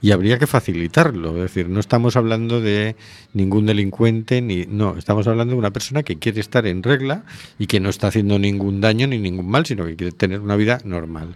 Y 0.00 0.12
habría 0.12 0.38
que 0.38 0.46
facilitarlo. 0.46 1.30
Es 1.30 1.42
decir, 1.52 1.68
no 1.68 1.80
estamos 1.80 2.14
hablando 2.14 2.60
de 2.60 2.94
ningún 3.32 3.66
delincuente, 3.66 4.40
ni 4.40 4.66
no, 4.66 4.96
estamos 4.96 5.26
hablando 5.26 5.54
de 5.54 5.58
una 5.58 5.72
persona 5.72 6.04
que 6.04 6.20
quiere 6.20 6.38
estar 6.38 6.64
en 6.68 6.84
regla 6.84 7.24
y 7.58 7.66
que 7.66 7.80
no 7.80 7.88
está 7.88 8.06
haciendo 8.06 8.38
ningún 8.38 8.80
daño 8.80 9.08
ni 9.08 9.18
ningún 9.18 9.48
mal, 9.48 9.66
sino 9.66 9.84
que 9.84 9.96
quiere 9.96 10.12
tener 10.12 10.38
una 10.38 10.54
vida 10.54 10.78
normal. 10.84 11.34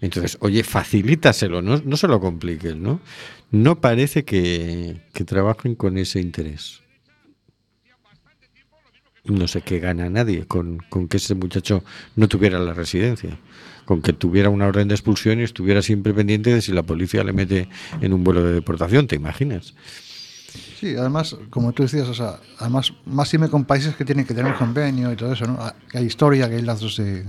Entonces, 0.00 0.38
oye, 0.40 0.64
facilítaselo, 0.64 1.62
no, 1.62 1.80
no 1.84 1.96
se 1.96 2.08
lo 2.08 2.20
compliques, 2.20 2.74
¿no? 2.74 3.00
No 3.50 3.80
parece 3.80 4.24
que, 4.24 5.00
que 5.12 5.24
trabajen 5.24 5.74
con 5.74 5.98
ese 5.98 6.20
interés. 6.20 6.82
No 9.24 9.48
sé 9.48 9.60
qué 9.62 9.80
gana 9.80 10.08
nadie 10.08 10.46
con, 10.46 10.78
con 10.88 11.08
que 11.08 11.18
ese 11.18 11.34
muchacho 11.34 11.84
no 12.16 12.28
tuviera 12.28 12.58
la 12.58 12.72
residencia 12.72 13.38
con 13.90 14.02
que 14.02 14.12
tuviera 14.12 14.50
una 14.50 14.68
orden 14.68 14.86
de 14.86 14.94
expulsión 14.94 15.40
y 15.40 15.42
estuviera 15.42 15.82
siempre 15.82 16.14
pendiente 16.14 16.54
de 16.54 16.62
si 16.62 16.70
la 16.70 16.84
policía 16.84 17.24
le 17.24 17.32
mete 17.32 17.68
en 18.00 18.12
un 18.12 18.22
vuelo 18.22 18.44
de 18.44 18.52
deportación, 18.52 19.08
¿te 19.08 19.16
imaginas? 19.16 19.74
Sí, 20.78 20.94
además, 20.94 21.36
como 21.50 21.72
tú 21.72 21.82
decías, 21.82 22.06
o 22.06 22.14
sea, 22.14 22.38
además, 22.60 22.92
más 23.04 23.34
me 23.34 23.48
con 23.48 23.64
países 23.64 23.96
que 23.96 24.04
tienen 24.04 24.24
que 24.24 24.32
tener 24.32 24.52
un 24.52 24.56
convenio 24.56 25.12
y 25.12 25.16
todo 25.16 25.32
eso, 25.32 25.44
¿no? 25.44 25.58
Que 25.90 25.98
hay 25.98 26.04
historia, 26.04 26.48
que 26.48 26.54
hay 26.54 26.62
lazos 26.62 26.98
de, 26.98 27.24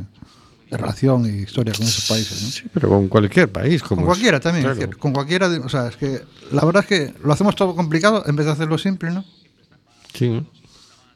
de 0.71 0.77
relación 0.77 1.25
y 1.25 1.43
historia 1.43 1.73
con 1.73 1.85
esos 1.85 2.07
países, 2.07 2.41
¿no? 2.41 2.49
Sí, 2.49 2.63
pero 2.73 2.87
con 2.87 3.09
cualquier 3.09 3.49
país. 3.49 3.83
Como 3.83 4.01
con 4.01 4.05
cualquiera 4.05 4.37
es, 4.37 4.43
también, 4.43 4.63
claro. 4.63 4.89
es 4.89 4.95
con 4.95 5.11
cualquiera, 5.11 5.49
de, 5.49 5.59
o 5.59 5.67
sea, 5.67 5.89
es 5.89 5.97
que 5.97 6.21
la 6.51 6.63
verdad 6.63 6.83
es 6.83 6.87
que 6.87 7.13
lo 7.23 7.33
hacemos 7.33 7.55
todo 7.57 7.75
complicado 7.75 8.23
en 8.25 8.37
vez 8.37 8.45
de 8.45 8.53
hacerlo 8.53 8.77
simple, 8.77 9.11
¿no? 9.11 9.25
Sí, 10.13 10.29
¿no? 10.29 10.45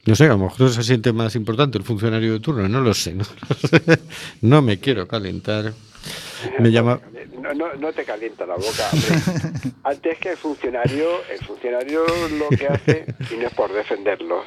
No 0.06 0.16
sé, 0.16 0.26
a 0.26 0.30
lo 0.30 0.38
mejor 0.38 0.70
se 0.70 0.84
siente 0.84 1.14
más 1.14 1.36
importante 1.36 1.78
el 1.78 1.86
funcionario 1.86 2.34
de 2.34 2.39
turno, 2.41 2.68
no 2.68 2.82
lo 2.82 2.93
sé, 2.93 3.16
no, 3.16 3.24
lo 3.49 3.56
sé. 3.56 3.99
no 4.41 4.62
me 4.62 4.78
quiero 4.78 5.08
calentar. 5.08 5.74
Me 6.60 6.70
llama... 6.70 6.99
No, 7.41 7.53
no, 7.53 7.74
no 7.76 7.93
te 7.93 8.03
calienta 8.03 8.45
la 8.45 8.56
boca. 8.56 8.89
Hombre. 8.91 9.72
Antes 9.84 10.20
que 10.20 10.32
el 10.32 10.38
funcionario, 10.38 11.08
el 11.32 11.39
funcionario 11.45 12.06
lo 12.38 12.49
que 12.49 12.68
hace, 12.68 13.06
y 13.32 13.38
no 13.38 13.47
es 13.47 13.53
por 13.53 13.72
defenderlos, 13.72 14.45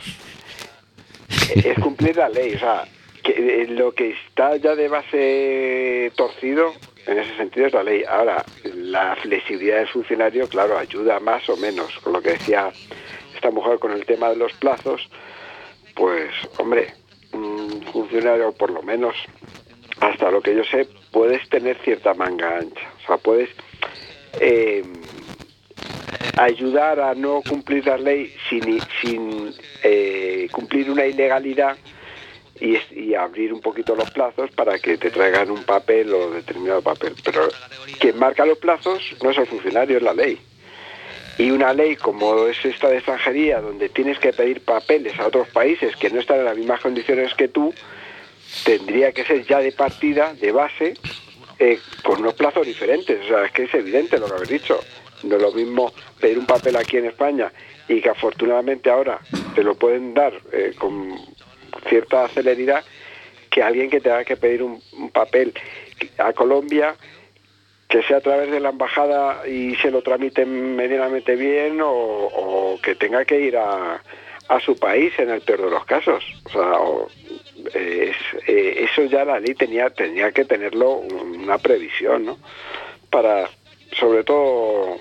es 1.55 1.79
cumplir 1.79 2.17
la 2.17 2.29
ley. 2.29 2.55
O 2.55 2.59
sea, 2.59 2.85
que 3.35 3.67
lo 3.69 3.93
que 3.93 4.11
está 4.11 4.57
ya 4.57 4.75
de 4.75 4.89
base 4.89 6.13
torcido, 6.17 6.73
en 7.07 7.19
ese 7.19 7.37
sentido, 7.37 7.67
es 7.67 7.75
la 7.75 7.83
ley. 7.83 8.03
Ahora, 8.09 8.45
la 8.75 9.17
flexibilidad 9.17 9.79
del 9.79 9.89
funcionario, 9.89 10.49
claro, 10.49 10.79
ayuda 10.79 11.21
más 11.21 11.49
o 11.49 11.57
menos. 11.57 11.99
Con 11.99 12.15
lo 12.15 12.23
que 12.23 12.31
decía 12.31 12.73
esta 13.35 13.51
mujer 13.51 13.79
con 13.79 13.93
el 13.93 14.05
tema 14.07 14.31
de 14.31 14.37
los 14.37 14.53
plazos, 14.55 15.09
pues, 15.95 16.31
hombre, 16.59 16.95
un 17.33 17.83
funcionario, 17.93 18.53
por 18.53 18.71
lo 18.71 18.83
menos, 18.83 19.15
hasta 20.01 20.31
lo 20.31 20.41
que 20.41 20.55
yo 20.55 20.65
sé, 20.65 20.89
puedes 21.13 21.47
tener 21.49 21.77
cierta 21.79 22.15
manga 22.15 22.59
ancha. 22.59 22.89
O 23.03 23.07
sea, 23.07 23.17
puedes 23.19 23.51
eh, 24.41 24.83
ayudar 26.39 27.01
a 27.01 27.15
no 27.15 27.43
cumplir 27.47 27.87
la 27.87 27.99
ley 27.99 28.33
sin, 28.49 28.81
sin 29.03 29.53
eh, 29.83 30.49
cumplir 30.53 30.91
una 30.91 31.05
ilegalidad 31.05 31.77
y, 32.61 32.77
y, 32.93 33.15
abrir 33.15 33.53
un 33.53 33.61
poquito 33.61 33.95
los 33.95 34.11
plazos 34.11 34.51
para 34.51 34.79
que 34.79 34.99
te 34.99 35.11
traigan 35.11 35.51
un 35.51 35.65
papel 35.65 36.13
o 36.13 36.31
determinado 36.31 36.83
papel. 36.83 37.15
Pero 37.25 37.49
quien 37.99 38.19
marca 38.19 38.45
los 38.45 38.59
plazos 38.59 39.03
no 39.23 39.31
es 39.31 39.39
el 39.39 39.47
funcionario, 39.47 39.97
es 39.97 40.03
la 40.03 40.15
ley. 40.15 40.39
Y 41.39 41.53
una 41.53 41.73
ley 41.73 41.95
como 41.95 42.47
es 42.47 42.65
esta 42.65 42.89
de 42.89 42.97
extranjería, 42.97 43.61
donde 43.61 43.89
tienes 43.89 44.19
que 44.19 44.33
pedir 44.33 44.61
papeles 44.61 45.19
a 45.21 45.29
otros 45.29 45.49
países 45.49 45.95
que 45.95 46.11
no 46.11 46.19
están 46.19 46.41
en 46.41 46.47
las 46.47 46.57
mismas 46.57 46.81
condiciones 46.81 47.33
que 47.35 47.47
tú, 47.47 47.73
tendría 48.65 49.13
que 49.13 49.25
ser 49.25 49.47
ya 49.47 49.61
de 49.61 49.71
partida, 49.71 50.35
de 50.35 50.51
base, 50.51 50.95
eh, 51.61 51.79
con 52.03 52.21
unos 52.21 52.35
plazos 52.35 52.67
diferentes. 52.67 53.25
O 53.25 53.29
sea, 53.29 53.45
es 53.45 53.53
que 53.53 53.65
es 53.65 53.75
evidente 53.75 54.19
lo 54.19 54.27
que 54.27 54.35
habéis 54.35 54.51
dicho. 54.51 54.81
No 55.23 55.37
es 55.37 55.43
lo 55.43 55.53
mismo 55.53 55.93
pedir 56.21 56.39
un 56.39 56.47
papel 56.47 56.75
aquí 56.75 56.97
en 56.97 57.07
España 57.07 57.53
y 57.89 58.01
que 58.01 58.11
afortunadamente 58.11 58.91
ahora 58.91 59.21
te 59.55 59.63
lo 59.63 59.77
pueden 59.77 60.15
dar 60.15 60.33
eh, 60.53 60.75
con 60.77 61.15
cierta 61.89 62.29
celeridad 62.29 62.85
que 63.51 63.63
alguien 63.63 63.91
que 63.91 64.01
tenga 64.01 64.25
que 64.25 64.37
pedir 64.37 64.63
un, 64.63 64.81
papel 65.13 65.53
a 66.19 66.33
Colombia 66.33 66.95
que 67.89 68.03
sea 68.03 68.19
a 68.19 68.21
través 68.21 68.51
de 68.51 68.61
la 68.61 68.69
embajada 68.71 69.49
y 69.49 69.75
se 69.77 69.91
lo 69.91 70.03
tramiten 70.03 70.77
medianamente 70.77 71.37
bien 71.37 71.81
o, 71.83 72.79
que 72.83 72.95
tenga 72.95 73.25
que 73.25 73.41
ir 73.41 73.57
a, 73.57 74.03
su 74.65 74.79
país 74.79 75.13
en 75.19 75.31
el 75.31 75.43
peor 75.43 75.63
de 75.63 75.71
los 75.71 75.85
casos. 75.85 76.25
O 76.45 76.49
sea, 76.49 76.73
eh, 77.75 78.13
eh, 78.47 78.87
eso 78.91 79.05
ya 79.05 79.25
la 79.25 79.41
ley 79.41 79.55
tenía, 79.55 79.91
tenía 79.91 80.33
que 80.33 80.45
tenerlo 80.45 80.93
una 80.93 81.59
previsión, 81.59 82.25
¿no? 82.25 82.39
Para, 83.11 83.49
sobre 83.93 84.25
todo 84.25 84.99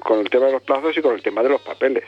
con 0.00 0.20
el 0.20 0.30
tema 0.30 0.46
de 0.46 0.52
los 0.52 0.62
plazos 0.62 0.96
y 0.96 1.02
con 1.02 1.14
el 1.14 1.22
tema 1.22 1.42
de 1.42 1.50
los 1.50 1.60
papeles. 1.60 2.04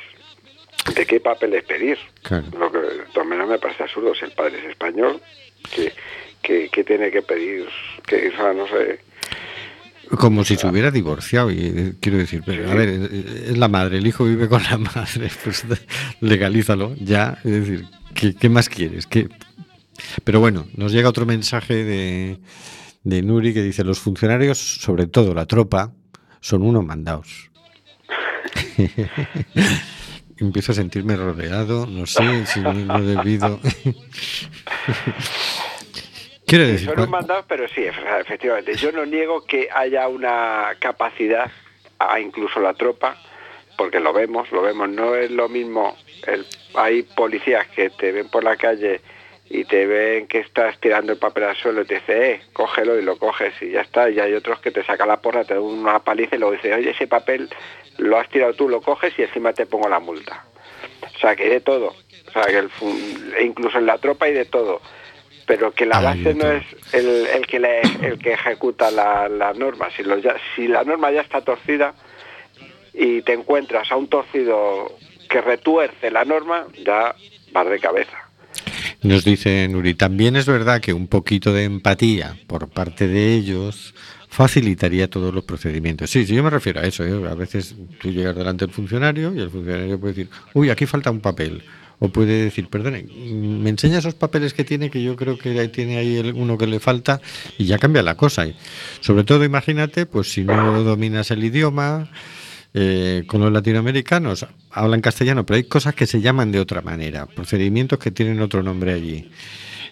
¿De 0.94 1.06
qué 1.06 1.20
papeles 1.20 1.64
pedir? 1.64 1.98
Claro. 2.22 2.46
Lo 2.58 2.72
que 2.72 2.78
de 2.78 3.04
todas 3.12 3.28
maneras 3.28 3.48
me 3.48 3.58
parece 3.58 3.84
absurdo 3.84 4.14
si 4.14 4.24
el 4.24 4.32
padre 4.32 4.58
es 4.58 4.70
español, 4.70 5.20
que, 5.74 5.92
que, 6.42 6.68
que 6.68 6.84
tiene 6.84 7.10
que 7.10 7.22
pedir, 7.22 7.68
que, 8.06 8.28
o 8.28 8.36
sea, 8.36 8.52
no 8.52 8.66
sé, 8.66 9.00
como 10.18 10.44
si 10.44 10.56
se 10.56 10.66
hubiera 10.66 10.90
divorciado, 10.90 11.50
y 11.50 11.58
eh, 11.60 11.94
quiero 12.00 12.18
decir, 12.18 12.42
pero 12.44 12.70
a 12.70 12.74
ver, 12.74 12.88
es 12.90 13.56
la 13.56 13.68
madre, 13.68 13.98
el 13.98 14.06
hijo 14.06 14.24
vive 14.24 14.48
con 14.48 14.62
la 14.62 14.76
madre, 14.76 15.30
pues 15.44 15.64
legalízalo 16.20 16.94
ya, 17.00 17.38
es 17.44 17.50
decir, 17.50 17.86
¿qué, 18.14 18.34
qué 18.34 18.48
más 18.48 18.68
quieres? 18.68 19.06
¿Qué? 19.06 19.28
Pero 20.24 20.40
bueno, 20.40 20.66
nos 20.74 20.92
llega 20.92 21.08
otro 21.08 21.24
mensaje 21.24 21.84
de, 21.84 22.38
de 23.04 23.22
Nuri 23.22 23.54
que 23.54 23.62
dice, 23.62 23.84
los 23.84 24.00
funcionarios, 24.00 24.58
sobre 24.58 25.06
todo 25.06 25.32
la 25.34 25.46
tropa, 25.46 25.92
son 26.40 26.62
unos 26.62 26.84
mandados. 26.84 27.50
Empiezo 30.38 30.72
a 30.72 30.74
sentirme 30.74 31.16
rodeado, 31.16 31.86
no 31.86 32.06
sé 32.06 32.46
si 32.46 32.60
no 32.60 32.98
he 32.98 33.02
debido... 33.02 33.60
Quiero 36.52 36.66
decir, 36.66 36.90
son 36.90 37.00
un 37.00 37.10
mandado, 37.10 37.44
pero 37.48 37.66
sí, 37.66 37.82
efectivamente. 37.82 38.74
Yo 38.74 38.92
no 38.92 39.06
niego 39.06 39.42
que 39.46 39.68
haya 39.74 40.06
una 40.08 40.72
capacidad, 40.78 41.50
a 41.98 42.20
incluso 42.20 42.60
la 42.60 42.74
tropa, 42.74 43.16
porque 43.78 44.00
lo 44.00 44.12
vemos, 44.12 44.52
lo 44.52 44.60
vemos. 44.60 44.90
No 44.90 45.14
es 45.14 45.30
lo 45.30 45.48
mismo. 45.48 45.96
El, 46.26 46.44
hay 46.74 47.04
policías 47.04 47.66
que 47.68 47.88
te 47.88 48.12
ven 48.12 48.28
por 48.28 48.44
la 48.44 48.56
calle 48.56 49.00
y 49.48 49.64
te 49.64 49.86
ven 49.86 50.26
que 50.26 50.40
estás 50.40 50.78
tirando 50.78 51.12
el 51.12 51.18
papel 51.18 51.44
al 51.44 51.56
suelo 51.56 51.82
y 51.82 51.86
te 51.86 51.94
dice, 51.96 52.32
eh, 52.32 52.40
cógelo 52.52 52.98
y 52.98 53.02
lo 53.02 53.18
coges 53.18 53.54
y 53.62 53.70
ya 53.70 53.80
está. 53.80 54.10
Y 54.10 54.20
hay 54.20 54.34
otros 54.34 54.60
que 54.60 54.70
te 54.70 54.84
sacan 54.84 55.08
la 55.08 55.20
porra, 55.20 55.44
te 55.44 55.54
dan 55.54 55.62
una 55.62 56.00
paliza 56.00 56.36
y 56.36 56.38
luego 56.38 56.54
dice, 56.54 56.74
oye, 56.74 56.90
ese 56.90 57.06
papel 57.06 57.48
lo 57.98 58.18
has 58.18 58.28
tirado 58.28 58.54
tú, 58.54 58.68
lo 58.68 58.80
coges 58.80 59.12
y 59.18 59.22
encima 59.22 59.52
te 59.52 59.66
pongo 59.66 59.88
la 59.88 60.00
multa. 60.00 60.44
O 61.14 61.18
sea, 61.18 61.36
que 61.36 61.44
hay 61.44 61.50
de 61.50 61.60
todo. 61.60 61.94
O 62.28 62.30
sea, 62.32 62.44
que 62.44 62.58
el, 62.58 62.70
incluso 63.44 63.78
en 63.78 63.86
la 63.86 63.98
tropa 63.98 64.26
hay 64.26 64.34
de 64.34 64.44
todo 64.44 64.80
pero 65.46 65.72
que 65.72 65.86
la 65.86 66.00
base 66.00 66.30
Ay, 66.30 66.34
no 66.34 66.50
es 66.50 66.64
el, 66.92 67.26
el 67.26 67.46
que 67.46 67.58
le, 67.58 67.80
el 68.02 68.18
que 68.18 68.32
ejecuta 68.32 68.90
la, 68.90 69.28
la 69.28 69.52
norma. 69.52 69.88
Si, 69.96 70.02
ya, 70.22 70.36
si 70.54 70.68
la 70.68 70.84
norma 70.84 71.10
ya 71.10 71.20
está 71.20 71.40
torcida 71.42 71.94
y 72.94 73.22
te 73.22 73.32
encuentras 73.32 73.90
a 73.90 73.96
un 73.96 74.08
torcido 74.08 74.96
que 75.28 75.40
retuerce 75.40 76.10
la 76.10 76.24
norma, 76.24 76.66
ya 76.84 77.14
vas 77.52 77.68
de 77.68 77.78
cabeza. 77.80 78.16
Nos 79.02 79.24
dice 79.24 79.66
Nuri, 79.68 79.94
también 79.94 80.36
es 80.36 80.46
verdad 80.46 80.80
que 80.80 80.92
un 80.92 81.08
poquito 81.08 81.52
de 81.52 81.64
empatía 81.64 82.36
por 82.46 82.68
parte 82.68 83.08
de 83.08 83.34
ellos 83.34 83.94
facilitaría 84.32 85.10
todos 85.10 85.32
los 85.34 85.44
procedimientos. 85.44 86.08
Sí, 86.10 86.24
sí, 86.24 86.34
yo 86.34 86.42
me 86.42 86.48
refiero 86.48 86.80
a 86.80 86.84
eso. 86.84 87.04
¿eh? 87.04 87.28
A 87.30 87.34
veces 87.34 87.74
tú 88.00 88.10
llegas 88.10 88.34
delante 88.34 88.64
del 88.64 88.74
funcionario 88.74 89.34
y 89.34 89.40
el 89.40 89.50
funcionario 89.50 90.00
puede 90.00 90.14
decir, 90.14 90.30
uy, 90.54 90.70
aquí 90.70 90.86
falta 90.86 91.10
un 91.10 91.20
papel 91.20 91.62
O 91.98 92.08
puede 92.08 92.44
decir, 92.44 92.68
perdone, 92.68 93.04
me 93.04 93.68
enseña 93.68 93.98
esos 93.98 94.14
papeles 94.14 94.54
que 94.54 94.64
tiene, 94.64 94.88
que 94.88 95.02
yo 95.02 95.16
creo 95.16 95.36
que 95.36 95.68
tiene 95.68 95.98
ahí 95.98 96.32
uno 96.34 96.56
que 96.56 96.66
le 96.66 96.80
falta, 96.80 97.20
y 97.58 97.66
ya 97.66 97.78
cambia 97.78 98.02
la 98.02 98.16
cosa. 98.16 98.46
Sobre 99.00 99.24
todo, 99.24 99.44
imagínate, 99.44 100.06
pues 100.06 100.32
si 100.32 100.44
no 100.44 100.82
dominas 100.82 101.30
el 101.30 101.44
idioma, 101.44 102.08
eh, 102.72 103.24
con 103.26 103.42
los 103.42 103.52
latinoamericanos 103.52 104.46
hablan 104.70 105.02
castellano, 105.02 105.44
pero 105.44 105.56
hay 105.56 105.64
cosas 105.64 105.94
que 105.94 106.06
se 106.06 106.22
llaman 106.22 106.50
de 106.52 106.58
otra 106.58 106.80
manera, 106.80 107.26
procedimientos 107.26 107.98
que 107.98 108.10
tienen 108.10 108.40
otro 108.40 108.62
nombre 108.62 108.94
allí. 108.94 109.30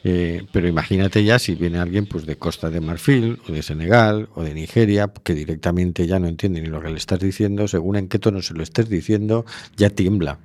Eh, 0.02 0.44
pero 0.50 0.66
imagínate 0.66 1.22
ya 1.24 1.38
si 1.38 1.54
viene 1.54 1.78
alguien 1.78 2.06
pues 2.06 2.24
de 2.24 2.36
Costa 2.36 2.70
de 2.70 2.80
Marfil 2.80 3.38
o 3.48 3.52
de 3.52 3.62
Senegal 3.62 4.28
o 4.34 4.42
de 4.42 4.54
Nigeria 4.54 5.10
que 5.22 5.34
directamente 5.34 6.06
ya 6.06 6.18
no 6.18 6.26
entiende 6.26 6.62
ni 6.62 6.68
lo 6.68 6.80
que 6.80 6.88
le 6.88 6.96
estás 6.96 7.18
diciendo, 7.20 7.68
según 7.68 7.96
en 7.96 8.08
qué 8.08 8.18
tono 8.18 8.40
se 8.40 8.54
lo 8.54 8.62
estés 8.62 8.88
diciendo, 8.88 9.44
ya 9.76 9.90
tiembla, 9.90 10.38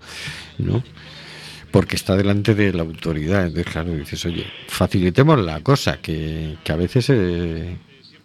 ¿no? 0.57 0.83
Porque 1.71 1.95
está 1.95 2.15
delante 2.17 2.53
de 2.53 2.73
la 2.73 2.83
autoridad. 2.83 3.45
Entonces, 3.47 3.71
claro, 3.71 3.93
dices, 3.93 4.25
oye, 4.25 4.45
facilitemos 4.67 5.39
la 5.39 5.61
cosa, 5.61 5.99
que, 6.01 6.57
que 6.63 6.71
a 6.71 6.75
veces 6.75 7.09
eh, 7.11 7.77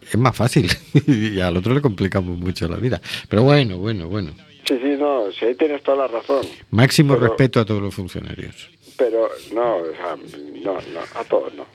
es 0.09 0.17
más 0.17 0.35
fácil 0.35 0.69
y 1.07 1.39
al 1.39 1.55
otro 1.55 1.73
le 1.73 1.81
complicamos 1.81 2.37
mucho 2.37 2.67
la 2.67 2.77
vida. 2.77 3.01
Pero 3.29 3.43
bueno, 3.43 3.77
bueno, 3.77 4.07
bueno. 4.09 4.31
Sí, 4.67 4.75
sí, 4.81 4.95
no, 4.97 5.31
sí, 5.31 5.45
ahí 5.45 5.55
tienes 5.55 5.81
toda 5.83 5.97
la 5.97 6.07
razón. 6.07 6.45
Máximo 6.71 7.15
Pero- 7.15 7.27
respeto 7.27 7.59
a 7.61 7.65
todos 7.65 7.81
los 7.81 7.93
funcionarios. 7.95 8.69
Pero 9.01 9.29
no, 9.53 9.77
o 9.77 9.95
sea, 9.95 10.15
no, 10.63 10.73
no, 10.73 10.99
a 11.15 11.23
todos 11.23 11.51
no. 11.55 11.65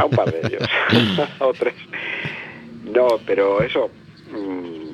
A 0.00 0.04
un 0.04 0.10
par 0.12 0.30
de 0.32 0.38
ellos. 0.46 0.62
o 1.40 1.52
tres. 1.52 1.74
No, 2.84 3.18
pero 3.26 3.60
eso. 3.60 3.90
mm, 4.30 4.84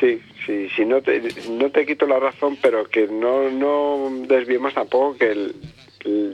sí, 0.00 0.20
sí, 0.44 0.68
sí, 0.74 0.84
no 0.84 1.00
te, 1.02 1.22
no 1.50 1.70
te 1.70 1.86
quito 1.86 2.04
la 2.06 2.18
razón, 2.18 2.58
pero 2.60 2.84
que 2.88 3.06
no, 3.06 3.48
no 3.50 4.10
desviemos 4.26 4.74
tampoco 4.74 5.16
que 5.18 5.30
el, 5.30 5.54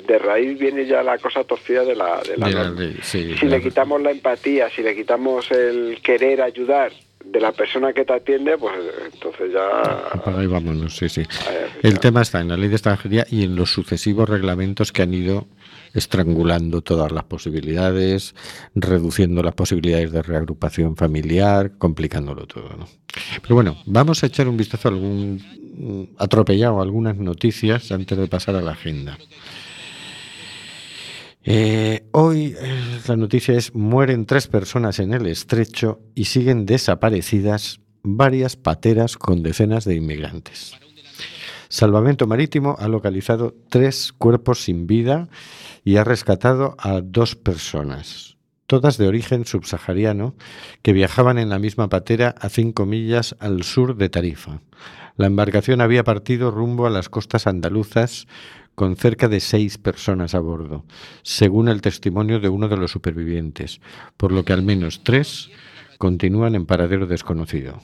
de 0.07 0.19
raíz 0.19 0.59
viene 0.59 0.87
ya 0.87 1.03
la 1.03 1.19
cosa 1.19 1.45
torcida 1.45 1.85
de 1.85 1.97
la, 1.97 2.23
de 2.23 2.37
la 2.39 2.47
De 2.47 2.53
la 2.55 2.65
norma. 2.65 2.81
ley, 2.81 2.97
sí, 3.03 3.35
si 3.39 3.47
claro. 3.47 3.57
le 3.57 3.63
quitamos 3.63 4.01
la 4.01 4.13
empatía, 4.13 4.71
si 4.71 4.83
le 4.83 4.95
quitamos 4.95 5.51
el 5.51 6.01
querer 6.03 6.41
ayudar 6.41 6.93
de 7.33 7.41
la 7.41 7.53
persona 7.53 7.93
que 7.93 8.05
te 8.05 8.13
atiende, 8.13 8.57
pues 8.57 8.75
entonces 9.13 9.53
ya... 9.53 10.39
Ahí 10.39 10.47
vámonos, 10.47 10.97
sí, 10.97 11.09
sí. 11.09 11.23
El 11.83 11.99
tema 11.99 12.23
está 12.23 12.41
en 12.41 12.49
la 12.49 12.57
ley 12.57 12.69
de 12.69 12.77
extranjería 12.77 13.27
y 13.31 13.45
en 13.45 13.57
los 13.57 13.71
sucesivos 13.71 14.29
reglamentos 14.29 14.93
que 14.93 15.03
han 15.03 15.13
ido 15.13 15.47
estrangulando 15.93 16.83
todas 16.83 17.11
las 17.11 17.25
posibilidades, 17.25 18.35
reduciendo 18.75 19.43
las 19.43 19.55
posibilidades 19.55 20.13
de 20.13 20.23
reagrupación 20.23 20.97
familiar, 20.97 21.73
complicándolo 21.79 22.47
todo. 22.47 22.69
¿no? 22.77 22.87
Pero 23.43 23.55
bueno, 23.55 23.77
vamos 23.87 24.23
a 24.23 24.27
echar 24.27 24.47
un 24.47 24.57
vistazo 24.57 24.89
a 24.89 24.91
algún 24.93 25.43
mm, 25.77 26.17
atropellado, 26.19 26.81
a 26.81 26.83
algunas 26.83 27.17
noticias 27.17 27.91
antes 27.93 28.17
de 28.17 28.27
pasar 28.29 28.57
a 28.57 28.61
la 28.61 28.73
agenda. 28.73 29.19
Eh, 31.49 32.09
hoy 32.11 32.57
eh, 32.61 33.01
la 33.07 33.15
noticia 33.15 33.55
es 33.55 33.73
mueren 33.73 34.27
tres 34.27 34.49
personas 34.49 34.99
en 34.99 35.15
el 35.15 35.27
estrecho 35.27 36.01
y 36.17 36.25
siguen 36.25 36.67
desaparecidas 36.67 37.81
varias 38.03 38.57
pateras 38.57 39.17
con 39.17 39.45
decenas 39.45 39.85
de 39.85 39.95
inmigrantes. 39.95 40.77
Salvamento 41.69 42.27
Marítimo 42.27 42.75
ha 42.81 42.89
localizado 42.89 43.55
tres 43.69 44.13
cuerpos 44.13 44.65
sin 44.65 44.89
vida 44.89 45.29
y 45.85 45.99
ha 45.99 46.05
rescatado 46.05 46.75
a 46.81 47.01
dos 47.01 47.37
personas, 47.37 48.39
todas 48.67 48.99
de 48.99 49.07
origen 49.07 49.45
subsahariano, 49.45 50.35
que 50.83 50.93
viajaban 50.93 51.39
en 51.39 51.49
la 51.49 51.61
misma 51.61 51.89
patera 51.89 52.35
a 52.41 52.49
cinco 52.49 52.87
millas 52.87 53.37
al 53.39 53.63
sur 53.63 53.97
de 53.97 54.09
Tarifa. 54.09 54.63
La 55.17 55.27
embarcación 55.27 55.81
había 55.81 56.03
partido 56.03 56.51
rumbo 56.51 56.87
a 56.87 56.91
las 56.91 57.09
costas 57.09 57.47
andaluzas 57.47 58.27
con 58.77 58.95
cerca 58.95 59.27
de 59.27 59.41
seis 59.41 59.79
personas 59.79 60.37
a 60.37 60.39
bordo, 60.39 60.85
según 61.23 61.69
el 61.69 61.81
testimonio 61.81 62.39
de 62.39 62.51
uno 62.51 62.69
de 62.69 62.77
los 62.77 62.93
supervivientes, 62.93 63.81
por 64.17 64.31
lo 64.31 64.45
que 64.45 64.53
al 64.53 64.63
menos 64.63 65.03
tres 65.03 65.51
continúan 65.99 66.55
en 66.55 66.67
paradero 66.67 67.07
desconocido. 67.07 67.81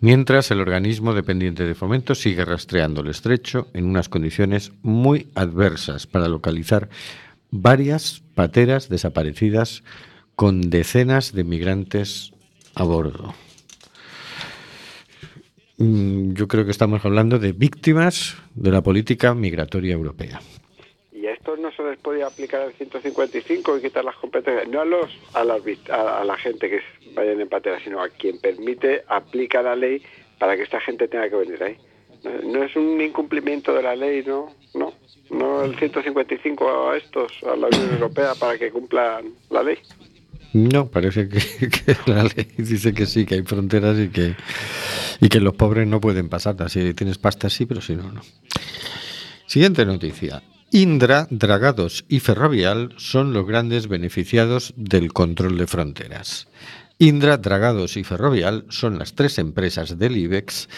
Mientras, 0.00 0.50
el 0.50 0.60
organismo 0.60 1.14
dependiente 1.14 1.64
de 1.64 1.74
fomento 1.74 2.14
sigue 2.14 2.44
rastreando 2.44 3.00
el 3.00 3.08
estrecho 3.08 3.68
en 3.72 3.86
unas 3.86 4.10
condiciones 4.10 4.72
muy 4.82 5.28
adversas 5.34 6.06
para 6.06 6.28
localizar 6.28 6.90
varias 7.50 8.22
pateras 8.34 8.88
desaparecidas 8.88 9.82
con 10.36 10.68
decenas 10.68 11.32
de 11.32 11.44
migrantes 11.44 12.32
a 12.74 12.82
bordo. 12.82 13.34
Mm, 15.78 16.34
Yo 16.34 16.46
creo 16.48 16.64
que 16.64 16.70
estamos 16.70 17.04
hablando 17.04 17.38
de 17.38 17.52
víctimas 17.52 18.36
de 18.54 18.70
la 18.70 18.82
política 18.82 19.34
migratoria 19.34 19.94
europea. 19.94 20.40
y 21.12 21.26
a 21.26 21.32
estos 21.32 21.58
no 21.58 21.70
se 21.72 21.82
les 21.82 21.98
podía 21.98 22.26
aplicar 22.26 22.62
el 22.62 22.72
155 22.74 23.78
y 23.78 23.82
quitar 23.82 24.04
las 24.04 24.16
competencias, 24.16 24.68
no 24.68 24.80
a 24.80 24.84
los 24.84 25.10
a, 25.32 25.42
las, 25.44 25.60
a, 25.90 26.20
a 26.20 26.24
la 26.24 26.36
gente 26.36 26.68
que 26.68 26.80
vayan 27.14 27.40
en 27.40 27.48
patera, 27.48 27.78
sino 27.82 28.02
a 28.02 28.08
quien 28.08 28.38
permite 28.38 29.02
aplica 29.08 29.62
la 29.62 29.74
ley 29.74 30.02
para 30.38 30.56
que 30.56 30.62
esta 30.64 30.80
gente 30.80 31.08
tenga 31.08 31.28
que 31.30 31.36
venir 31.36 31.62
ahí. 31.62 31.76
No, 32.24 32.30
no 32.52 32.64
es 32.64 32.74
un 32.76 33.00
incumplimiento 33.00 33.72
de 33.74 33.82
la 33.82 33.94
ley, 33.96 34.22
no, 34.26 34.50
no, 34.74 34.92
no 35.30 35.64
el 35.64 35.76
155 35.78 36.90
a 36.90 36.96
estos, 36.96 37.32
a 37.44 37.56
la 37.56 37.66
Unión 37.68 37.94
Europea 37.94 38.34
para 38.38 38.58
que 38.58 38.70
cumplan 38.70 39.32
la 39.50 39.62
ley. 39.62 39.78
No, 40.54 40.88
parece 40.88 41.28
que, 41.28 41.96
la 42.06 42.22
ley 42.22 42.48
dice 42.56 42.94
que 42.94 43.06
sí, 43.06 43.26
que 43.26 43.34
hay 43.34 43.42
fronteras 43.42 43.98
y 43.98 44.08
que, 44.08 44.36
y 45.20 45.28
que 45.28 45.40
los 45.40 45.54
pobres 45.54 45.86
no 45.86 46.00
pueden 46.00 46.28
pasar. 46.28 46.56
Si 46.70 46.94
tienes 46.94 47.18
pasta, 47.18 47.50
sí, 47.50 47.66
pero 47.66 47.80
si 47.80 47.96
no, 47.96 48.10
no. 48.10 48.22
Siguiente 49.46 49.84
noticia. 49.84 50.42
Indra, 50.70 51.26
Dragados 51.28 52.04
y 52.08 52.20
Ferrovial 52.20 52.94
son 52.96 53.32
los 53.32 53.46
grandes 53.46 53.88
beneficiados 53.88 54.74
del 54.76 55.12
control 55.12 55.58
de 55.58 55.66
fronteras. 55.66 56.48
Indra, 56.98 57.36
Dragados 57.36 57.96
y 57.96 58.04
Ferrovial 58.04 58.64
son 58.68 58.98
las 58.98 59.14
tres 59.14 59.38
empresas 59.38 59.98
del 59.98 60.16
IBEX 60.16 60.68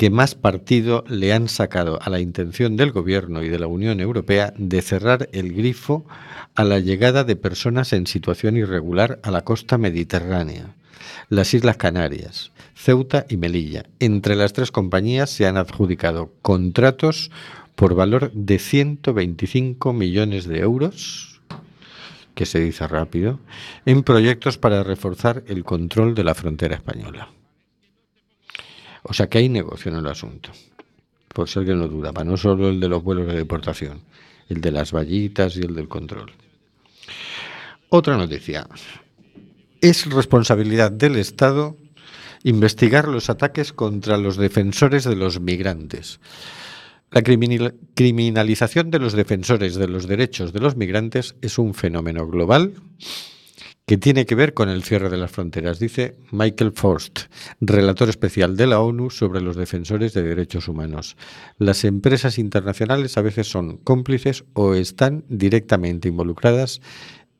que 0.00 0.08
más 0.08 0.34
partido 0.34 1.04
le 1.08 1.34
han 1.34 1.46
sacado 1.46 1.98
a 2.00 2.08
la 2.08 2.20
intención 2.20 2.78
del 2.78 2.90
Gobierno 2.90 3.42
y 3.42 3.50
de 3.50 3.58
la 3.58 3.66
Unión 3.66 4.00
Europea 4.00 4.54
de 4.56 4.80
cerrar 4.80 5.28
el 5.32 5.52
grifo 5.52 6.06
a 6.54 6.64
la 6.64 6.78
llegada 6.78 7.22
de 7.22 7.36
personas 7.36 7.92
en 7.92 8.06
situación 8.06 8.56
irregular 8.56 9.20
a 9.22 9.30
la 9.30 9.44
costa 9.44 9.76
mediterránea. 9.76 10.74
Las 11.28 11.52
Islas 11.52 11.76
Canarias, 11.76 12.50
Ceuta 12.74 13.26
y 13.28 13.36
Melilla. 13.36 13.84
Entre 13.98 14.36
las 14.36 14.54
tres 14.54 14.72
compañías 14.72 15.28
se 15.28 15.46
han 15.46 15.58
adjudicado 15.58 16.32
contratos 16.40 17.30
por 17.74 17.94
valor 17.94 18.32
de 18.32 18.58
125 18.58 19.92
millones 19.92 20.46
de 20.46 20.60
euros, 20.60 21.42
que 22.34 22.46
se 22.46 22.58
dice 22.58 22.86
rápido, 22.88 23.38
en 23.84 24.02
proyectos 24.02 24.56
para 24.56 24.82
reforzar 24.82 25.44
el 25.46 25.62
control 25.62 26.14
de 26.14 26.24
la 26.24 26.34
frontera 26.34 26.76
española. 26.76 27.28
O 29.02 29.12
sea 29.14 29.28
que 29.28 29.38
hay 29.38 29.48
negocio 29.48 29.90
en 29.90 29.98
el 29.98 30.06
asunto, 30.06 30.50
por 31.28 31.48
si 31.48 31.58
alguien 31.58 31.78
lo 31.78 31.88
dudaba, 31.88 32.24
no 32.24 32.36
solo 32.36 32.68
el 32.68 32.80
de 32.80 32.88
los 32.88 33.02
vuelos 33.02 33.26
de 33.26 33.34
deportación, 33.34 34.00
el 34.48 34.60
de 34.60 34.70
las 34.72 34.92
vallitas 34.92 35.56
y 35.56 35.60
el 35.60 35.74
del 35.74 35.88
control. 35.88 36.32
Otra 37.88 38.16
noticia. 38.16 38.66
Es 39.80 40.06
responsabilidad 40.06 40.92
del 40.92 41.16
Estado 41.16 41.76
investigar 42.44 43.08
los 43.08 43.30
ataques 43.30 43.72
contra 43.72 44.16
los 44.16 44.36
defensores 44.36 45.04
de 45.04 45.16
los 45.16 45.40
migrantes. 45.40 46.20
La 47.10 47.22
criminal- 47.22 47.74
criminalización 47.94 48.90
de 48.90 48.98
los 48.98 49.14
defensores 49.14 49.74
de 49.74 49.88
los 49.88 50.06
derechos 50.06 50.52
de 50.52 50.60
los 50.60 50.76
migrantes 50.76 51.34
es 51.42 51.58
un 51.58 51.74
fenómeno 51.74 52.26
global 52.26 52.74
que 53.90 53.98
tiene 53.98 54.24
que 54.24 54.36
ver 54.36 54.54
con 54.54 54.68
el 54.68 54.84
cierre 54.84 55.10
de 55.10 55.16
las 55.16 55.32
fronteras, 55.32 55.80
dice 55.80 56.16
Michael 56.30 56.70
Forst, 56.70 57.22
relator 57.60 58.08
especial 58.08 58.56
de 58.56 58.68
la 58.68 58.78
ONU 58.78 59.10
sobre 59.10 59.40
los 59.40 59.56
defensores 59.56 60.14
de 60.14 60.22
derechos 60.22 60.68
humanos. 60.68 61.16
Las 61.58 61.82
empresas 61.82 62.38
internacionales 62.38 63.18
a 63.18 63.22
veces 63.22 63.50
son 63.50 63.78
cómplices 63.78 64.44
o 64.52 64.74
están 64.74 65.24
directamente 65.28 66.06
involucradas 66.06 66.80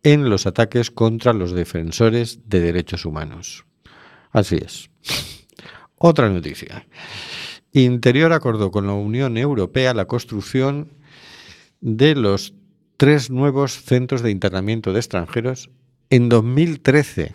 en 0.03 0.29
los 0.29 0.45
ataques 0.45 0.91
contra 0.91 1.33
los 1.35 1.53
defensores 1.53 2.41
de 2.47 2.59
derechos 2.59 3.05
humanos. 3.05 3.65
Así 4.33 4.57
es. 4.57 4.91
Otra 5.99 6.31
noticia. 6.31 6.85
Interior 7.71 8.33
acordó 8.33 8.73
con 8.73 8.89
la 8.89 8.95
Unión 8.95 9.39
Europea 9.39 9.95
la 9.95 10.07
construcción 10.07 10.95
de 11.81 12.17
los 12.17 12.55
tres 12.97 13.31
nuevos 13.31 13.85
centros 13.85 14.23
de 14.23 14.33
internamiento 14.33 14.93
de 14.93 14.99
extranjeros 14.99 15.71
en 16.11 16.29
2013. 16.29 17.35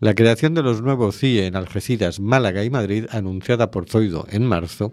La 0.00 0.14
creación 0.14 0.54
de 0.54 0.62
los 0.62 0.82
nuevos 0.82 1.18
CIE 1.18 1.46
en 1.46 1.56
Algeciras, 1.56 2.20
Málaga 2.20 2.62
y 2.62 2.70
Madrid, 2.70 3.06
anunciada 3.10 3.70
por 3.70 3.88
Zoido 3.88 4.26
en 4.30 4.46
marzo, 4.46 4.92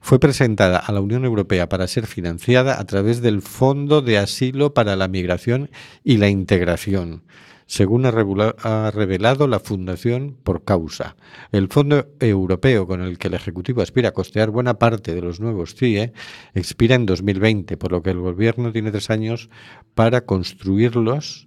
fue 0.00 0.20
presentada 0.20 0.78
a 0.78 0.92
la 0.92 1.00
Unión 1.00 1.24
Europea 1.24 1.68
para 1.68 1.88
ser 1.88 2.06
financiada 2.06 2.78
a 2.78 2.84
través 2.84 3.20
del 3.20 3.42
Fondo 3.42 4.00
de 4.00 4.18
Asilo 4.18 4.74
para 4.74 4.94
la 4.96 5.08
Migración 5.08 5.70
y 6.04 6.18
la 6.18 6.28
Integración, 6.28 7.22
según 7.68 8.06
ha, 8.06 8.90
revelado 8.90 9.46
la 9.46 9.60
Fundación 9.60 10.34
Por 10.42 10.64
Causa. 10.64 11.16
El 11.52 11.68
fondo 11.68 12.06
europeo 12.18 12.86
con 12.86 13.02
el 13.02 13.18
que 13.18 13.28
el 13.28 13.34
Ejecutivo 13.34 13.82
aspira 13.82 14.08
a 14.08 14.12
costear 14.12 14.48
buena 14.50 14.78
parte 14.78 15.14
de 15.14 15.20
los 15.20 15.38
nuevos 15.38 15.74
CIE 15.74 16.12
expira 16.54 16.94
en 16.94 17.04
2020, 17.04 17.76
por 17.76 17.92
lo 17.92 18.02
que 18.02 18.08
el 18.10 18.20
Gobierno 18.20 18.72
tiene 18.72 18.90
tres 18.90 19.10
años 19.10 19.50
para 19.94 20.22
construirlos 20.24 21.46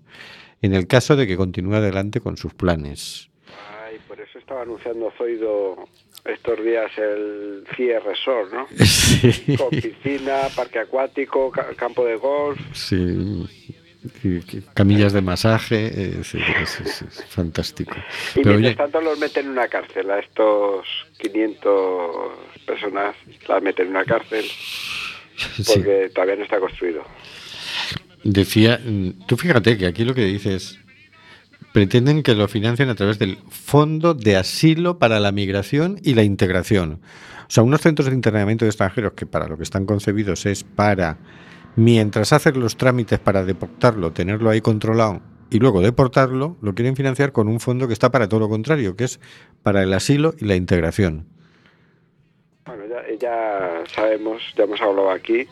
en 0.62 0.76
el 0.76 0.86
caso 0.86 1.16
de 1.16 1.26
que 1.26 1.36
continúe 1.38 1.74
adelante 1.74 2.22
con 2.22 2.38
sus 2.38 2.54
planes. 2.54 3.30
Ay, 3.84 3.98
por 4.08 4.20
eso 4.22 4.38
estaba 4.38 4.62
anunciando 4.62 5.12
Zoido 5.18 5.76
estos 6.24 6.64
días 6.64 6.92
el 7.00 7.64
CIE 7.76 8.00
Resort, 8.00 8.54
¿no? 8.54 8.68
Sí. 8.86 9.58
Con 9.58 9.72
piscina, 9.72 10.42
parque 10.56 10.78
acuático, 10.78 11.50
ca- 11.50 11.74
campo 11.76 12.06
de 12.06 12.16
golf. 12.16 12.60
Sí, 12.74 12.96
camillas 14.74 15.14
de 15.14 15.22
masaje, 15.22 16.20
es, 16.20 16.34
es- 16.36 16.82
es 17.02 17.26
fantástico. 17.30 17.96
Y 18.36 18.42
Pero 18.42 18.58
mientras 18.58 18.66
oye, 18.72 18.76
tanto 18.76 19.02
los 19.02 19.20
meten 19.20 19.46
en 19.46 19.52
una 19.52 19.68
cárcel. 19.68 20.10
A 20.12 20.20
estos 20.20 20.86
500 21.20 22.32
personas 22.66 23.16
las 23.48 23.62
meten 23.62 23.86
en 23.88 23.92
una 23.92 24.06
cárcel 24.06 24.46
sí, 25.56 25.64
porque 25.76 26.12
todavía 26.14 26.36
no 26.38 26.44
está 26.44 26.60
construido. 26.60 27.04
decía, 28.24 28.80
mm, 28.84 29.26
tú 29.28 29.38
fíjate 29.38 29.78
que 29.78 29.86
aquí 29.88 30.04
lo 30.04 30.14
que 30.14 30.26
dices, 30.26 30.80
pretenden 31.74 32.24
que 32.24 32.36
lo 32.36 32.48
financien 32.48 32.90
a 32.90 32.96
través 32.96 33.18
del 33.20 33.38
Fondo 33.50 34.14
de 34.14 34.36
Asilo 34.36 35.00
para 35.00 35.20
la 35.20 35.32
Migración 35.32 36.00
y 36.04 36.14
la 36.16 36.24
Integración. 36.24 37.00
O 37.48 37.54
sea, 37.54 37.64
unos 37.64 37.82
centros 37.82 38.08
de 38.08 38.14
internamiento 38.16 38.66
de 38.66 38.70
extranjeros 38.70 39.14
que 39.14 39.26
para 39.26 39.48
lo 39.48 39.58
que 39.58 39.64
están 39.64 39.86
concebidos 39.86 40.46
es 40.46 40.64
para, 40.64 41.18
mientras 41.76 42.34
hacen 42.34 42.60
los 42.60 42.78
trámites 42.78 43.20
para 43.20 43.44
deportarlo, 43.44 44.12
tenerlo 44.12 44.50
ahí 44.50 44.62
controlado 44.62 45.22
y 45.50 45.60
luego 45.60 45.82
deportarlo, 45.82 46.58
lo 46.62 46.74
quieren 46.74 46.96
financiar 46.96 47.32
con 47.32 47.48
un 47.48 47.60
fondo 47.60 47.88
que 47.88 47.94
está 47.94 48.10
para 48.12 48.30
todo 48.30 48.40
lo 48.40 48.50
contrario, 48.50 48.96
que 48.96 49.04
es 49.06 49.20
para 49.64 49.84
el 49.84 49.94
asilo 49.94 50.34
y 50.40 50.46
la 50.46 50.56
integración. 50.56 51.28
Bueno, 52.66 52.84
ya, 52.88 53.04
ya 53.20 53.84
sabemos, 53.94 54.42
ya 54.56 54.64
hemos 54.64 54.82
hablado 54.82 55.12
aquí, 55.12 55.46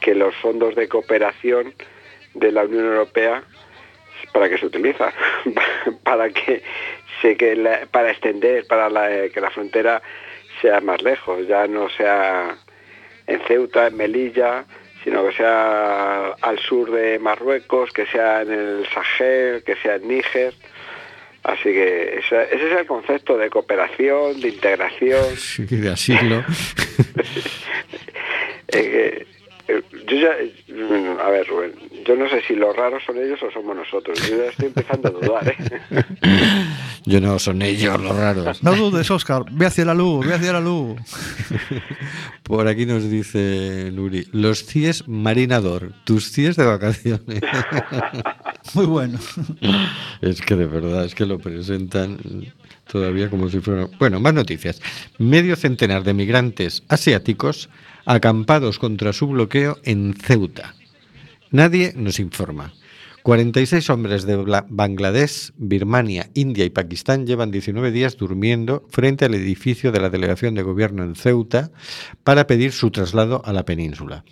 que 0.00 0.14
los 0.14 0.34
fondos 0.36 0.74
de 0.74 0.88
cooperación 0.88 1.72
de 2.34 2.52
la 2.52 2.64
Unión 2.64 2.84
Europea, 2.84 3.44
¿para 4.34 4.48
qué 4.50 4.58
se 4.58 4.66
utiliza? 4.66 5.12
para 6.02 6.28
que 6.30 6.62
se 7.22 7.36
que 7.36 7.56
la- 7.56 7.86
para 7.90 8.10
extender, 8.10 8.66
para 8.66 8.90
la- 8.90 9.28
que 9.32 9.40
la 9.40 9.50
frontera 9.50 10.02
sea 10.60 10.80
más 10.80 11.00
lejos, 11.02 11.46
ya 11.48 11.66
no 11.66 11.88
sea 11.88 12.58
en 13.26 13.40
Ceuta, 13.48 13.86
en 13.86 13.96
Melilla, 13.96 14.64
sino 15.06 15.24
que 15.24 15.36
sea 15.36 16.30
al 16.42 16.58
sur 16.58 16.90
de 16.90 17.20
Marruecos, 17.20 17.92
que 17.92 18.06
sea 18.06 18.42
en 18.42 18.50
el 18.50 18.86
Sahel, 18.92 19.62
que 19.62 19.76
sea 19.76 19.94
en 19.94 20.08
Níger. 20.08 20.52
Así 21.44 21.62
que 21.62 22.18
ese 22.18 22.42
es 22.52 22.76
el 22.76 22.86
concepto 22.86 23.38
de 23.38 23.48
cooperación, 23.48 24.40
de 24.40 24.48
integración. 24.48 25.24
Sí, 25.36 25.64
de 25.64 25.92
asilo. 25.92 26.44
Eh, 28.68 29.24
eh, 29.68 29.82
yo 30.08 30.16
ya, 30.16 30.30
eh, 30.38 31.16
a 31.20 31.28
ver, 31.30 31.46
Rubén, 31.48 31.72
yo 32.06 32.14
no 32.14 32.28
sé 32.28 32.40
si 32.46 32.54
los 32.54 32.74
raros 32.76 33.02
son 33.04 33.16
ellos 33.18 33.40
o 33.42 33.50
somos 33.50 33.76
nosotros. 33.76 34.18
Yo 34.28 34.36
ya 34.36 34.50
estoy 34.50 34.66
empezando 34.66 35.08
a 35.08 35.10
dudar, 35.10 35.48
¿eh? 35.48 36.04
Yo 37.04 37.20
no, 37.20 37.38
son 37.38 37.62
ellos 37.62 38.00
los 38.00 38.16
raros. 38.16 38.64
No 38.64 38.74
dudes, 38.74 39.08
Oscar, 39.12 39.44
ve 39.52 39.66
hacia 39.66 39.84
la 39.84 39.94
luz, 39.94 40.26
ve 40.26 40.34
hacia 40.34 40.52
la 40.52 40.60
luz. 40.60 40.98
Por 42.42 42.66
aquí 42.66 42.84
nos 42.84 43.08
dice 43.08 43.90
Nuri, 43.92 44.26
los 44.32 44.64
CIES 44.64 45.06
Marinador, 45.06 45.92
tus 46.02 46.32
CIES 46.32 46.56
de 46.56 46.64
vacaciones. 46.64 47.40
Muy 48.74 48.86
bueno. 48.86 49.20
es 50.20 50.42
que 50.42 50.56
de 50.56 50.66
verdad, 50.66 51.04
es 51.04 51.14
que 51.14 51.26
lo 51.26 51.38
presentan 51.38 52.18
todavía 52.90 53.30
como 53.30 53.48
si 53.50 53.60
fuera... 53.60 53.86
Bueno, 54.00 54.18
más 54.18 54.34
noticias. 54.34 54.82
Medio 55.18 55.54
centenar 55.54 56.02
de 56.02 56.12
migrantes 56.12 56.82
asiáticos 56.88 57.68
acampados 58.06 58.78
contra 58.78 59.12
su 59.12 59.26
bloqueo 59.26 59.78
en 59.82 60.14
Ceuta. 60.14 60.74
Nadie 61.50 61.92
nos 61.94 62.18
informa. 62.18 62.72
46 63.22 63.90
hombres 63.90 64.24
de 64.24 64.36
Bangladesh, 64.68 65.52
Birmania, 65.56 66.30
India 66.34 66.64
y 66.64 66.70
Pakistán 66.70 67.26
llevan 67.26 67.50
19 67.50 67.90
días 67.90 68.16
durmiendo 68.16 68.86
frente 68.88 69.24
al 69.24 69.34
edificio 69.34 69.90
de 69.90 70.00
la 70.00 70.10
delegación 70.10 70.54
de 70.54 70.62
gobierno 70.62 71.02
en 71.02 71.16
Ceuta 71.16 71.72
para 72.22 72.46
pedir 72.46 72.70
su 72.70 72.92
traslado 72.92 73.42
a 73.44 73.52
la 73.52 73.64
península. 73.64 74.24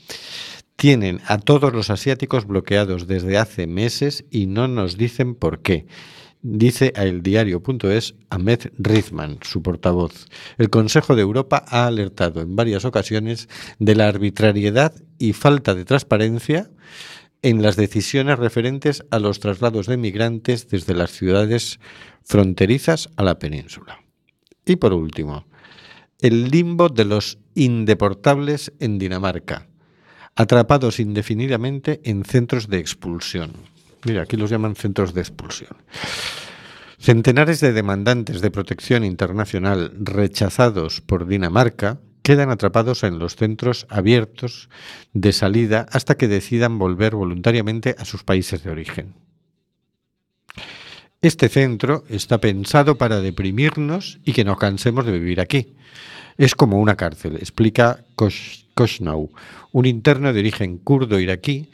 Tienen 0.76 1.20
a 1.26 1.38
todos 1.38 1.72
los 1.72 1.90
asiáticos 1.90 2.46
bloqueados 2.46 3.08
desde 3.08 3.36
hace 3.36 3.66
meses 3.66 4.24
y 4.30 4.46
no 4.46 4.68
nos 4.68 4.96
dicen 4.96 5.34
por 5.34 5.60
qué. 5.60 5.86
Dice 6.46 6.92
a 6.94 7.04
eldiario.es 7.04 8.16
Ahmed 8.28 8.70
Rizman, 8.76 9.38
su 9.40 9.62
portavoz. 9.62 10.26
El 10.58 10.68
Consejo 10.68 11.16
de 11.16 11.22
Europa 11.22 11.64
ha 11.66 11.86
alertado 11.86 12.42
en 12.42 12.54
varias 12.54 12.84
ocasiones 12.84 13.48
de 13.78 13.94
la 13.94 14.08
arbitrariedad 14.08 14.92
y 15.18 15.32
falta 15.32 15.74
de 15.74 15.86
transparencia 15.86 16.70
en 17.40 17.62
las 17.62 17.76
decisiones 17.76 18.38
referentes 18.38 19.06
a 19.10 19.20
los 19.20 19.40
traslados 19.40 19.86
de 19.86 19.96
migrantes 19.96 20.68
desde 20.68 20.92
las 20.92 21.12
ciudades 21.12 21.80
fronterizas 22.22 23.08
a 23.16 23.22
la 23.22 23.38
península. 23.38 24.00
Y 24.66 24.76
por 24.76 24.92
último, 24.92 25.46
el 26.20 26.50
limbo 26.50 26.90
de 26.90 27.06
los 27.06 27.38
indeportables 27.54 28.70
en 28.80 28.98
Dinamarca, 28.98 29.66
atrapados 30.36 31.00
indefinidamente 31.00 32.02
en 32.04 32.22
centros 32.22 32.68
de 32.68 32.80
expulsión. 32.80 33.73
Mira, 34.04 34.22
aquí 34.22 34.36
los 34.36 34.50
llaman 34.50 34.76
centros 34.76 35.14
de 35.14 35.20
expulsión. 35.20 35.76
Centenares 36.98 37.60
de 37.60 37.72
demandantes 37.72 38.40
de 38.40 38.50
protección 38.50 39.04
internacional 39.04 39.92
rechazados 39.98 41.00
por 41.00 41.26
Dinamarca 41.26 41.98
quedan 42.22 42.50
atrapados 42.50 43.02
en 43.02 43.18
los 43.18 43.36
centros 43.36 43.86
abiertos 43.90 44.70
de 45.12 45.32
salida 45.32 45.86
hasta 45.92 46.16
que 46.16 46.28
decidan 46.28 46.78
volver 46.78 47.14
voluntariamente 47.14 47.94
a 47.98 48.06
sus 48.06 48.24
países 48.24 48.62
de 48.62 48.70
origen. 48.70 49.14
Este 51.20 51.48
centro 51.48 52.04
está 52.08 52.38
pensado 52.38 52.96
para 52.96 53.20
deprimirnos 53.20 54.18
y 54.24 54.32
que 54.32 54.44
nos 54.44 54.58
cansemos 54.58 55.04
de 55.04 55.12
vivir 55.12 55.40
aquí. 55.40 55.74
Es 56.36 56.54
como 56.54 56.80
una 56.80 56.96
cárcel, 56.96 57.36
explica 57.36 58.04
Kosh- 58.16 58.64
Koshnau, 58.74 59.30
un 59.72 59.86
interno 59.86 60.32
de 60.32 60.40
origen 60.40 60.78
kurdo 60.78 61.20
iraquí 61.20 61.70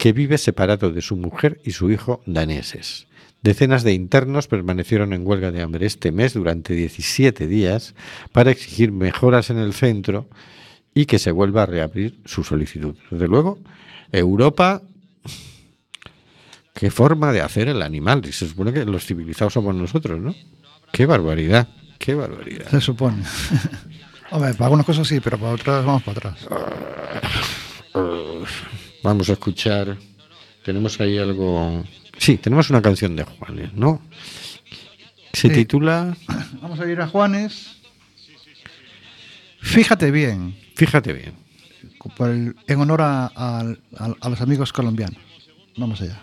que 0.00 0.14
vive 0.14 0.38
separado 0.38 0.90
de 0.90 1.02
su 1.02 1.14
mujer 1.14 1.60
y 1.62 1.72
su 1.72 1.90
hijo 1.90 2.22
daneses. 2.24 3.06
Decenas 3.42 3.82
de 3.82 3.92
internos 3.92 4.48
permanecieron 4.48 5.12
en 5.12 5.26
huelga 5.26 5.50
de 5.50 5.60
hambre 5.60 5.84
este 5.84 6.10
mes 6.10 6.32
durante 6.32 6.72
17 6.72 7.46
días 7.46 7.94
para 8.32 8.50
exigir 8.50 8.92
mejoras 8.92 9.50
en 9.50 9.58
el 9.58 9.74
centro 9.74 10.26
y 10.94 11.04
que 11.04 11.18
se 11.18 11.32
vuelva 11.32 11.64
a 11.64 11.66
reabrir 11.66 12.18
su 12.24 12.44
solicitud. 12.44 12.96
Desde 13.10 13.28
luego, 13.28 13.58
Europa, 14.10 14.80
qué 16.72 16.90
forma 16.90 17.30
de 17.30 17.42
hacer 17.42 17.68
el 17.68 17.82
animal. 17.82 18.24
Se 18.32 18.48
supone 18.48 18.72
que 18.72 18.86
los 18.86 19.04
civilizados 19.04 19.52
somos 19.52 19.74
nosotros, 19.74 20.18
¿no? 20.18 20.34
Qué 20.94 21.04
barbaridad, 21.04 21.68
qué 21.98 22.14
barbaridad. 22.14 22.70
Se 22.70 22.80
supone. 22.80 23.22
Hombre, 24.30 24.54
para 24.54 24.64
algunas 24.64 24.86
cosas 24.86 25.06
sí, 25.06 25.20
pero 25.20 25.36
para 25.36 25.52
otras 25.52 25.84
vamos 25.84 26.02
para 26.04 26.30
atrás. 26.30 26.48
Vamos 29.02 29.28
a 29.30 29.32
escuchar. 29.34 29.96
Tenemos 30.64 31.00
ahí 31.00 31.18
algo. 31.18 31.84
Sí, 32.18 32.36
tenemos 32.36 32.68
una 32.70 32.82
canción 32.82 33.16
de 33.16 33.24
Juanes, 33.24 33.72
¿no? 33.74 34.02
Se 35.32 35.48
Sí. 35.48 35.54
titula 35.54 36.16
Vamos 36.60 36.80
a 36.80 36.90
ir 36.90 37.00
a 37.00 37.06
Juanes. 37.06 37.76
Fíjate 39.60 40.10
bien, 40.10 40.56
Fíjate 40.74 41.12
bien. 41.12 41.34
en 42.66 42.80
honor 42.80 43.02
a- 43.02 43.26
a 43.26 44.28
los 44.28 44.40
amigos 44.40 44.72
colombianos. 44.72 45.18
Vamos 45.76 46.00
allá. 46.00 46.20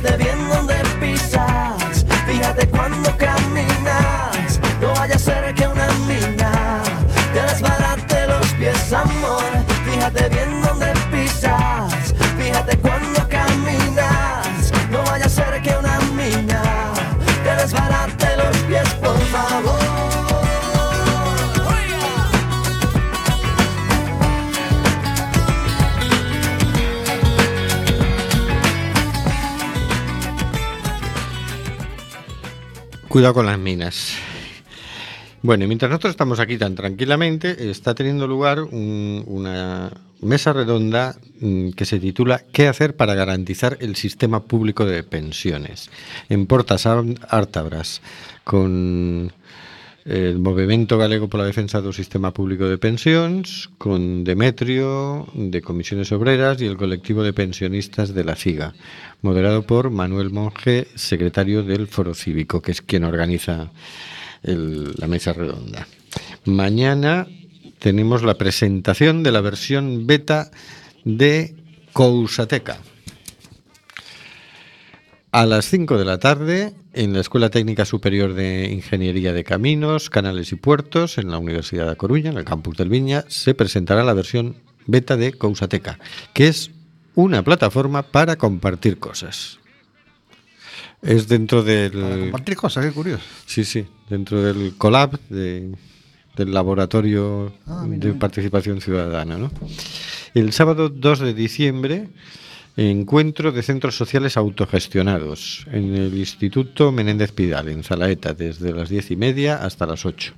Fíjate 0.00 0.16
bien 0.22 0.37
Cuidado 33.18 33.34
con 33.34 33.46
las 33.46 33.58
minas. 33.58 34.12
Bueno, 35.42 35.64
y 35.64 35.66
mientras 35.66 35.90
nosotros 35.90 36.12
estamos 36.12 36.38
aquí 36.38 36.56
tan 36.56 36.76
tranquilamente, 36.76 37.68
está 37.68 37.92
teniendo 37.92 38.28
lugar 38.28 38.60
un- 38.60 39.24
una 39.26 39.90
mesa 40.20 40.52
redonda 40.52 41.16
mm, 41.40 41.70
que 41.70 41.84
se 41.84 41.98
titula 41.98 42.44
¿Qué 42.52 42.68
hacer 42.68 42.94
para 42.94 43.16
garantizar 43.16 43.76
el 43.80 43.96
sistema 43.96 44.44
público 44.44 44.84
de 44.86 45.02
pensiones? 45.02 45.90
En 46.28 46.46
Portas 46.46 46.86
Ártabras, 46.86 48.02
con 48.44 49.32
el 50.08 50.38
Movimento 50.38 50.96
Galego 50.96 51.28
pola 51.28 51.44
Defensa 51.44 51.84
do 51.84 51.92
Sistema 51.92 52.32
Público 52.32 52.64
de 52.64 52.80
Pensións, 52.80 53.68
con 53.76 54.24
Demetrio, 54.24 55.28
de 55.36 55.60
Comisiones 55.60 56.08
Obreras, 56.16 56.64
y 56.64 56.66
el 56.66 56.80
colectivo 56.80 57.20
de 57.20 57.36
pensionistas 57.36 58.16
de 58.16 58.24
la 58.24 58.32
CIGA, 58.32 58.72
moderado 59.20 59.68
por 59.68 59.90
Manuel 59.92 60.30
Monge, 60.30 60.88
secretario 60.96 61.60
del 61.62 61.88
Foro 61.92 62.14
Cívico, 62.16 62.62
que 62.64 62.72
es 62.72 62.80
quien 62.80 63.04
organiza 63.04 63.70
la 64.42 65.06
mesa 65.06 65.34
redonda. 65.34 65.86
Mañana 66.46 67.28
tenemos 67.78 68.22
la 68.22 68.40
presentación 68.40 69.22
de 69.22 69.32
la 69.32 69.42
versión 69.42 70.06
beta 70.06 70.50
de 71.04 71.54
Cousateca. 71.92 72.80
A 75.30 75.44
las 75.44 75.66
5 75.68 75.98
de 75.98 76.04
la 76.06 76.18
tarde, 76.18 76.72
en 76.94 77.12
la 77.12 77.20
Escuela 77.20 77.50
Técnica 77.50 77.84
Superior 77.84 78.32
de 78.32 78.70
Ingeniería 78.72 79.32
de 79.34 79.44
Caminos, 79.44 80.08
Canales 80.08 80.52
y 80.52 80.56
Puertos, 80.56 81.18
en 81.18 81.30
la 81.30 81.38
Universidad 81.38 81.86
de 81.88 81.96
Coruña, 81.96 82.30
en 82.30 82.38
el 82.38 82.44
campus 82.44 82.76
del 82.78 82.88
Viña, 82.88 83.24
se 83.28 83.54
presentará 83.54 84.04
la 84.04 84.14
versión 84.14 84.56
beta 84.86 85.16
de 85.18 85.34
Cousateca, 85.34 85.98
que 86.32 86.48
es 86.48 86.70
una 87.14 87.42
plataforma 87.42 88.02
para 88.04 88.36
compartir 88.36 88.98
cosas. 88.98 89.58
Es 91.02 91.28
dentro 91.28 91.62
del... 91.62 91.92
Compartir 91.92 92.56
cosas, 92.56 92.86
qué 92.86 92.92
curioso. 92.92 93.22
Sí, 93.44 93.64
sí, 93.64 93.86
dentro 94.08 94.42
del 94.42 94.74
collab 94.78 95.20
de- 95.28 95.72
del 96.36 96.54
laboratorio 96.54 97.52
Ah, 97.66 97.84
de 97.86 98.12
participación 98.14 98.80
ciudadana. 98.80 99.36
¿no? 99.36 99.50
El 100.34 100.52
sábado 100.52 100.88
2 100.88 101.18
de 101.18 101.34
diciembre, 101.34 102.08
encuentro 102.78 103.50
de 103.50 103.64
centros 103.64 103.96
sociales 103.96 104.36
autogestionados 104.36 105.66
en 105.72 105.96
el 105.96 106.16
Instituto 106.16 106.92
Menéndez 106.92 107.32
Pidal, 107.32 107.68
en 107.68 107.82
Zalaeta, 107.82 108.34
desde 108.34 108.72
las 108.72 108.88
diez 108.88 109.10
y 109.10 109.16
media 109.16 109.56
hasta 109.56 109.84
las 109.84 110.06
8. 110.06 110.32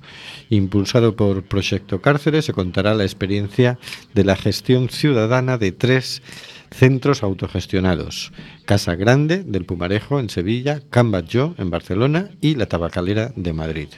Impulsado 0.49 1.15
por 1.15 1.43
Proyecto 1.43 2.01
Cárceles, 2.01 2.45
se 2.45 2.53
contará 2.53 2.95
la 2.95 3.03
experiencia 3.03 3.77
de 4.15 4.23
la 4.23 4.35
gestión 4.35 4.89
ciudadana 4.89 5.59
de 5.59 5.71
tres 5.71 6.23
centros 6.71 7.21
autogestionados. 7.21 8.31
Casa 8.65 8.95
Grande 8.95 9.43
del 9.43 9.65
Pumarejo 9.65 10.19
en 10.19 10.29
Sevilla, 10.29 10.81
Can 10.89 11.11
Batlló 11.11 11.53
en 11.59 11.69
Barcelona 11.69 12.31
y 12.41 12.55
La 12.55 12.65
Tabacalera 12.65 13.31
de 13.35 13.53
Madrid. 13.53 13.89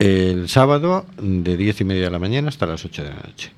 El 0.00 0.48
sábado 0.48 1.06
de 1.22 1.56
10 1.56 1.82
y 1.82 1.84
media 1.84 2.04
de 2.06 2.10
la 2.10 2.18
mañana 2.18 2.48
hasta 2.48 2.66
las 2.66 2.84
8 2.84 3.04
de 3.04 3.10
la 3.10 3.16
noche. 3.16 3.52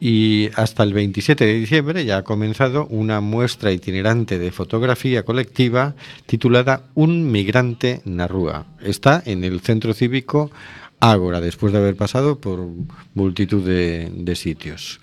Y 0.00 0.50
hasta 0.54 0.84
el 0.84 0.92
27 0.92 1.44
de 1.44 1.54
diciembre 1.54 2.04
ya 2.04 2.18
ha 2.18 2.24
comenzado 2.24 2.86
una 2.86 3.20
muestra 3.20 3.72
itinerante 3.72 4.38
de 4.38 4.52
fotografía 4.52 5.24
colectiva 5.24 5.96
titulada 6.26 6.84
Un 6.94 7.32
migrante 7.32 8.00
Narrúa. 8.04 8.66
Está 8.80 9.22
en 9.26 9.42
el 9.42 9.60
centro 9.60 9.94
cívico 9.94 10.52
Ágora, 11.00 11.40
después 11.40 11.72
de 11.72 11.78
haber 11.78 11.96
pasado 11.96 12.40
por 12.40 12.68
multitud 13.14 13.64
de, 13.64 14.36
sitios. 14.36 15.00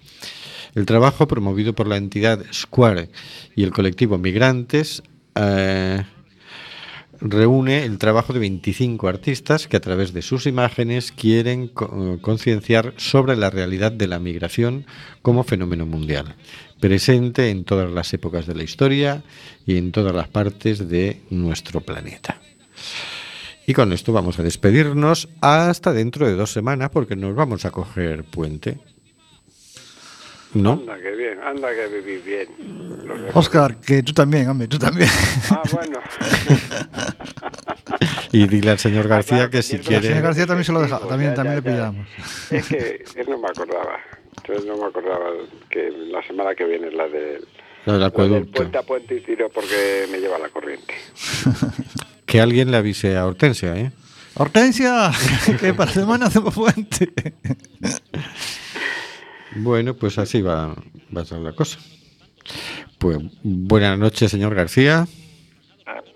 El 0.76 0.86
trabajo 0.86 1.28
promovido 1.28 1.74
por 1.74 1.88
la 1.88 1.98
entidad 1.98 2.44
Square 2.54 3.10
y 3.56 3.64
el 3.64 3.72
colectivo 3.72 4.18
Migrantes 4.18 5.04
eh, 5.36 6.04
reúne 7.30 7.84
el 7.84 7.98
trabajo 7.98 8.34
de 8.34 8.40
25 8.40 9.08
artistas 9.08 9.68
que 9.68 9.78
a 9.78 9.82
través 9.82 10.14
de 10.14 10.22
sus 10.22 10.46
imágenes 10.46 11.12
quieren 11.12 11.68
co- 11.68 12.20
concienciar 12.22 12.94
sobre 12.98 13.36
la 13.36 13.50
realidad 13.50 13.92
de 13.92 14.08
la 14.08 14.20
migración 14.20 14.86
como 15.22 15.44
fenómeno 15.44 15.86
mundial, 15.86 16.36
presente 16.80 17.50
en 17.50 17.64
todas 17.64 17.92
las 17.92 18.14
épocas 18.14 18.46
de 18.46 18.56
la 18.56 18.64
historia 18.64 19.24
y 19.66 19.78
en 19.78 19.92
todas 19.92 20.14
las 20.14 20.28
partes 20.28 20.88
de 20.88 21.22
nuestro 21.30 21.82
planeta. 21.82 22.40
Y 23.68 23.74
con 23.74 23.92
esto 23.94 24.14
vamos 24.14 24.38
a 24.38 24.44
despedirnos 24.44 25.28
hasta 25.42 25.92
dentro 25.92 26.28
de 26.28 26.36
dos 26.36 26.52
semanas 26.52 26.92
porque 26.92 27.16
nos 27.16 27.34
vamos 27.36 27.66
a 27.66 27.72
coger 27.72 28.24
puente. 28.24 28.78
¿No? 30.56 30.72
Anda, 30.74 30.98
que 31.00 31.12
bien, 31.12 31.40
anda, 31.44 31.70
que 31.76 31.88
vivís 32.00 32.26
bien. 32.26 32.48
Oscar, 33.34 33.78
que 33.80 34.02
tú 34.04 34.14
también, 34.14 34.50
hombre, 34.50 34.68
tú 34.68 34.80
también. 34.80 35.10
Ah, 35.52 35.62
bueno. 35.72 36.00
Y 38.32 38.48
dile 38.48 38.72
al 38.72 38.80
señor 38.80 39.08
García 39.08 39.50
que 39.50 39.62
si 39.62 39.78
Al 39.78 39.84
señor 39.84 40.02
quiere... 40.02 40.20
García 40.22 40.46
también 40.46 40.66
se 40.66 40.74
lo 40.74 40.82
deja, 40.82 41.00
también, 41.00 41.32
Ya, 41.32 41.36
también 41.36 41.64
ya, 41.64 41.70
le 41.72 41.78
ya. 41.78 41.92
pillamos. 41.92 42.08
Es 42.52 42.68
que 42.68 43.06
él 43.16 43.28
no 43.30 43.38
me 43.38 43.48
acordaba. 43.48 43.98
Entonces 44.38 44.66
no 44.66 44.76
me 44.78 44.86
acordaba 44.86 45.26
que 45.70 45.90
la 45.92 46.22
semana 46.28 46.54
que 46.56 46.66
viene 46.66 46.88
es 46.88 46.94
la 46.94 47.08
del, 47.08 47.46
Lo 47.86 47.94
del 47.94 47.94
la 47.94 47.94
del 47.94 48.04
acueducto. 48.04 48.52
puente 48.52 48.78
a 48.78 48.82
puente 48.84 49.16
y 49.16 49.22
tiro 49.22 49.50
porque 49.50 50.06
me 50.12 50.18
lleva 50.20 50.38
la 50.40 50.50
corriente. 50.50 50.94
Que 52.26 52.42
alguien 52.42 52.72
le 52.72 52.78
avise 52.78 53.16
a 53.16 53.26
Hortensia, 53.28 53.78
¿eh? 53.78 53.92
Hortensia, 54.34 55.12
que 55.60 55.74
para 55.76 55.92
semana 55.92 56.26
hacemos 56.26 56.54
puente. 56.56 57.14
Bueno, 59.56 59.94
pues 59.94 60.18
así 60.18 60.42
va, 60.42 60.76
va 61.16 61.22
a 61.22 61.26
ser 61.26 61.40
la 61.40 61.54
cosa. 61.54 61.80
Pues 63.00 63.18
buenas 63.44 63.98
noches, 63.98 64.32
señor 64.32 64.56
García. 64.56 65.08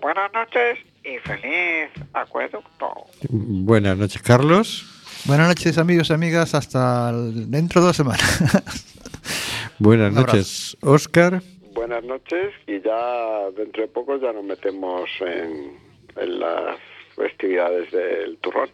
Buenas 0.00 0.32
noches 0.32 0.78
y 1.04 1.18
feliz 1.18 1.90
acueducto. 2.12 3.06
Buenas 3.28 3.96
noches, 3.96 4.22
Carlos. 4.22 4.86
Buenas 5.26 5.48
noches, 5.48 5.76
amigos 5.78 6.10
y 6.10 6.12
amigas, 6.14 6.54
hasta 6.54 7.12
dentro 7.12 7.80
de 7.80 7.86
dos 7.88 7.96
semanas. 7.96 8.64
Buenas 9.78 10.12
noches, 10.12 10.76
Oscar. 10.80 11.42
Buenas 11.74 12.02
noches 12.04 12.52
y 12.66 12.80
ya 12.80 13.50
dentro 13.56 13.82
de 13.82 13.88
poco 13.88 14.18
ya 14.18 14.32
nos 14.32 14.44
metemos 14.44 15.08
en, 15.20 15.78
en 16.16 16.40
las 16.40 16.76
festividades 17.14 17.90
del 17.90 18.38
turrón. 18.38 18.70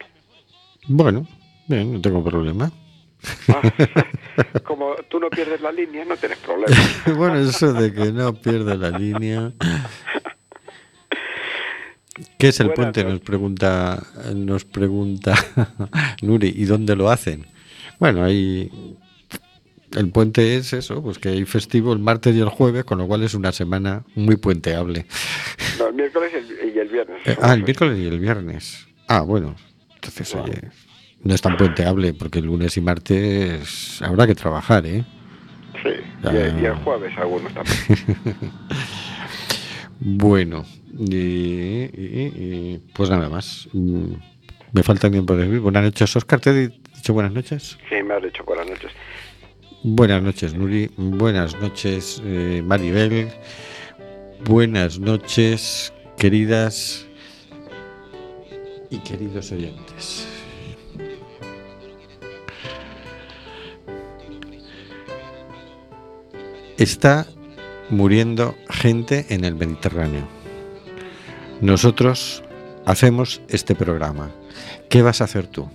Bueno, 0.88 1.26
bien, 1.66 1.92
no 1.92 2.00
tengo 2.00 2.22
problema. 2.24 2.70
Como 4.64 4.94
tú 5.08 5.20
no 5.20 5.30
pierdes 5.30 5.60
la 5.60 5.72
línea, 5.72 6.04
no 6.04 6.16
tienes 6.16 6.38
problema. 6.38 6.76
bueno, 7.16 7.38
eso 7.38 7.72
de 7.72 7.92
que 7.92 8.12
no 8.12 8.34
pierda 8.34 8.74
la 8.74 8.90
línea. 8.90 9.52
¿Qué 12.38 12.48
es 12.48 12.60
el 12.60 12.68
Buenas 12.68 12.92
puente? 12.92 13.04
Nos 13.04 13.20
pregunta, 13.20 14.02
nos 14.34 14.64
pregunta 14.64 15.34
Nuri. 16.22 16.52
¿Y 16.54 16.64
dónde 16.64 16.96
lo 16.96 17.10
hacen? 17.10 17.46
Bueno, 17.98 18.24
ahí 18.24 18.70
el 19.94 20.10
puente 20.10 20.56
es 20.56 20.72
eso, 20.72 21.02
pues 21.02 21.18
que 21.18 21.30
hay 21.30 21.44
festivo 21.44 21.92
el 21.92 21.98
martes 21.98 22.34
y 22.34 22.40
el 22.40 22.48
jueves, 22.48 22.84
con 22.84 22.98
lo 22.98 23.06
cual 23.06 23.22
es 23.22 23.34
una 23.34 23.52
semana 23.52 24.04
muy 24.14 24.36
puenteable. 24.36 25.06
No, 25.78 25.88
el 25.88 25.94
miércoles 25.94 26.32
y 26.32 26.36
el, 26.36 26.74
y 26.74 26.78
el 26.78 26.88
viernes. 26.88 27.22
Eh, 27.26 27.36
ah, 27.40 27.54
el 27.54 27.62
miércoles 27.62 27.98
y 27.98 28.06
el 28.06 28.18
viernes. 28.18 28.86
Ah, 29.08 29.20
bueno. 29.20 29.56
Entonces, 29.94 30.34
oye, 30.34 30.70
no 31.26 31.34
es 31.34 31.42
tan 31.42 31.56
puenteable 31.56 32.14
porque 32.14 32.38
el 32.38 32.46
lunes 32.46 32.76
y 32.76 32.80
martes 32.80 34.00
habrá 34.02 34.26
que 34.26 34.34
trabajar, 34.34 34.86
¿eh? 34.86 35.04
Sí, 35.82 35.90
y, 36.24 36.36
el- 36.36 36.60
y 36.60 36.64
el 36.66 36.74
jueves 36.76 37.12
algunos 37.18 37.52
también. 37.54 37.76
Bueno, 39.98 40.64
pues 42.92 43.10
nada 43.10 43.28
más. 43.30 43.66
Mm, 43.72 44.12
Me 44.72 44.82
falta 44.82 45.10
tiempo 45.10 45.34
de 45.34 45.44
vivir. 45.44 45.60
Buenas 45.60 45.84
noches, 45.84 46.14
Oscar. 46.16 46.38
¿Te 46.40 46.50
he 46.50 46.68
dicho 46.94 47.14
buenas 47.14 47.32
noches? 47.32 47.78
Sí, 47.88 48.02
me 48.02 48.12
has 48.14 48.22
dicho 48.22 48.44
buenas 48.44 48.66
noches. 48.68 48.92
Buenas 49.82 50.22
noches, 50.22 50.52
Nuri. 50.54 50.90
Buenas 50.98 51.58
noches, 51.60 52.20
eh, 52.26 52.62
Maribel. 52.64 53.28
Buenas 54.44 54.98
noches, 54.98 55.92
queridas 56.18 57.06
y 58.90 58.98
queridos 58.98 59.50
oyentes. 59.50 60.28
Está 66.78 67.26
muriendo 67.88 68.54
gente 68.68 69.26
en 69.30 69.44
el 69.46 69.54
Mediterráneo. 69.54 70.28
Nosotros 71.62 72.42
hacemos 72.84 73.40
este 73.48 73.74
programa. 73.74 74.30
¿Qué 74.90 75.00
vas 75.00 75.22
a 75.22 75.24
hacer 75.24 75.46
tú? 75.46 75.70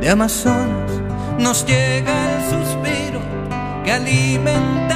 De 0.00 0.08
Amazonas 0.08 0.90
nos 1.38 1.66
llega 1.66 2.36
el 2.36 2.50
suspiro 2.50 3.20
que 3.84 3.92
alimenta 3.92 4.89